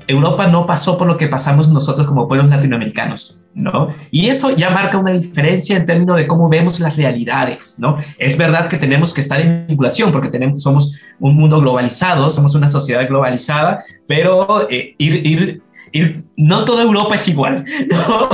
Europa 0.06 0.46
no 0.46 0.66
pasó 0.66 0.96
por 0.96 1.06
lo 1.06 1.16
que 1.16 1.28
pasamos 1.28 1.68
nosotros 1.68 2.06
como 2.06 2.26
pueblos 2.26 2.48
latinoamericanos, 2.48 3.42
¿no? 3.54 3.94
Y 4.10 4.28
eso 4.28 4.56
ya 4.56 4.70
marca 4.70 4.96
una 4.96 5.12
diferencia 5.12 5.76
en 5.76 5.84
términos 5.84 6.16
de 6.16 6.26
cómo 6.26 6.48
vemos 6.48 6.80
las 6.80 6.96
realidades, 6.96 7.76
¿no? 7.78 7.98
Es 8.18 8.38
verdad 8.38 8.68
que 8.68 8.78
tenemos 8.78 9.12
que 9.12 9.20
estar 9.20 9.40
en 9.40 9.66
vinculación 9.66 10.10
porque 10.10 10.28
tenemos, 10.28 10.62
somos 10.62 10.98
un 11.20 11.36
mundo 11.36 11.60
globalizado, 11.60 12.30
somos 12.30 12.54
una 12.54 12.66
sociedad 12.66 13.06
globalizada, 13.06 13.84
pero 14.06 14.66
eh, 14.70 14.94
ir, 14.96 15.60
ir, 15.92 16.24
no 16.36 16.64
toda 16.64 16.82
Europa 16.82 17.16
es 17.16 17.28
igual, 17.28 17.62
¿no? 17.90 18.28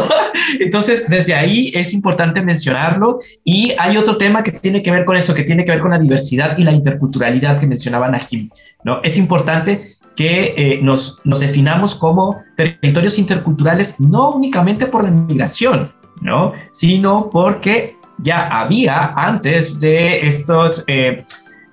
Entonces, 0.60 1.08
desde 1.08 1.34
ahí 1.34 1.72
es 1.74 1.92
importante 1.94 2.42
mencionarlo 2.42 3.18
y 3.42 3.72
hay 3.78 3.96
otro 3.96 4.16
tema 4.16 4.44
que 4.44 4.52
tiene 4.52 4.82
que 4.82 4.92
ver 4.92 5.04
con 5.04 5.16
eso, 5.16 5.34
que 5.34 5.42
tiene 5.42 5.64
que 5.64 5.72
ver 5.72 5.80
con 5.80 5.90
la 5.90 5.98
diversidad 5.98 6.56
y 6.58 6.62
la 6.62 6.72
interculturalidad 6.72 7.58
que 7.58 7.66
mencionaba 7.66 8.08
Najim, 8.08 8.50
¿no? 8.84 9.00
Es 9.02 9.16
importante 9.16 9.96
que 10.16 10.54
eh, 10.56 10.80
nos, 10.82 11.20
nos, 11.24 11.40
definamos 11.40 11.94
como 11.94 12.42
territorios 12.56 13.18
interculturales 13.18 14.00
no 14.00 14.32
únicamente 14.32 14.86
por 14.86 15.02
la 15.02 15.10
inmigración, 15.10 15.92
¿no? 16.20 16.52
sino 16.70 17.30
porque 17.30 17.96
ya 18.18 18.46
había 18.48 19.12
antes 19.16 19.80
de 19.80 20.26
estos, 20.26 20.84
eh, 20.86 21.24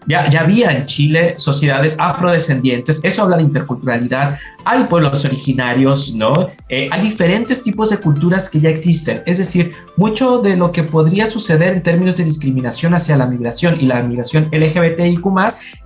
ya, 0.07 0.27
ya 0.29 0.41
había 0.41 0.71
en 0.71 0.85
Chile 0.85 1.35
sociedades 1.37 1.95
afrodescendientes, 1.99 2.99
eso 3.03 3.23
habla 3.23 3.37
de 3.37 3.43
interculturalidad, 3.43 4.39
hay 4.65 4.83
pueblos 4.85 5.23
originarios, 5.25 6.13
¿no? 6.15 6.49
Eh, 6.69 6.87
hay 6.91 7.01
diferentes 7.01 7.61
tipos 7.61 7.91
de 7.91 7.97
culturas 7.97 8.49
que 8.49 8.59
ya 8.59 8.69
existen, 8.69 9.21
es 9.25 9.37
decir, 9.37 9.73
mucho 9.97 10.39
de 10.39 10.55
lo 10.55 10.71
que 10.71 10.83
podría 10.83 11.27
suceder 11.27 11.73
en 11.73 11.83
términos 11.83 12.17
de 12.17 12.23
discriminación 12.23 12.95
hacia 12.95 13.17
la 13.17 13.27
migración 13.27 13.79
y 13.79 13.85
la 13.85 14.01
migración 14.01 14.49
LGBTIQ 14.51 15.25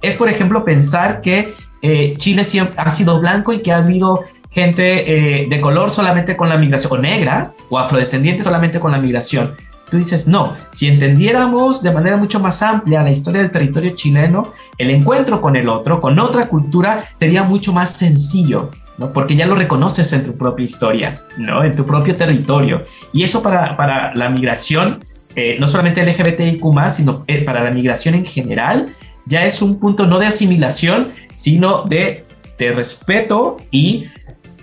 es, 0.01 0.15
por 0.15 0.29
ejemplo, 0.29 0.63
pensar 0.63 1.19
que 1.19 1.53
eh, 1.87 2.15
Chile 2.17 2.43
siempre 2.43 2.73
ha 2.79 2.89
sido 2.89 3.19
blanco 3.19 3.53
y 3.53 3.59
que 3.59 3.71
ha 3.71 3.77
habido 3.77 4.23
gente 4.49 5.43
eh, 5.43 5.45
de 5.47 5.61
color 5.61 5.91
solamente 5.91 6.35
con 6.35 6.49
la 6.49 6.57
migración, 6.57 6.93
o 6.93 6.97
negra, 6.97 7.51
o 7.69 7.77
afrodescendiente 7.77 8.43
solamente 8.43 8.79
con 8.79 8.91
la 8.91 8.97
migración. 8.97 9.53
Tú 9.91 9.97
dices, 9.97 10.27
no, 10.27 10.57
si 10.71 10.87
entendiéramos 10.87 11.83
de 11.83 11.91
manera 11.91 12.17
mucho 12.17 12.39
más 12.39 12.63
amplia 12.63 13.03
la 13.03 13.11
historia 13.11 13.41
del 13.41 13.51
territorio 13.51 13.91
chileno, 13.93 14.51
el 14.79 14.89
encuentro 14.89 15.39
con 15.39 15.55
el 15.55 15.69
otro, 15.69 16.01
con 16.01 16.17
otra 16.17 16.47
cultura, 16.47 17.07
sería 17.19 17.43
mucho 17.43 17.71
más 17.71 17.93
sencillo, 17.93 18.71
¿no? 18.97 19.13
Porque 19.13 19.35
ya 19.35 19.45
lo 19.45 19.53
reconoces 19.53 20.11
en 20.11 20.23
tu 20.23 20.35
propia 20.35 20.65
historia, 20.65 21.21
¿no? 21.37 21.63
En 21.63 21.75
tu 21.75 21.85
propio 21.85 22.15
territorio. 22.15 22.83
Y 23.13 23.21
eso 23.21 23.43
para, 23.43 23.77
para 23.77 24.11
la 24.15 24.31
migración, 24.31 25.01
eh, 25.35 25.57
no 25.59 25.67
solamente 25.67 26.03
LGBTIQ+, 26.03 26.63
sino 26.89 27.23
para 27.45 27.63
la 27.63 27.69
migración 27.69 28.15
en 28.15 28.25
general, 28.25 28.95
ya 29.25 29.45
es 29.45 29.61
un 29.61 29.79
punto 29.79 30.05
no 30.05 30.19
de 30.19 30.27
asimilación, 30.27 31.13
sino 31.33 31.83
de 31.83 32.25
te 32.57 32.71
respeto 32.71 33.57
y 33.71 34.05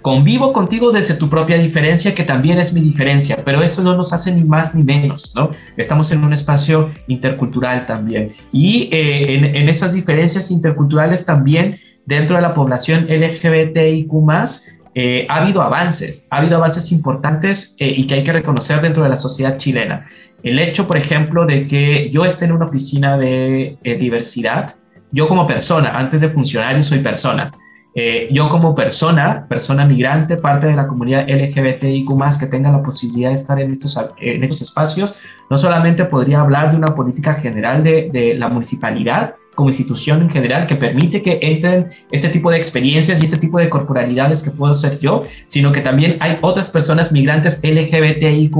convivo 0.02 0.52
contigo 0.52 0.90
desde 0.90 1.14
tu 1.14 1.28
propia 1.28 1.56
diferencia, 1.56 2.14
que 2.14 2.24
también 2.24 2.58
es 2.58 2.72
mi 2.72 2.80
diferencia, 2.80 3.38
pero 3.44 3.62
esto 3.62 3.82
no 3.82 3.94
nos 3.96 4.12
hace 4.12 4.32
ni 4.32 4.44
más 4.44 4.74
ni 4.74 4.82
menos, 4.82 5.32
¿no? 5.34 5.50
Estamos 5.76 6.10
en 6.10 6.24
un 6.24 6.32
espacio 6.32 6.90
intercultural 7.06 7.86
también. 7.86 8.32
Y 8.52 8.88
eh, 8.92 9.34
en, 9.34 9.68
esas 9.68 9.94
diferencias 9.94 10.50
interculturales 10.50 11.24
también, 11.24 11.78
dentro 12.04 12.36
de 12.36 12.42
la 12.42 12.52
población 12.52 13.06
LGBTIQ, 13.08 14.12
eh, 14.94 15.24
ha 15.30 15.36
habido 15.36 15.62
avances, 15.62 16.26
ha 16.30 16.38
habido 16.38 16.56
avances 16.56 16.92
importantes 16.92 17.76
eh, 17.78 17.94
y 17.96 18.06
que 18.06 18.14
hay 18.14 18.24
que 18.24 18.32
reconocer 18.32 18.82
dentro 18.82 19.02
de 19.04 19.08
la 19.08 19.16
sociedad 19.16 19.56
chilena. 19.56 20.04
El 20.42 20.58
hecho, 20.58 20.86
por 20.86 20.96
ejemplo, 20.96 21.46
de 21.46 21.66
que 21.66 22.10
yo 22.10 22.24
esté 22.24 22.46
en 22.46 22.52
una 22.52 22.66
oficina 22.66 23.16
de 23.16 23.78
diversidad, 23.82 24.74
yo 25.12 25.28
como 25.28 25.46
persona, 25.46 25.96
antes 25.96 26.20
de 26.20 26.28
funcionario 26.28 26.82
soy 26.82 27.00
persona, 27.00 27.52
eh, 27.94 28.28
yo 28.32 28.48
como 28.48 28.74
persona, 28.74 29.46
persona 29.48 29.84
migrante, 29.84 30.38
parte 30.38 30.66
de 30.66 30.74
la 30.74 30.86
comunidad 30.86 31.28
LGBTIQ 31.28 32.08
que 32.40 32.46
tenga 32.46 32.72
la 32.72 32.82
posibilidad 32.82 33.28
de 33.28 33.34
estar 33.34 33.60
en 33.60 33.70
estos, 33.70 33.98
en 34.18 34.42
estos 34.42 34.62
espacios, 34.62 35.18
no 35.50 35.58
solamente 35.58 36.06
podría 36.06 36.40
hablar 36.40 36.70
de 36.70 36.78
una 36.78 36.94
política 36.94 37.34
general 37.34 37.84
de 37.84 38.34
la 38.38 38.48
municipalidad, 38.48 39.34
como 39.54 39.68
institución 39.68 40.22
en 40.22 40.30
general 40.30 40.66
que 40.66 40.76
permite 40.76 41.20
que 41.20 41.38
entren 41.42 41.90
este 42.10 42.28
tipo 42.28 42.50
de 42.50 42.56
experiencias 42.56 43.20
y 43.20 43.24
este 43.24 43.36
tipo 43.36 43.58
de 43.58 43.68
corporalidades 43.68 44.42
que 44.42 44.50
puedo 44.50 44.72
ser 44.72 44.98
yo, 44.98 45.22
sino 45.46 45.72
que 45.72 45.80
también 45.80 46.16
hay 46.20 46.38
otras 46.40 46.70
personas 46.70 47.12
migrantes 47.12 47.60
LGBTIQ 47.62 48.52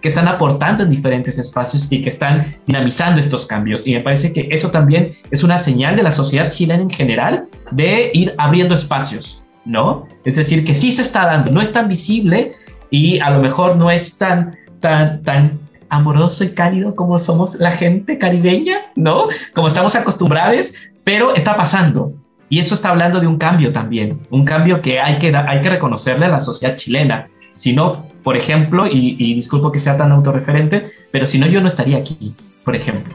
que 0.00 0.08
están 0.08 0.28
aportando 0.28 0.84
en 0.84 0.90
diferentes 0.90 1.38
espacios 1.38 1.90
y 1.90 2.02
que 2.02 2.08
están 2.08 2.56
dinamizando 2.66 3.20
estos 3.20 3.46
cambios. 3.46 3.86
Y 3.86 3.94
me 3.94 4.00
parece 4.00 4.32
que 4.32 4.48
eso 4.50 4.70
también 4.70 5.16
es 5.30 5.42
una 5.42 5.58
señal 5.58 5.96
de 5.96 6.02
la 6.02 6.10
sociedad 6.10 6.50
chilena 6.50 6.82
en 6.82 6.90
general 6.90 7.48
de 7.72 8.10
ir 8.14 8.34
abriendo 8.38 8.74
espacios, 8.74 9.42
¿no? 9.64 10.06
Es 10.24 10.36
decir, 10.36 10.64
que 10.64 10.74
sí 10.74 10.92
se 10.92 11.02
está 11.02 11.26
dando, 11.26 11.50
no 11.50 11.60
es 11.60 11.72
tan 11.72 11.88
visible 11.88 12.52
y 12.90 13.18
a 13.18 13.30
lo 13.30 13.40
mejor 13.40 13.76
no 13.76 13.90
es 13.90 14.16
tan, 14.16 14.56
tan, 14.80 15.22
tan 15.22 15.58
amoroso 15.90 16.44
y 16.44 16.50
cálido 16.50 16.94
como 16.94 17.18
somos 17.18 17.56
la 17.56 17.70
gente 17.70 18.18
caribeña, 18.18 18.78
¿no? 18.96 19.28
Como 19.54 19.68
estamos 19.68 19.94
acostumbrados, 19.94 20.74
pero 21.04 21.34
está 21.34 21.56
pasando. 21.56 22.12
Y 22.50 22.58
eso 22.58 22.74
está 22.74 22.90
hablando 22.90 23.20
de 23.20 23.26
un 23.26 23.36
cambio 23.36 23.72
también, 23.72 24.20
un 24.30 24.44
cambio 24.44 24.80
que 24.80 25.00
hay 25.00 25.18
que, 25.18 25.34
hay 25.36 25.60
que 25.60 25.70
reconocerle 25.70 26.26
a 26.26 26.28
la 26.28 26.40
sociedad 26.40 26.76
chilena. 26.76 27.26
Si 27.52 27.74
no, 27.74 28.06
por 28.22 28.36
ejemplo, 28.36 28.86
y, 28.86 29.16
y 29.18 29.34
disculpo 29.34 29.70
que 29.72 29.78
sea 29.78 29.96
tan 29.96 30.12
autorreferente, 30.12 30.90
pero 31.10 31.26
si 31.26 31.38
no, 31.38 31.46
yo 31.46 31.60
no 31.60 31.66
estaría 31.66 31.98
aquí, 31.98 32.32
por 32.64 32.74
ejemplo. 32.74 33.14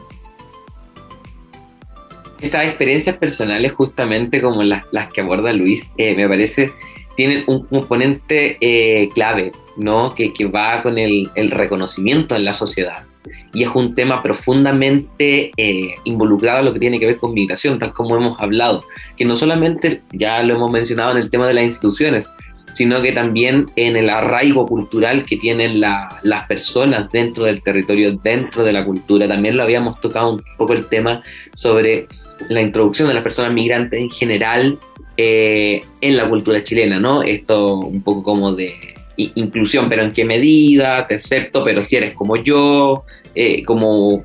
Esas 2.40 2.66
experiencias 2.66 3.16
personales, 3.16 3.72
justamente 3.72 4.40
como 4.42 4.62
las, 4.62 4.84
las 4.92 5.10
que 5.10 5.22
aborda 5.22 5.50
Luis, 5.52 5.90
eh, 5.96 6.14
me 6.14 6.28
parece 6.28 6.70
tienen 7.16 7.44
un 7.46 7.64
componente 7.64 8.56
eh, 8.60 9.08
clave, 9.14 9.52
¿no? 9.76 10.14
Que, 10.14 10.32
que 10.32 10.46
va 10.46 10.82
con 10.82 10.98
el, 10.98 11.30
el, 11.34 11.50
reconocimiento 11.50 12.34
en 12.34 12.44
la 12.44 12.52
sociedad. 12.52 13.04
Y 13.52 13.62
es 13.62 13.70
un 13.74 13.94
tema 13.94 14.22
profundamente 14.22 15.50
eh, 15.56 15.94
involucrado 16.04 16.58
en 16.60 16.64
lo 16.66 16.72
que 16.72 16.80
tiene 16.80 16.98
que 16.98 17.06
ver 17.06 17.16
con 17.16 17.32
migración, 17.32 17.78
tal 17.78 17.92
como 17.92 18.16
hemos 18.16 18.38
hablado, 18.40 18.84
que 19.16 19.24
no 19.24 19.36
solamente, 19.36 20.02
ya 20.12 20.42
lo 20.42 20.54
hemos 20.54 20.70
mencionado 20.70 21.12
en 21.12 21.18
el 21.18 21.30
tema 21.30 21.46
de 21.46 21.54
las 21.54 21.64
instituciones, 21.64 22.28
sino 22.74 23.00
que 23.00 23.12
también 23.12 23.70
en 23.76 23.96
el 23.96 24.10
arraigo 24.10 24.66
cultural 24.66 25.24
que 25.24 25.36
tienen 25.36 25.80
la, 25.80 26.18
las 26.22 26.46
personas 26.46 27.10
dentro 27.12 27.44
del 27.44 27.62
territorio, 27.62 28.18
dentro 28.22 28.64
de 28.64 28.72
la 28.72 28.84
cultura. 28.84 29.28
También 29.28 29.56
lo 29.56 29.62
habíamos 29.62 30.00
tocado 30.00 30.34
un 30.34 30.42
poco 30.58 30.72
el 30.72 30.86
tema 30.86 31.22
sobre 31.54 32.08
la 32.48 32.60
introducción 32.60 33.08
de 33.08 33.14
las 33.14 33.22
personas 33.22 33.54
migrantes 33.54 34.00
en 34.00 34.10
general 34.10 34.78
eh, 35.16 35.82
en 36.00 36.16
la 36.16 36.28
cultura 36.28 36.64
chilena, 36.64 36.98
¿no? 36.98 37.22
Esto 37.22 37.78
un 37.78 38.02
poco 38.02 38.22
como 38.22 38.54
de 38.54 38.94
inclusión, 39.16 39.88
pero 39.88 40.02
en 40.02 40.12
qué 40.12 40.24
medida, 40.24 41.06
te 41.06 41.16
acepto, 41.16 41.64
pero 41.64 41.82
si 41.82 41.96
eres 41.96 42.14
como 42.14 42.36
yo, 42.36 43.04
eh, 43.34 43.62
como, 43.64 44.24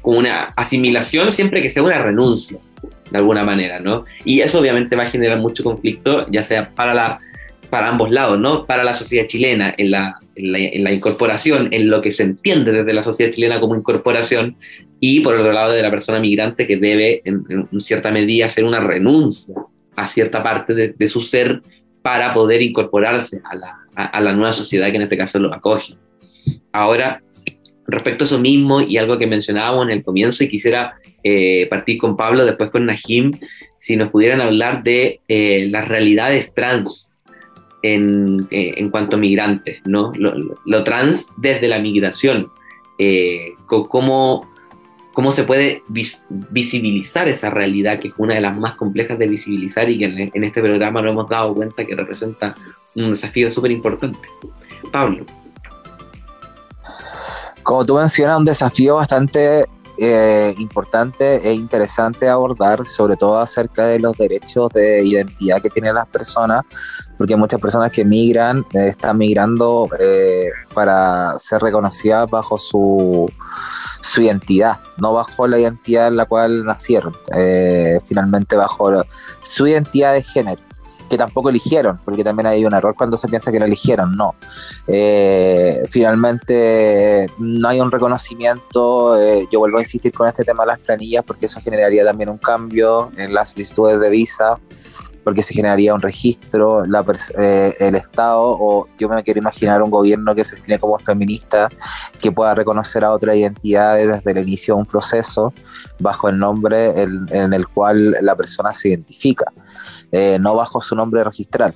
como 0.00 0.18
una 0.18 0.44
asimilación 0.56 1.32
siempre 1.32 1.60
que 1.60 1.70
sea 1.70 1.82
una 1.82 2.00
renuncia, 2.00 2.58
de 3.10 3.18
alguna 3.18 3.42
manera, 3.42 3.80
¿no? 3.80 4.04
Y 4.24 4.40
eso 4.40 4.60
obviamente 4.60 4.94
va 4.94 5.04
a 5.04 5.10
generar 5.10 5.38
mucho 5.38 5.64
conflicto, 5.64 6.26
ya 6.30 6.44
sea 6.44 6.70
para, 6.70 6.94
la, 6.94 7.18
para 7.70 7.88
ambos 7.88 8.10
lados, 8.10 8.38
¿no? 8.38 8.64
Para 8.64 8.84
la 8.84 8.94
sociedad 8.94 9.26
chilena, 9.26 9.74
en 9.76 9.90
la, 9.90 10.20
en 10.36 10.84
la, 10.84 10.92
incorporación, 10.92 11.68
en 11.72 11.90
lo 11.90 12.00
que 12.00 12.12
se 12.12 12.22
entiende 12.22 12.70
desde 12.70 12.92
la 12.92 13.02
sociedad 13.02 13.32
chilena 13.32 13.60
como 13.60 13.74
incorporación, 13.74 14.56
y 15.00 15.20
por 15.20 15.34
otro 15.34 15.52
lado 15.52 15.72
de 15.72 15.82
la 15.82 15.90
persona 15.90 16.20
migrante 16.20 16.66
que 16.66 16.76
debe 16.76 17.22
en, 17.24 17.44
en 17.72 17.80
cierta 17.80 18.10
medida 18.12 18.46
hacer 18.46 18.64
una 18.64 18.80
renuncia 18.80 19.54
a 19.98 20.06
cierta 20.06 20.42
parte 20.42 20.94
de, 20.96 21.08
su 21.08 21.20
ser 21.22 21.60
para 22.02 22.32
poder 22.32 22.62
incorporarse 22.62 23.40
a 23.44 23.56
la, 23.56 23.78
a, 23.94 24.20
la, 24.20 24.32
nueva 24.32 24.52
sociedad 24.52 24.90
que 24.90 24.96
en 24.96 25.02
este 25.02 25.16
caso 25.16 25.40
lo 25.40 25.52
acoge. 25.52 25.96
Ahora, 26.72 27.20
respecto 27.88 28.22
a 28.22 28.26
eso 28.26 28.38
mismo 28.38 28.80
y 28.80 28.96
algo 28.96 29.18
que 29.18 29.26
mencionábamos 29.26 29.86
en 29.86 29.90
el 29.90 30.04
comienzo, 30.04 30.44
y 30.44 30.48
quisiera 30.48 30.94
eh, 31.24 31.66
partir 31.68 31.98
con 31.98 32.16
Pablo, 32.16 32.46
después 32.46 32.70
con 32.70 32.86
Najim, 32.86 33.32
si 33.78 33.96
nos 33.96 34.10
pudieran 34.10 34.40
hablar 34.40 34.84
de 34.84 35.20
eh, 35.26 35.66
las 35.68 35.88
realidades 35.88 36.54
trans 36.54 37.12
en, 37.82 38.46
eh, 38.52 38.74
en, 38.76 38.90
cuanto 38.90 39.16
a 39.16 39.18
migrantes, 39.18 39.80
¿no? 39.84 40.12
Lo, 40.14 40.32
lo, 40.64 40.84
trans 40.84 41.26
desde 41.38 41.66
la 41.66 41.80
migración, 41.80 42.52
cómo 43.66 44.48
cómo 45.18 45.32
se 45.32 45.42
puede 45.42 45.82
visibilizar 45.88 47.26
esa 47.26 47.50
realidad, 47.50 47.98
que 47.98 48.06
es 48.06 48.14
una 48.18 48.34
de 48.34 48.40
las 48.40 48.56
más 48.56 48.76
complejas 48.76 49.18
de 49.18 49.26
visibilizar 49.26 49.90
y 49.90 49.98
que 49.98 50.30
en, 50.32 50.44
este 50.44 50.62
programa 50.62 51.02
nos 51.02 51.10
hemos 51.10 51.28
dado 51.28 51.56
cuenta 51.56 51.84
que 51.84 51.96
representa 51.96 52.54
un 52.94 53.10
desafío 53.10 53.50
súper 53.50 53.72
importante. 53.72 54.16
Pablo. 54.92 55.26
Como 57.64 57.84
tú 57.84 57.96
mencionas, 57.96 58.38
un 58.38 58.44
desafío 58.44 58.94
bastante 58.94 59.64
eh, 60.00 60.54
importante 60.58 61.48
e 61.48 61.52
interesante 61.52 62.28
abordar, 62.28 62.86
sobre 62.86 63.16
todo 63.16 63.38
acerca 63.38 63.86
de 63.86 63.98
los 63.98 64.16
derechos 64.16 64.70
de 64.70 65.04
identidad 65.04 65.60
que 65.60 65.70
tienen 65.70 65.94
las 65.94 66.06
personas, 66.06 66.64
porque 67.16 67.36
muchas 67.36 67.60
personas 67.60 67.90
que 67.90 68.04
migran 68.04 68.64
eh, 68.74 68.88
están 68.88 69.18
migrando 69.18 69.88
eh, 69.98 70.50
para 70.72 71.36
ser 71.38 71.62
reconocidas 71.62 72.30
bajo 72.30 72.58
su, 72.58 73.28
su 74.00 74.22
identidad, 74.22 74.78
no 74.98 75.14
bajo 75.14 75.48
la 75.48 75.58
identidad 75.58 76.08
en 76.08 76.16
la 76.16 76.26
cual 76.26 76.64
nacieron, 76.64 77.14
finalmente 78.04 78.54
bajo 78.56 79.02
su 79.40 79.66
identidad 79.66 80.14
de 80.14 80.22
género 80.22 80.67
que 81.08 81.16
tampoco 81.16 81.50
eligieron, 81.50 81.98
porque 82.04 82.24
también 82.24 82.46
hay 82.46 82.64
un 82.64 82.74
error 82.74 82.94
cuando 82.96 83.16
se 83.16 83.28
piensa 83.28 83.50
que 83.50 83.58
lo 83.58 83.64
eligieron, 83.64 84.12
no. 84.12 84.34
Eh, 84.86 85.82
finalmente 85.86 87.26
no 87.38 87.68
hay 87.68 87.80
un 87.80 87.90
reconocimiento, 87.90 89.18
eh, 89.20 89.46
yo 89.50 89.58
vuelvo 89.58 89.78
a 89.78 89.80
insistir 89.80 90.12
con 90.12 90.28
este 90.28 90.44
tema 90.44 90.64
de 90.64 90.68
las 90.68 90.78
planillas 90.80 91.24
porque 91.26 91.46
eso 91.46 91.60
generaría 91.60 92.04
también 92.04 92.30
un 92.30 92.38
cambio 92.38 93.10
en 93.16 93.32
las 93.34 93.50
solicitudes 93.50 94.00
de 94.00 94.08
visa, 94.10 94.54
porque 95.28 95.42
se 95.42 95.52
generaría 95.52 95.92
un 95.92 96.00
registro, 96.00 96.86
la, 96.86 97.04
eh, 97.38 97.76
el 97.80 97.96
Estado, 97.96 98.40
o 98.40 98.88
yo 98.98 99.10
me 99.10 99.22
quiero 99.22 99.40
imaginar 99.40 99.82
un 99.82 99.90
gobierno 99.90 100.34
que 100.34 100.42
se 100.42 100.56
define 100.56 100.78
como 100.78 100.98
feminista, 100.98 101.68
que 102.18 102.32
pueda 102.32 102.54
reconocer 102.54 103.04
a 103.04 103.12
otras 103.12 103.36
identidades 103.36 104.08
desde 104.08 104.30
el 104.30 104.48
inicio 104.48 104.74
de 104.74 104.80
un 104.80 104.86
proceso 104.86 105.52
bajo 105.98 106.30
el 106.30 106.38
nombre 106.38 106.94
en 106.98 107.52
el 107.52 107.68
cual 107.68 108.16
la 108.22 108.34
persona 108.36 108.72
se 108.72 108.88
identifica, 108.88 109.52
eh, 110.10 110.38
no 110.40 110.56
bajo 110.56 110.80
su 110.80 110.96
nombre 110.96 111.22
registral. 111.22 111.74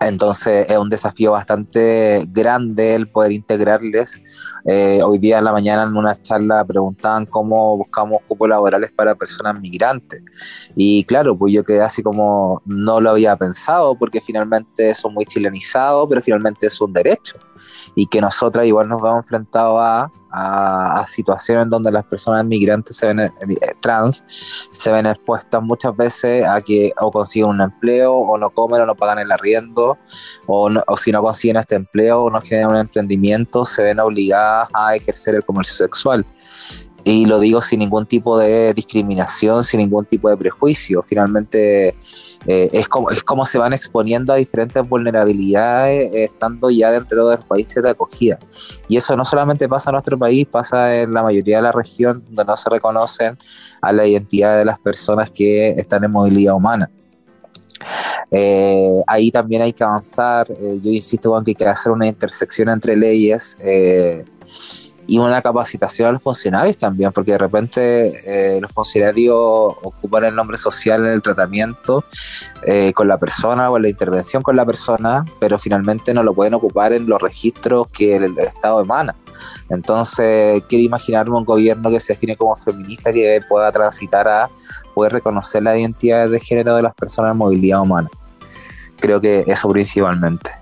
Entonces 0.00 0.64
es 0.68 0.78
un 0.78 0.88
desafío 0.88 1.32
bastante 1.32 2.24
grande 2.28 2.94
el 2.94 3.06
poder 3.06 3.32
integrarles. 3.32 4.22
Eh, 4.64 5.00
hoy 5.04 5.18
día 5.18 5.38
en 5.38 5.44
la 5.44 5.52
mañana 5.52 5.82
en 5.82 5.94
una 5.94 6.20
charla 6.20 6.64
preguntaban 6.64 7.26
cómo 7.26 7.76
buscamos 7.76 8.20
cupos 8.26 8.48
laborales 8.48 8.90
para 8.92 9.14
personas 9.14 9.60
migrantes. 9.60 10.22
Y 10.74 11.04
claro, 11.04 11.36
pues 11.36 11.52
yo 11.52 11.64
quedé 11.64 11.82
así 11.82 12.02
como 12.02 12.62
no 12.64 13.00
lo 13.00 13.10
había 13.10 13.36
pensado 13.36 13.94
porque 13.94 14.22
finalmente 14.22 14.94
son 14.94 15.12
muy 15.12 15.26
chilenizados, 15.26 16.06
pero 16.08 16.22
finalmente 16.22 16.66
es 16.66 16.80
un 16.80 16.94
derecho. 16.94 17.38
Y 17.94 18.06
que 18.06 18.20
nosotras 18.20 18.66
igual 18.66 18.88
nos 18.88 19.00
vamos 19.00 19.24
enfrentados 19.24 19.78
a 19.80 20.10
a, 20.30 21.04
situaciones 21.06 21.68
donde 21.68 21.90
las 21.90 22.04
personas 22.04 22.44
migrantes 22.44 22.96
se 22.96 23.06
ven, 23.06 23.20
eh, 23.20 23.30
trans 23.80 24.24
se 24.70 24.92
ven 24.92 25.06
expuestas 25.06 25.62
muchas 25.62 25.96
veces 25.96 26.46
a 26.46 26.60
que 26.62 26.92
o 27.00 27.10
consiguen 27.10 27.50
un 27.50 27.60
empleo 27.60 28.14
o 28.14 28.38
no 28.38 28.50
comen 28.50 28.80
o 28.82 28.86
no 28.86 28.94
pagan 28.94 29.18
el 29.18 29.32
arriendo 29.32 29.98
o, 30.46 30.70
o 30.86 30.96
si 30.96 31.12
no 31.12 31.22
consiguen 31.22 31.56
este 31.56 31.74
empleo 31.74 32.24
o 32.24 32.30
no 32.30 32.40
generan 32.40 32.70
un 32.70 32.76
emprendimiento 32.76 33.64
se 33.64 33.82
ven 33.82 34.00
obligadas 34.00 34.68
a 34.72 34.94
ejercer 34.94 35.34
el 35.34 35.44
comercio 35.44 35.74
sexual 35.74 36.24
y 37.04 37.26
lo 37.26 37.40
digo 37.40 37.62
sin 37.62 37.80
ningún 37.80 38.04
tipo 38.04 38.36
de 38.38 38.74
discriminación, 38.74 39.64
sin 39.64 39.80
ningún 39.80 40.04
tipo 40.04 40.28
de 40.28 40.36
prejuicio. 40.36 41.02
Finalmente 41.02 41.96
eh, 42.46 42.70
es, 42.72 42.88
como, 42.88 43.10
es 43.10 43.22
como 43.22 43.44
se 43.44 43.58
van 43.58 43.72
exponiendo 43.72 44.32
a 44.32 44.36
diferentes 44.36 44.88
vulnerabilidades 44.88 46.12
eh, 46.12 46.24
estando 46.24 46.70
ya 46.70 46.90
dentro 46.90 47.28
de 47.28 47.36
los 47.36 47.44
países 47.44 47.82
de 47.82 47.90
acogida. 47.90 48.38
Y 48.88 48.96
eso 48.96 49.16
no 49.16 49.24
solamente 49.24 49.68
pasa 49.68 49.90
en 49.90 49.94
nuestro 49.94 50.18
país, 50.18 50.46
pasa 50.46 50.96
en 50.96 51.12
la 51.12 51.22
mayoría 51.22 51.56
de 51.56 51.62
la 51.62 51.72
región 51.72 52.22
donde 52.26 52.44
no 52.44 52.56
se 52.56 52.70
reconocen 52.70 53.38
a 53.82 53.92
la 53.92 54.06
identidad 54.06 54.58
de 54.58 54.64
las 54.64 54.78
personas 54.78 55.30
que 55.30 55.70
están 55.70 56.04
en 56.04 56.10
movilidad 56.10 56.54
humana. 56.54 56.90
Eh, 58.30 59.02
ahí 59.06 59.30
también 59.30 59.62
hay 59.62 59.72
que 59.72 59.84
avanzar. 59.84 60.46
yo 60.48 60.90
insisto 60.90 61.42
que 61.44 61.50
hay 61.50 61.54
que 61.54 61.66
hacer 61.66 61.92
una 61.92 62.06
intersección 62.06 62.68
entre 62.68 62.96
leyes 62.96 63.56
y 65.10 65.18
una 65.18 65.42
capacitación 65.42 66.08
a 66.08 66.12
los 66.12 66.22
funcionarios 66.22 66.78
también, 66.78 67.10
porque 67.10 67.32
de 67.32 67.38
repente 67.38 68.12
eh, 68.26 68.60
los 68.60 68.70
funcionarios 68.70 69.34
ocupan 69.36 70.26
el 70.26 70.36
nombre 70.36 70.56
social 70.56 71.04
en 71.04 71.10
el 71.10 71.20
tratamiento 71.20 72.04
eh, 72.64 72.92
con 72.92 73.08
la 73.08 73.18
persona 73.18 73.68
o 73.72 73.76
en 73.76 73.82
la 73.82 73.88
intervención 73.88 74.40
con 74.40 74.54
la 74.54 74.64
persona, 74.64 75.24
pero 75.40 75.58
finalmente 75.58 76.14
no 76.14 76.22
lo 76.22 76.32
pueden 76.32 76.54
ocupar 76.54 76.92
en 76.92 77.08
los 77.08 77.20
registros 77.20 77.88
que 77.88 78.14
el, 78.14 78.38
Estado 78.38 78.82
emana. 78.82 79.16
Entonces, 79.68 80.62
quiero 80.68 80.84
imaginarme 80.84 81.36
un 81.36 81.44
gobierno 81.44 81.90
que 81.90 81.98
se 81.98 82.12
define 82.12 82.36
como 82.36 82.54
feminista 82.54 83.12
que 83.12 83.40
pueda 83.48 83.72
transitar 83.72 84.28
a 84.28 84.48
poder 84.94 85.14
reconocer 85.14 85.64
la 85.64 85.76
identidad 85.76 86.30
de 86.30 86.38
género 86.38 86.76
de 86.76 86.82
las 86.82 86.94
personas 86.94 87.32
en 87.32 87.38
movilidad 87.38 87.80
humana. 87.80 88.08
Creo 89.00 89.20
que 89.20 89.42
eso 89.48 89.68
principalmente. 89.70 90.59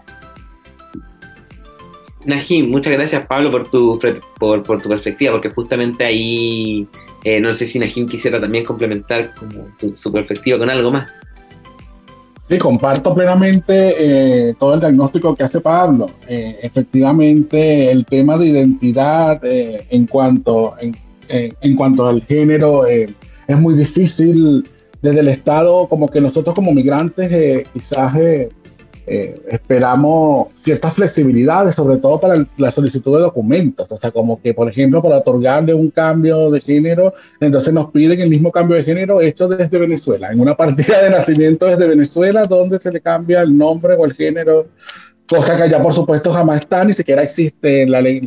Najim, 2.25 2.71
muchas 2.71 2.93
gracias 2.93 3.27
Pablo 3.27 3.51
por 3.51 3.71
tu, 3.71 3.99
por, 4.39 4.63
tu 4.63 4.89
perspectiva, 4.89 5.33
porque 5.33 5.51
justamente 5.51 6.05
ahí 6.05 6.87
Eh, 7.25 7.41
no 7.41 7.53
sé 7.53 7.67
si 7.67 7.79
Najim 7.79 8.07
quisiera 8.07 8.41
también 8.41 8.65
complementar 8.65 9.35
como 9.35 9.69
su, 9.95 10.13
perspectiva 10.13 10.59
con 10.59 10.71
algo 10.71 10.91
más. 10.91 11.11
Sí, 12.49 12.59
comparto 12.59 13.15
plenamente 13.15 13.95
eh, 13.99 14.55
todo 14.59 14.75
el 14.75 14.81
diagnóstico 14.81 15.35
que 15.35 15.43
hace 15.43 15.61
Pablo. 15.61 16.07
Eh, 16.29 16.59
efectivamente, 16.63 17.91
el 17.91 18.07
tema 18.07 18.39
de 18.39 18.47
identidad 18.47 19.41
en, 19.43 20.07
cuanto, 20.07 20.75
en, 20.81 20.95
en, 21.29 21.77
cuanto 21.77 22.07
al 22.07 22.23
género 22.23 22.87
es 22.87 23.59
muy 23.59 23.75
difícil 23.75 24.67
desde 25.03 25.21
el 25.21 25.29
Estado, 25.29 25.89
como 25.89 26.09
que 26.09 26.21
nosotros 26.21 26.55
como 26.55 26.73
migrantes 26.73 27.67
quizás 27.75 28.15
eh, 29.09 29.35
esperamos 29.49 30.49
ciertas 30.63 30.95
flexibilidades, 30.95 31.75
sobre 31.75 31.97
todo 31.97 32.21
para 32.21 32.35
la 32.57 32.71
solicitud 32.71 33.17
de 33.17 33.23
documentos. 33.23 33.91
O 33.91 33.99
sea, 33.99 34.11
como 34.11 34.41
que, 34.41 34.55
por 34.55 34.69
ejemplo, 34.69 35.03
para 35.03 35.19
otorgarle 35.19 35.75
un 35.75 35.91
cambio 35.91 36.51
de 36.51 36.61
género, 36.61 37.15
entonces 37.41 37.73
nos 37.73 37.91
piden 37.91 38.21
el 38.21 38.29
mismo 38.29 38.53
cambio 38.53 38.77
de 38.77 38.85
género 38.85 39.21
hecho 39.21 39.49
desde 39.49 39.79
Venezuela, 39.79 40.31
en 40.31 40.41
una 40.41 40.57
partida 40.57 41.03
de 41.03 41.11
nacimiento 41.11 41.67
desde 41.67 41.87
Venezuela, 41.87 42.43
donde 42.49 42.79
se 42.79 42.93
le 42.93 43.01
cambia 43.01 43.41
el 43.41 43.57
nombre 43.57 43.95
o 43.95 44.05
el 44.05 44.15
género, 44.15 44.67
cosa 45.29 45.57
que 45.57 45.63
allá, 45.65 45.83
por 45.83 45.95
supuesto, 45.95 46.33
jamás 46.33 46.61
está, 46.61 46.83
ni 46.85 46.95
siquiera 46.95 47.23
existe 47.23 47.83
en 47.83 47.91
la 47.91 48.01
ley, 48.01 48.21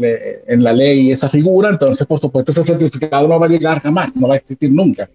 en 0.48 0.64
la 0.64 0.74
ley 0.74 1.12
esa 1.12 1.30
figura. 1.30 1.70
Entonces, 1.70 2.06
por 2.06 2.20
supuesto, 2.20 2.52
ese 2.52 2.64
certificado 2.64 3.28
no 3.28 3.40
va 3.40 3.48
a 3.48 3.50
llegar 3.50 3.80
jamás, 3.80 4.16
no 4.16 4.28
va 4.28 4.36
a 4.36 4.38
existir 4.38 4.72
nunca. 4.72 5.10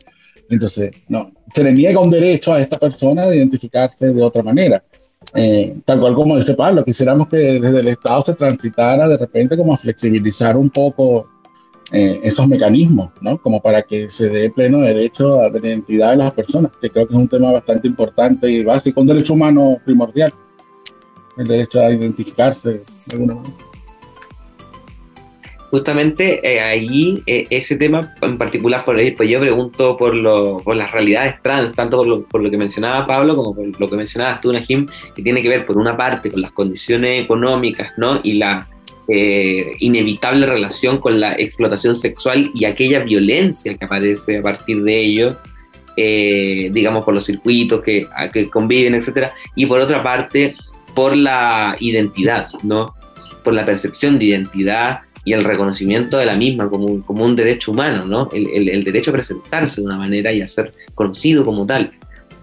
Entonces, 0.48 0.90
no, 1.08 1.32
se 1.54 1.64
le 1.64 1.72
niega 1.72 2.00
un 2.00 2.10
derecho 2.10 2.52
a 2.52 2.60
esta 2.60 2.78
persona 2.78 3.26
de 3.26 3.36
identificarse 3.36 4.12
de 4.12 4.22
otra 4.22 4.42
manera. 4.42 4.82
Eh, 5.34 5.76
tal 5.84 6.00
cual 6.00 6.14
como 6.14 6.36
dice 6.36 6.54
Pablo, 6.54 6.84
quisiéramos 6.84 7.28
que 7.28 7.36
desde 7.36 7.80
el 7.80 7.88
Estado 7.88 8.22
se 8.22 8.34
transitara 8.34 9.08
de 9.08 9.18
repente 9.18 9.56
como 9.56 9.74
a 9.74 9.76
flexibilizar 9.76 10.56
un 10.56 10.70
poco 10.70 11.26
eh, 11.92 12.20
esos 12.22 12.48
mecanismos, 12.48 13.10
¿no? 13.20 13.38
Como 13.38 13.60
para 13.60 13.82
que 13.82 14.10
se 14.10 14.28
dé 14.28 14.50
pleno 14.50 14.80
derecho 14.80 15.40
a 15.40 15.50
la 15.50 15.58
identidad 15.58 16.10
de 16.10 16.16
las 16.16 16.32
personas, 16.32 16.72
que 16.80 16.90
creo 16.90 17.06
que 17.06 17.14
es 17.14 17.20
un 17.20 17.28
tema 17.28 17.52
bastante 17.52 17.86
importante 17.86 18.50
y 18.50 18.64
básico, 18.64 19.00
un 19.00 19.08
derecho 19.08 19.34
humano 19.34 19.78
primordial, 19.84 20.32
el 21.36 21.46
derecho 21.46 21.80
a 21.80 21.90
identificarse 21.90 22.70
de 22.70 23.12
alguna 23.12 23.34
manera 23.34 23.54
justamente 25.70 26.40
eh, 26.42 26.60
ahí 26.60 27.22
eh, 27.26 27.46
ese 27.50 27.76
tema 27.76 28.14
en 28.22 28.38
particular, 28.38 28.84
por 28.84 28.96
ahí, 28.96 29.10
pues 29.12 29.28
yo 29.28 29.40
pregunto 29.40 29.96
por, 29.96 30.14
lo, 30.14 30.58
por 30.58 30.76
las 30.76 30.92
realidades 30.92 31.40
trans, 31.42 31.72
tanto 31.72 31.98
por 31.98 32.06
lo, 32.06 32.22
por 32.22 32.42
lo, 32.42 32.50
que 32.50 32.56
mencionaba 32.56 33.06
Pablo 33.06 33.36
como 33.36 33.54
por 33.54 33.80
lo 33.80 33.90
que 33.90 33.96
mencionabas 33.96 34.40
tú, 34.40 34.52
Najim, 34.52 34.86
que 35.14 35.22
tiene 35.22 35.42
que 35.42 35.48
ver 35.48 35.66
por 35.66 35.76
una 35.78 35.96
parte 35.96 36.30
con 36.30 36.40
las 36.40 36.52
condiciones 36.52 37.24
económicas 37.24 37.92
¿no? 37.96 38.20
y 38.22 38.34
la 38.34 38.66
eh, 39.08 39.72
inevitable 39.80 40.46
relación 40.46 40.98
con 40.98 41.20
la 41.20 41.32
explotación 41.32 41.94
sexual 41.94 42.50
y 42.54 42.64
aquella 42.64 43.00
violencia 43.00 43.74
que 43.74 43.84
aparece 43.84 44.38
a 44.38 44.42
partir 44.42 44.82
de 44.82 44.98
ello. 44.98 45.36
digamos 45.96 47.04
por 47.04 47.14
los 47.14 47.24
circuitos 47.24 47.80
que, 47.82 48.06
que 48.32 48.50
conviven, 48.50 48.94
etcétera, 48.94 49.32
y 49.54 49.66
por 49.66 49.80
otra 49.80 50.02
parte 50.02 50.54
por 50.94 51.16
la 51.16 51.76
identidad, 51.78 52.48
¿no? 52.62 52.94
Por 53.44 53.54
la 53.54 53.64
percepción 53.64 54.18
de 54.18 54.26
identidad, 54.26 55.00
y 55.26 55.32
el 55.32 55.42
reconocimiento 55.42 56.18
de 56.18 56.24
la 56.24 56.36
misma 56.36 56.70
como 56.70 56.86
un, 56.86 57.02
como 57.02 57.24
un 57.24 57.34
derecho 57.34 57.72
humano, 57.72 58.04
¿no? 58.06 58.28
El, 58.32 58.68
el, 58.68 58.84
derecho 58.84 59.10
a 59.10 59.14
presentarse 59.14 59.80
de 59.80 59.86
una 59.88 59.98
manera 59.98 60.32
y 60.32 60.40
a 60.40 60.46
ser 60.46 60.72
conocido 60.94 61.44
como 61.44 61.66
tal. 61.66 61.90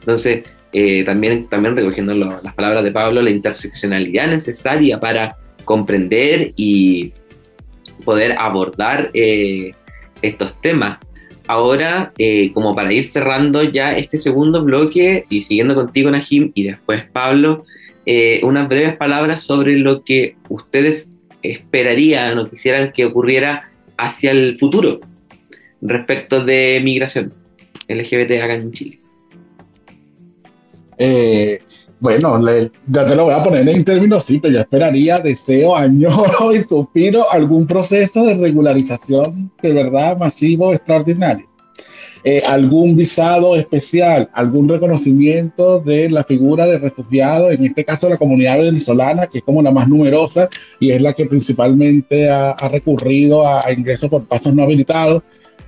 Entonces, 0.01 0.43
eh, 0.73 1.05
también, 1.05 1.47
también 1.47 1.77
recogiendo 1.77 2.13
las 2.13 2.53
palabras 2.53 2.83
de 2.83 2.91
Pablo, 2.91 3.21
la 3.21 3.29
interseccionalidad 3.29 4.27
necesaria 4.27 4.99
para 4.99 5.37
comprender 5.63 6.51
y 6.57 7.13
poder 8.03 8.33
abordar 8.37 9.11
eh, 9.13 9.71
estos 10.21 10.59
temas. 10.59 10.99
Ahora, 11.47 12.11
eh, 12.17 12.51
como 12.51 12.75
para 12.75 12.91
ir 12.91 13.05
cerrando 13.05 13.63
ya 13.63 13.97
este 13.97 14.17
segundo 14.17 14.61
bloque 14.61 15.23
y 15.29 15.43
siguiendo 15.43 15.73
contigo, 15.73 16.11
Najim, 16.11 16.51
y 16.53 16.63
después 16.63 17.05
Pablo, 17.13 17.63
unas 18.41 18.67
breves 18.67 18.97
palabras 18.97 19.43
sobre 19.43 19.77
lo 19.77 20.03
que 20.03 20.35
ustedes 20.49 21.12
esperarían 21.43 22.39
o 22.39 22.49
quisieran 22.49 22.91
que 22.91 23.05
ocurriera 23.05 23.69
hacia 23.97 24.31
el 24.31 24.57
futuro 24.57 24.99
respecto 25.81 26.43
de 26.43 26.81
migración 26.83 27.31
LGBT 27.87 28.31
acá 28.41 28.55
en 28.55 28.71
Chile? 28.71 28.99
Eh, 30.97 31.59
bueno, 31.99 32.37
ya 32.87 33.05
te 33.05 33.15
lo 33.15 33.25
voy 33.25 33.33
a 33.33 33.43
poner 33.43 33.67
en 33.67 33.83
términos 33.83 34.25
simples. 34.25 34.53
Yo 34.53 34.59
esperaría, 34.59 35.15
deseo, 35.15 35.75
añoro 35.77 36.51
y 36.53 36.61
suspiro 36.61 37.29
algún 37.31 37.65
proceso 37.65 38.25
de 38.25 38.35
regularización 38.35 39.51
de 39.61 39.73
verdad 39.73 40.17
masivo, 40.17 40.73
extraordinario. 40.73 41.52
Eh, 42.25 42.39
algún 42.45 42.95
visado 42.95 43.53
especial, 43.57 44.29
algún 44.31 44.69
reconocimiento 44.69 45.81
de 45.81 46.09
la 46.09 46.23
figura 46.23 46.65
de 46.65 46.77
refugiado, 46.77 47.51
en 47.51 47.65
este 47.65 47.83
caso 47.83 48.07
la 48.07 48.15
comunidad 48.15 48.59
venezolana, 48.59 49.27
que 49.27 49.39
es 49.39 49.43
como 49.43 49.61
la 49.61 49.71
más 49.71 49.89
numerosa 49.89 50.47
y 50.79 50.91
es 50.91 51.01
la 51.01 51.11
que 51.11 51.25
principalmente 51.25 52.29
ha, 52.29 52.55
recurrido 52.71 53.45
a, 53.45 53.59
ingresos 53.75 54.09
por 54.09 54.25
pasos 54.25 54.55
no 54.55 54.63
habilitados. 54.63 55.21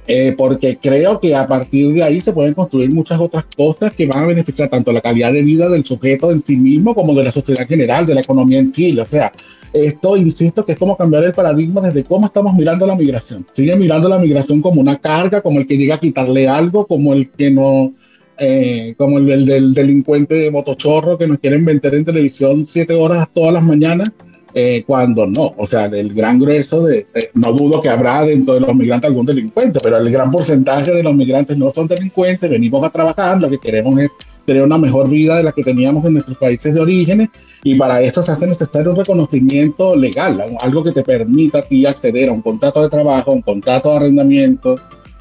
Eh, 0.08 0.36
porque 0.38 0.78
creo 0.78 1.20
que 1.20 1.36
a 1.36 1.48
partir 1.48 1.92
de 1.92 2.04
ahí 2.04 2.22
se 2.22 2.32
pueden 2.32 2.54
construir 2.54 2.92
muchas 2.92 3.20
otras 3.20 3.44
cosas 3.58 3.92
que 3.92 4.06
van 4.06 4.24
a 4.24 4.28
beneficiar 4.28 4.70
tanto 4.70 4.92
la 4.92 5.02
calidad 5.02 5.34
de 5.34 5.42
vida 5.42 5.68
del 5.68 5.84
sujeto 5.84 6.30
en 6.30 6.40
sí 6.40 6.56
mismo 6.56 6.94
como 6.94 7.16
de 7.16 7.24
la 7.24 7.32
sociedad 7.32 7.68
general, 7.68 8.06
de 8.06 8.14
la 8.14 8.22
economía 8.22 8.60
en 8.60 8.72
Chile. 8.72 9.02
O 9.02 9.06
sea, 9.06 9.32
esto, 9.76 10.18
insisto, 10.18 10.66
que 10.66 10.74
es 10.74 10.78
como 10.78 10.98
cambiar 10.98 11.24
el 11.24 11.34
paradigma 11.34 11.82
desde 11.82 12.04
cómo 12.04 12.26
estamos 12.26 12.54
mirando 12.54 12.88
la 12.88 12.96
migración. 12.96 13.46
Sigue 13.54 13.76
mirando 13.76 14.10
la 14.10 14.20
migración 14.20 14.62
como 14.62 14.82
una 14.82 14.98
carga, 14.98 15.42
como 15.42 15.60
el 15.60 15.68
que 15.68 15.78
llega 15.78 15.96
a 15.96 16.00
quitarle 16.00 16.48
algo, 16.48 16.88
como 16.88 17.14
el 17.14 17.30
que 17.30 17.52
no, 17.52 17.94
eh, 18.38 18.96
como 18.98 19.18
el, 19.18 19.46
del 19.46 19.74
delincuente 19.74 20.36
de 20.36 20.52
motochorro 20.52 21.18
que 21.18 21.28
nos 21.28 21.40
quieren 21.40 21.64
vender 21.64 21.96
en 21.96 22.06
televisión 22.06 22.66
siete 22.66 22.94
horas 22.94 23.30
todas 23.34 23.54
las 23.54 23.64
mañanas, 23.64 24.12
eh, 24.58 24.86
cuando 24.88 25.28
no. 25.28 25.54
O 25.58 25.68
sea, 25.68 25.86
el 25.86 26.14
gran 26.14 26.40
grueso 26.40 26.84
de, 26.86 27.06
no 27.34 27.52
dudo 27.52 27.82
que 27.82 27.90
habrá 27.90 28.22
dentro 28.22 28.54
de 28.54 28.62
los 28.62 28.74
migrantes 28.74 29.10
algún 29.10 29.26
delincuente, 29.26 29.80
pero 29.84 29.98
el 29.98 30.10
gran 30.10 30.32
porcentaje 30.32 30.94
de 30.94 31.04
los 31.04 31.14
migrantes 31.14 31.58
no 31.58 31.72
son 31.72 31.88
delincuentes, 31.88 32.50
venimos 32.50 32.82
a 32.82 32.90
trabajar, 32.90 33.40
lo 33.42 33.50
que 33.50 33.58
queremos 33.58 34.00
es 34.00 34.12
tener 34.46 34.64
una 34.64 34.78
mejor 34.78 35.10
vida 35.10 35.36
de 35.38 35.44
la 35.44 35.52
que 35.52 35.62
teníamos 35.62 36.06
en 36.06 36.14
nuestros 36.14 36.38
países 36.38 36.74
de 36.74 36.80
orígenes 36.80 37.30
y 37.64 37.76
para 37.76 38.02
eso 38.02 38.24
se 38.24 38.32
hace 38.32 38.48
necesario 38.48 38.92
un 38.92 38.98
reconocimiento 38.98 39.94
legal, 39.94 40.42
algo 40.62 40.84
que 40.84 40.94
te 40.94 41.04
permita 41.04 41.60
a 41.60 41.62
ti 41.64 41.86
acceder 41.86 42.30
a 42.30 42.32
un 42.32 42.42
contrato 42.42 42.82
de 42.82 42.90
trabajo, 42.90 43.32
un 43.32 43.42
contrato 43.42 43.90
de 43.90 43.96
arrendamiento 43.98 44.80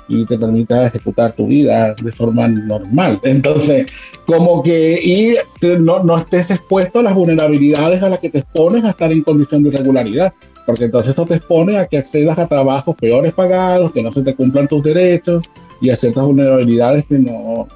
y 0.09 0.25
te 0.27 0.39
permita 0.39 0.87
ejecutar 0.87 1.33
tu 1.33 1.47
vida 1.47 1.95
de 2.03 2.13
forma 2.13 2.49
normal. 2.49 3.21
Entonces, 3.23 3.87
como 4.27 4.63
que 4.63 5.01
y 5.03 5.35
no, 5.81 6.03
no 6.03 6.19
estés 6.19 6.51
expuesto 6.51 6.99
a 6.99 7.03
las 7.03 7.15
vulnerabilidades 7.15 8.03
a 8.03 8.09
las 8.09 8.19
que 8.19 8.31
te 8.31 8.39
expones 8.39 8.85
a 8.85 8.91
estar 8.91 9.11
en 9.13 9.23
condición 9.23 9.63
de 9.63 9.71
irregularidad, 9.71 10.33
porque 10.67 10.85
entonces 10.85 11.13
eso 11.13 11.27
te 11.27 11.37
expone 11.37 11.79
a 11.79 11.87
que 11.87 11.99
accedas 11.99 12.39
a 12.39 12.47
trabajos 12.47 12.97
peores 12.97 13.33
pagados, 13.33 13.93
que 13.93 14.03
no 14.03 14.13
se 14.13 14.23
te 14.23 14.35
cumplan 14.35 14.69
tus 14.69 14.83
derechos 14.83 15.43
y 15.81 15.91
a 15.91 15.97
ciertas 15.97 16.25
vulnerabilidades 16.25 17.07
que 17.07 17.19
no, 17.19 17.69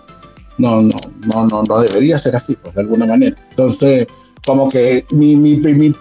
no, 0.58 0.82
no, 0.82 0.90
no, 1.34 1.46
no, 1.46 1.62
no 1.68 1.80
debería 1.80 2.18
ser 2.18 2.36
así, 2.36 2.56
pues 2.56 2.74
de 2.74 2.80
alguna 2.80 3.06
manera. 3.06 3.36
Entonces, 3.50 4.06
como 4.46 4.68
que 4.68 5.04
mi, 5.14 5.36
mi, 5.36 5.56
mi, 5.56 5.92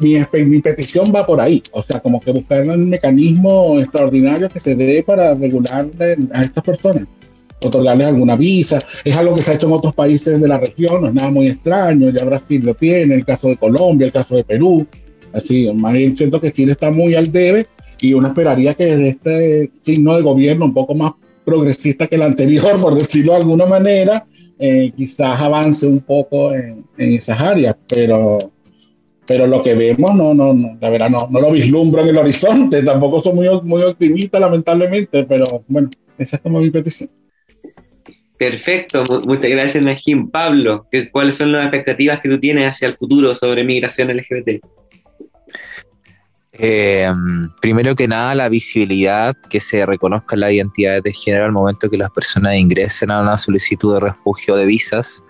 mi, 0.45 0.61
petición 0.61 1.05
va 1.13 1.25
por 1.25 1.41
ahí, 1.41 1.61
o 1.71 1.81
sea, 1.81 1.99
como 1.99 2.19
que 2.19 2.31
buscar 2.31 2.67
un 2.67 2.89
mecanismo 2.89 3.79
extraordinario 3.79 4.49
que 4.49 4.59
se 4.59 4.75
dé 4.75 5.03
para 5.03 5.35
regular 5.35 5.87
a 6.33 6.41
estas 6.41 6.63
personas, 6.63 7.03
otorgarles 7.63 8.07
alguna 8.07 8.35
visa, 8.35 8.77
es 9.03 9.15
algo 9.15 9.33
que 9.33 9.41
se 9.41 9.51
ha 9.51 9.53
hecho 9.55 9.67
en 9.67 9.73
otros 9.73 9.95
países 9.95 10.39
de 10.39 10.47
la 10.47 10.57
región, 10.57 11.01
no 11.01 11.07
es 11.07 11.13
nada 11.13 11.31
muy 11.31 11.47
extraño, 11.47 12.09
ya 12.09 12.25
Brasil 12.25 12.61
lo 12.63 12.73
tiene, 12.73 13.15
el 13.15 13.25
caso 13.25 13.49
de 13.49 13.57
Colombia, 13.57 14.05
el 14.05 14.13
caso 14.13 14.35
de 14.35 14.43
Perú, 14.43 14.87
así, 15.33 15.71
más 15.73 15.93
bien 15.93 16.15
siento 16.15 16.39
que 16.39 16.51
Chile 16.51 16.73
está 16.73 16.91
muy 16.91 17.15
al 17.15 17.31
debe 17.31 17.65
y 18.01 18.13
uno 18.13 18.27
esperaría 18.27 18.73
que 18.73 18.85
desde 18.85 19.09
este 19.09 19.71
signo 19.83 20.15
de 20.15 20.21
gobierno 20.21 20.65
un 20.65 20.73
poco 20.73 20.93
más 20.95 21.13
progresista 21.43 22.07
que 22.07 22.15
el 22.15 22.23
anterior, 22.23 22.79
por 22.81 22.97
decirlo 22.97 23.33
de 23.33 23.39
alguna 23.39 23.65
manera, 23.65 24.25
eh, 24.59 24.91
quizás 24.95 25.41
avance 25.41 25.85
un 25.85 25.99
poco 25.99 26.53
en, 26.53 26.85
esas 26.97 27.39
áreas, 27.39 27.75
pero, 27.87 28.37
pero 29.27 29.45
lo 29.45 29.61
que 29.61 29.75
vemos, 29.75 30.15
no, 30.15 30.33
no, 30.33 30.53
no 30.53 30.77
la 30.79 30.89
verdad, 30.89 31.09
no, 31.09 31.19
no 31.29 31.39
lo 31.39 31.51
vislumbro 31.51 32.01
en 32.01 32.09
el 32.09 32.17
horizonte, 32.17 32.81
tampoco 32.83 33.19
soy 33.19 33.33
muy, 33.33 33.47
muy 33.61 33.83
optimista, 33.83 34.39
lamentablemente, 34.39 35.23
pero 35.25 35.45
bueno, 35.67 35.89
esa 36.17 36.37
es 36.37 36.41
como 36.41 36.59
mi 36.59 36.71
petición. 36.71 37.09
Perfecto, 38.37 39.03
muchas 39.25 39.49
gracias, 39.49 39.83
Najim. 39.83 40.29
Pablo, 40.29 40.87
¿cuáles 41.11 41.35
son 41.35 41.51
las 41.51 41.63
expectativas 41.63 42.19
que 42.21 42.29
tú 42.29 42.39
tienes 42.39 42.69
hacia 42.69 42.87
el 42.87 42.95
futuro 42.95 43.33
sobre 43.33 43.63
migración 43.63 44.15
LGBT? 44.15 44.63
Eh, 46.59 47.11
primero 47.61 47.95
que 47.95 48.07
nada, 48.07 48.33
la 48.33 48.49
visibilidad, 48.49 49.35
que 49.49 49.59
se 49.59 49.85
reconozca 49.85 50.35
la 50.35 50.51
identidad 50.51 51.03
de 51.03 51.13
género 51.13 51.45
al 51.45 51.51
momento 51.51 51.89
que 51.89 51.97
las 51.97 52.09
personas 52.09 52.55
ingresen 52.55 53.11
a 53.11 53.21
una 53.21 53.37
solicitud 53.37 53.93
de 53.93 53.99
refugio 53.99 54.55
de 54.55 54.65
visas, 54.65 55.23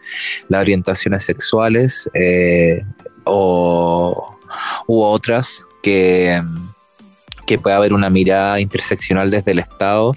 las 0.47 0.61
orientaciones 0.61 1.23
sexuales 1.23 2.09
eh, 2.13 2.81
o, 3.25 4.37
u 4.87 5.01
otras 5.01 5.65
que 5.83 6.41
que 7.47 7.57
pueda 7.57 7.77
haber 7.77 7.93
una 7.93 8.09
mirada 8.09 8.59
interseccional 8.59 9.31
desde 9.31 9.51
el 9.51 9.59
Estado, 9.59 10.13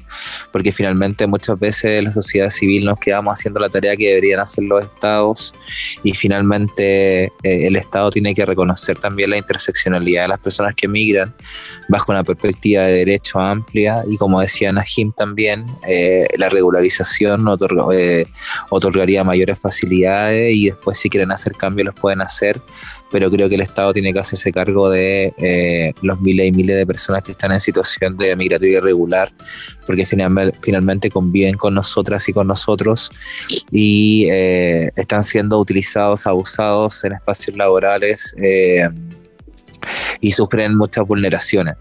porque 0.52 0.72
finalmente 0.72 1.26
muchas 1.28 1.58
veces 1.58 2.02
la 2.02 2.12
sociedad 2.12 2.50
civil 2.50 2.84
nos 2.84 2.98
quedamos 2.98 3.38
haciendo 3.38 3.60
la 3.60 3.68
tarea 3.68 3.96
que 3.96 4.08
deberían 4.08 4.40
hacer 4.40 4.64
los 4.64 4.82
estados 4.82 5.54
y 6.02 6.12
finalmente 6.12 7.26
eh, 7.26 7.30
el 7.42 7.76
Estado 7.76 8.10
tiene 8.10 8.34
que 8.34 8.44
reconocer 8.44 8.98
también 8.98 9.30
la 9.30 9.36
interseccionalidad 9.36 10.22
de 10.22 10.28
las 10.28 10.40
personas 10.40 10.74
que 10.74 10.88
migran 10.88 11.32
bajo 11.88 12.10
una 12.10 12.24
perspectiva 12.24 12.82
de 12.82 12.94
derecho 12.94 13.38
amplia 13.38 14.02
y 14.08 14.16
como 14.16 14.40
decía 14.40 14.72
Najim 14.72 15.12
también, 15.12 15.66
eh, 15.86 16.26
la 16.36 16.48
regularización 16.48 17.46
eh, 17.92 18.26
otorgaría 18.70 19.22
mayores 19.22 19.60
facilidades 19.60 20.52
y 20.54 20.70
después 20.70 20.98
si 20.98 21.08
quieren 21.08 21.30
hacer 21.30 21.52
cambios 21.52 21.86
los 21.86 21.94
pueden 21.94 22.22
hacer, 22.22 22.60
pero 23.12 23.30
creo 23.30 23.48
que 23.48 23.54
el 23.54 23.60
Estado 23.60 23.92
tiene 23.92 24.12
que 24.12 24.18
hacerse 24.18 24.50
cargo 24.50 24.90
de 24.90 25.94
los 26.02 26.20
miles 26.20 26.48
y 26.48 26.52
miles 26.52 26.76
de 26.76 26.86
personas 26.86 27.19
que 27.22 27.32
están 27.32 27.52
en 27.52 27.60
situación 27.60 28.16
de 28.16 28.34
migratoria 28.36 28.78
irregular, 28.78 29.28
porque 29.86 30.06
finalmente, 30.06 31.10
conviven 31.10 31.54
con 31.54 31.74
nosotras 31.74 32.28
y 32.28 32.32
con 32.32 32.46
nosotros 32.46 33.10
y 33.70 34.26
eh, 34.30 34.90
están 34.96 35.24
siendo 35.24 35.58
utilizados, 35.58 36.26
abusados 36.26 37.04
en 37.04 37.12
espacios 37.12 37.56
laborales. 37.56 38.34
Eh, 38.40 38.88
y 40.20 40.32
sufren 40.32 40.76
muchas 40.76 41.06
vulneraciones. 41.06 41.76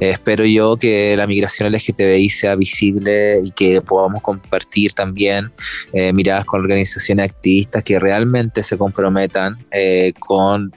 Eh, 0.00 0.10
espero 0.10 0.44
yo 0.44 0.76
que 0.76 1.16
la 1.16 1.26
migración 1.26 1.70
LGTBI 1.72 2.30
sea 2.30 2.54
visible 2.54 3.40
y 3.44 3.50
que 3.50 3.80
podamos 3.80 4.22
compartir 4.22 4.92
también 4.94 5.52
eh, 5.92 6.12
miradas 6.12 6.44
con 6.44 6.60
organizaciones 6.60 7.30
activistas 7.30 7.82
que 7.84 7.98
realmente 7.98 8.62
se 8.62 8.78
comprometan 8.78 9.56
eh, 9.70 10.12
con 10.18 10.72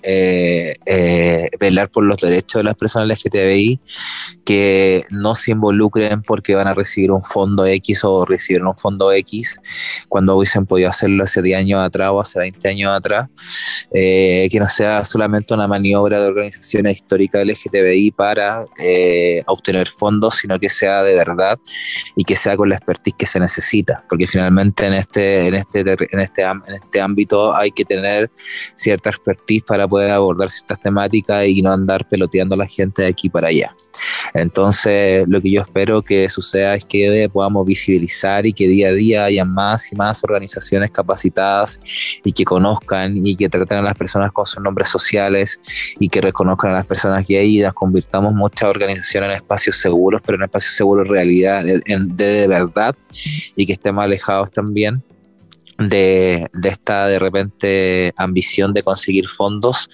velar 1.60 1.90
por 1.90 2.04
los 2.04 2.18
derechos 2.18 2.60
de 2.60 2.64
las 2.64 2.76
personas 2.76 3.08
LGTBI, 3.10 3.80
que 4.46 5.06
no 5.10 5.36
se 5.36 5.52
involucren 5.52 6.22
porque 6.22 6.56
van 6.56 6.68
a 6.68 6.74
recibir 6.74 7.12
un 7.12 7.24
fondo 7.24 7.66
X 7.66 8.04
o 8.04 8.26
recibir 8.26 8.64
un 8.64 8.76
fondo 8.76 9.12
X 9.12 9.60
cuando 10.08 10.36
hubiesen 10.38 10.66
podido 10.66 10.90
hacerlo 10.90 11.24
hace 11.24 11.42
10 11.42 11.60
años 11.60 11.82
atrás 11.82 12.10
o 12.12 12.20
hace 12.20 12.40
20 12.40 12.68
años 12.70 12.92
atrás, 12.96 13.30
que 13.92 14.58
no 14.60 14.68
sea 14.68 15.04
solamente 15.04 15.54
una 15.54 15.68
maniobra 15.68 16.20
de 16.22 16.32
organizaciones 16.56 16.98
histórica 16.98 17.44
LGTBI 17.44 18.12
para 18.12 18.66
eh, 18.80 19.44
obtener 19.48 19.88
fondos, 19.88 20.36
sino 20.36 20.60
que 20.60 20.70
sea 20.70 21.04
de 21.04 21.16
verdad 21.16 21.60
y 22.16 22.24
que 22.24 22.36
sea 22.36 22.56
con 22.56 22.70
la 22.70 22.76
expertise 22.76 23.16
que 23.18 23.26
se 23.26 23.40
necesita, 23.40 24.04
porque 24.10 24.28
finalmente 24.28 24.86
en 24.86 24.94
este, 24.94 25.48
en 25.48 25.56
este, 25.56 25.80
en 25.80 26.20
este, 26.20 26.44
en 26.44 26.74
este 26.74 27.02
ámbito 27.02 27.56
hay 27.56 27.72
que 27.72 27.86
tener 27.86 28.30
cierta 28.76 29.10
expertise 29.10 29.64
para 29.64 29.88
poder 29.88 30.12
abordar 30.12 30.50
ciertas 30.50 30.80
temáticas 30.80 31.46
y 31.48 31.62
no 31.62 31.72
andar 31.72 32.08
peloteando 32.08 32.56
a 32.56 32.60
la 32.60 32.68
gente 32.68 33.04
de 33.04 33.10
aquí 33.10 33.30
para 33.30 33.50
allá. 33.50 33.76
Entonces, 34.34 35.26
lo 35.28 35.42
que 35.42 35.52
yo 35.52 35.62
espero 35.62 36.02
que 36.02 36.28
suceda 36.30 36.76
es 36.76 36.86
que 36.86 37.30
podamos 37.32 37.66
visibilizar 37.66 38.46
y 38.46 38.54
que 38.54 38.68
día 38.68 38.90
a 38.90 38.94
día 38.94 39.26
haya 39.26 39.46
más 39.46 39.92
y 39.92 39.96
más 39.96 40.24
organizaciones 40.24 40.92
capacitadas 40.92 41.80
y 42.24 42.32
que 42.32 42.44
conozcan 42.44 43.26
y 43.26 43.36
que 43.36 43.50
traten 43.50 43.80
a 43.80 43.82
las 43.82 43.96
personas 43.96 44.32
con 44.32 44.46
sus 44.46 44.62
nombres 44.62 44.90
sociales 44.90 45.60
y 46.00 46.10
que 46.10 46.22
reconozcan 46.22 46.45
a 46.48 46.68
las 46.72 46.86
personas 46.86 47.26
que 47.26 47.38
hay 47.38 47.58
y 47.58 47.62
las 47.62 47.74
convirtamos 47.74 48.34
muchas 48.34 48.70
organizaciones 48.70 49.30
en 49.30 49.36
espacios 49.38 49.78
seguros, 49.78 50.22
pero 50.26 50.38
en 50.38 50.44
espacios 50.44 50.74
seguros 50.74 51.08
realidad, 51.08 51.64
de, 51.64 51.82
de, 51.86 52.48
verdad 52.48 52.96
y 53.56 53.66
que 53.66 53.74
estemos 53.74 54.04
alejados 54.04 54.52
también 54.52 55.04
de, 55.78 56.48
de, 56.54 56.70
esta 56.70 57.08
de 57.08 57.20
repente 57.20 58.14
ambición 58.16 58.74
de 58.74 58.84
conseguir 58.84 59.28
fondos 59.28 59.90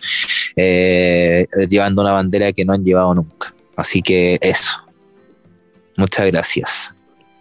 eh, 0.56 1.48
llevando 1.70 2.02
una 2.02 2.12
bandera 2.12 2.52
que 2.54 2.66
no 2.66 2.74
han 2.74 2.84
llevado 2.84 3.14
nunca. 3.16 3.54
Así 3.76 4.02
que 4.02 4.38
eso. 4.42 4.80
Muchas 5.98 6.28
gracias. 6.28 6.96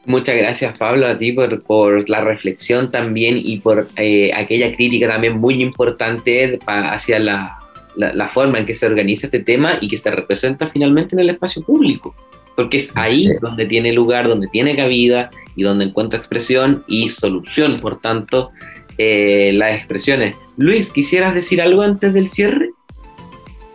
Muchas 0.07 0.37
gracias 0.37 0.79
Pablo 0.79 1.07
a 1.07 1.17
ti 1.17 1.33
por, 1.33 1.63
por 1.63 2.09
la 2.09 2.25
reflexión 2.25 2.91
también 2.91 3.39
y 3.43 3.59
por 3.59 3.87
eh, 3.97 4.31
aquella 4.35 4.75
crítica 4.75 5.07
también 5.07 5.39
muy 5.39 5.63
importante 5.63 6.59
hacia 6.67 7.19
la, 7.19 7.60
la, 7.97 8.29
forma 8.29 8.59
en 8.59 8.67
que 8.67 8.75
se 8.75 8.87
organiza 8.87 9.27
este 9.27 9.41
tema 9.41 9.79
y 9.81 9.89
que 9.89 9.97
se 9.97 10.11
representa 10.11 10.69
finalmente 10.69 11.15
en 11.15 11.21
el 11.21 11.31
espacio 11.31 11.63
público, 11.63 12.15
porque 12.57 12.79
es 12.79 12.91
ahí 12.95 13.27
donde 13.41 13.67
tiene 13.67 13.93
lugar, 13.93 14.29
donde 14.29 14.49
tiene 14.49 14.77
cabida 14.77 15.31
y 15.57 15.63
donde 15.63 15.87
encuentra 15.87 16.19
expresión 16.19 16.85
y 16.87 17.09
solución, 17.09 17.81
por 17.81 18.01
tanto, 18.01 18.51
eh, 18.99 19.53
las 19.55 19.75
expresiones. 19.75 20.37
Luis, 20.57 20.91
¿quisieras 20.93 21.35
decir 21.35 21.61
algo 21.61 21.83
antes 21.83 22.13
del 22.15 22.31
cierre? 22.31 22.71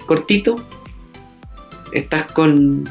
Cortito. 0.05 0.57
Estás 1.91 2.31
con, 2.31 2.87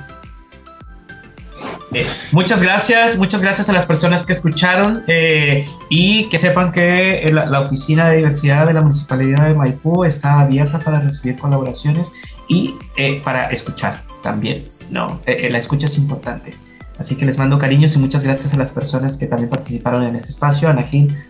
eh, 1.95 2.07
muchas 2.33 2.63
gracias, 2.63 3.17
muchas 3.17 3.43
gracias 3.43 3.69
a 3.69 3.73
las 3.73 3.87
personas 3.87 4.27
que 4.27 4.33
escucharon 4.33 5.05
eh, 5.07 5.67
y 5.89 6.29
que 6.29 6.39
sepan 6.39 6.73
que 6.73 7.25
eh, 7.25 7.33
la, 7.33 7.61
Oficina 7.61 8.09
de 8.09 8.17
Diversidad 8.17 8.67
de 8.67 8.75
la 8.75 8.81
Municipalidad 8.81 9.47
de 9.49 9.55
Maipú 9.55 10.05
está 10.05 10.41
abierta 10.41 10.79
para 10.81 11.01
recibir 11.01 11.37
colaboraciones 11.37 12.13
y 12.49 12.75
para 13.23 13.45
escuchar 13.47 14.03
también. 14.23 14.65
No, 14.91 15.21
la 15.27 15.59
escucha 15.59 15.87
es 15.87 15.97
importante. 15.97 16.55
Así 16.99 17.17
que 17.17 17.25
les 17.25 17.39
mando 17.39 17.59
cariños 17.59 17.97
y 17.97 17.99
muchas 17.99 18.23
gracias 18.23 18.55
a 18.55 18.57
las 18.57 18.71
personas 18.71 19.17
que 19.17 19.27
también 19.27 19.51
participaron 19.51 20.05
en 20.05 20.15
este 20.15 20.31
espacio, 20.31 20.69
a 20.69 20.77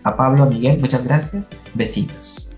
a 0.03 0.15
Pablo, 0.15 0.43
a 0.43 0.45
Miguel, 0.47 0.79
muchas 0.79 1.05
gracias. 1.05 1.49
Besitos 1.73 2.54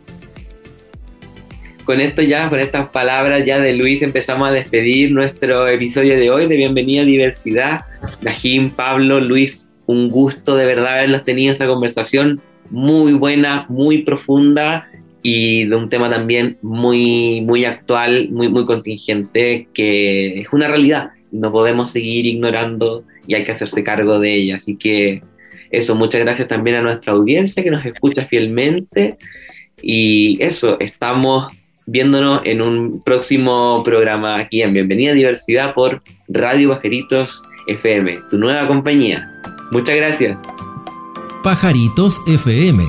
con 1.87 2.01
esto 2.01 2.21
ya, 2.21 2.49
con 2.49 2.59
estas 2.59 2.89
palabras 2.89 3.45
ya 3.45 3.59
de 3.59 3.73
Luis, 3.73 4.01
empezamos 4.01 4.49
a 4.49 4.51
despedir 4.51 5.13
nuestro 5.13 5.69
episodio 5.69 6.17
de 6.17 6.29
hoy 6.29 6.45
de 6.45 6.57
Bienvenida 6.57 7.03
a 7.03 7.05
Diversidad. 7.05 7.85
Najim, 8.21 8.71
Pablo, 8.71 9.21
Luis, 9.21 9.69
un 9.85 10.09
gusto 10.09 10.57
de 10.57 10.65
verdad 10.65 10.95
haberlos 10.95 11.23
tenido 11.23 11.53
esta 11.53 11.65
conversación 11.65 12.41
muy 12.69 13.13
buena, 13.13 13.65
muy 13.69 13.99
profunda 13.99 14.89
y 15.23 15.63
de 15.63 15.77
un 15.77 15.87
tema 15.89 16.09
también 16.09 16.57
muy, 16.61 17.39
muy 17.39 17.63
actual, 17.63 18.27
muy, 18.31 18.49
muy 18.49 18.65
contingente, 18.65 19.69
que 19.73 20.41
es 20.41 20.47
una 20.51 20.67
realidad. 20.67 21.11
No 21.31 21.53
podemos 21.53 21.91
seguir 21.91 22.25
ignorando 22.25 23.05
y 23.27 23.35
hay 23.35 23.45
que 23.45 23.53
hacerse 23.53 23.81
cargo 23.85 24.19
de 24.19 24.33
ella. 24.33 24.57
Así 24.57 24.75
que 24.75 25.21
eso, 25.71 25.95
muchas 25.95 26.19
gracias 26.19 26.49
también 26.49 26.75
a 26.75 26.81
nuestra 26.81 27.13
audiencia 27.13 27.63
que 27.63 27.71
nos 27.71 27.85
escucha 27.85 28.25
fielmente. 28.25 29.15
Y 29.81 30.37
eso, 30.43 30.77
estamos 30.81 31.47
viéndonos 31.87 32.41
en 32.43 32.61
un 32.61 33.01
próximo 33.01 33.81
programa 33.83 34.37
aquí 34.37 34.61
en 34.61 34.73
Bienvenida 34.73 35.11
a 35.11 35.15
Diversidad 35.15 35.73
por 35.73 36.03
Radio 36.27 36.69
Pajaritos 36.69 37.43
FM, 37.67 38.19
tu 38.29 38.37
nueva 38.37 38.67
compañía. 38.67 39.25
Muchas 39.71 39.95
gracias. 39.95 40.39
Pajaritos 41.43 42.21
FM, 42.27 42.83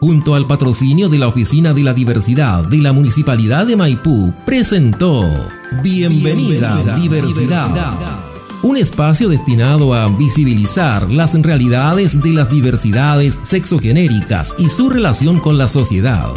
junto 0.00 0.34
al 0.34 0.48
patrocinio 0.48 1.08
de 1.08 1.18
la 1.20 1.28
Oficina 1.28 1.72
de 1.72 1.84
la 1.84 1.94
Diversidad 1.94 2.64
de 2.64 2.78
la 2.78 2.92
Municipalidad 2.92 3.66
de 3.66 3.76
Maipú, 3.76 4.34
presentó 4.44 5.24
Bienvenida, 5.82 6.78
a 6.78 6.96
diversidad. 6.96 7.96
Un 8.62 8.76
espacio 8.76 9.28
destinado 9.28 9.94
a 9.94 10.08
visibilizar 10.08 11.08
las 11.08 11.40
realidades 11.40 12.20
de 12.20 12.32
las 12.32 12.50
diversidades 12.50 13.40
sexogenéricas 13.44 14.54
y 14.58 14.68
su 14.68 14.90
relación 14.90 15.38
con 15.38 15.56
la 15.56 15.66
sociedad. 15.66 16.34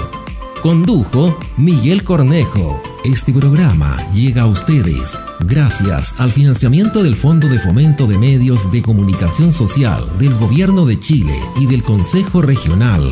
Condujo 0.64 1.38
Miguel 1.58 2.06
Cornejo. 2.06 2.82
Este 3.04 3.34
programa 3.34 3.98
llega 4.14 4.44
a 4.44 4.46
ustedes 4.46 5.14
gracias 5.42 6.16
al 6.18 6.32
financiamiento 6.32 7.04
del 7.04 7.18
Fondo 7.18 7.50
de 7.50 7.60
Fomento 7.60 8.08
de 8.08 8.18
Medios 8.18 8.72
de 8.72 8.82
Comunicación 8.82 9.52
Social 9.52 10.08
del 10.20 10.34
Gobierno 10.36 10.86
de 10.86 10.98
Chile 10.98 11.38
y 11.60 11.66
del 11.66 11.84
Consejo 11.84 12.42
Regional 12.42 13.12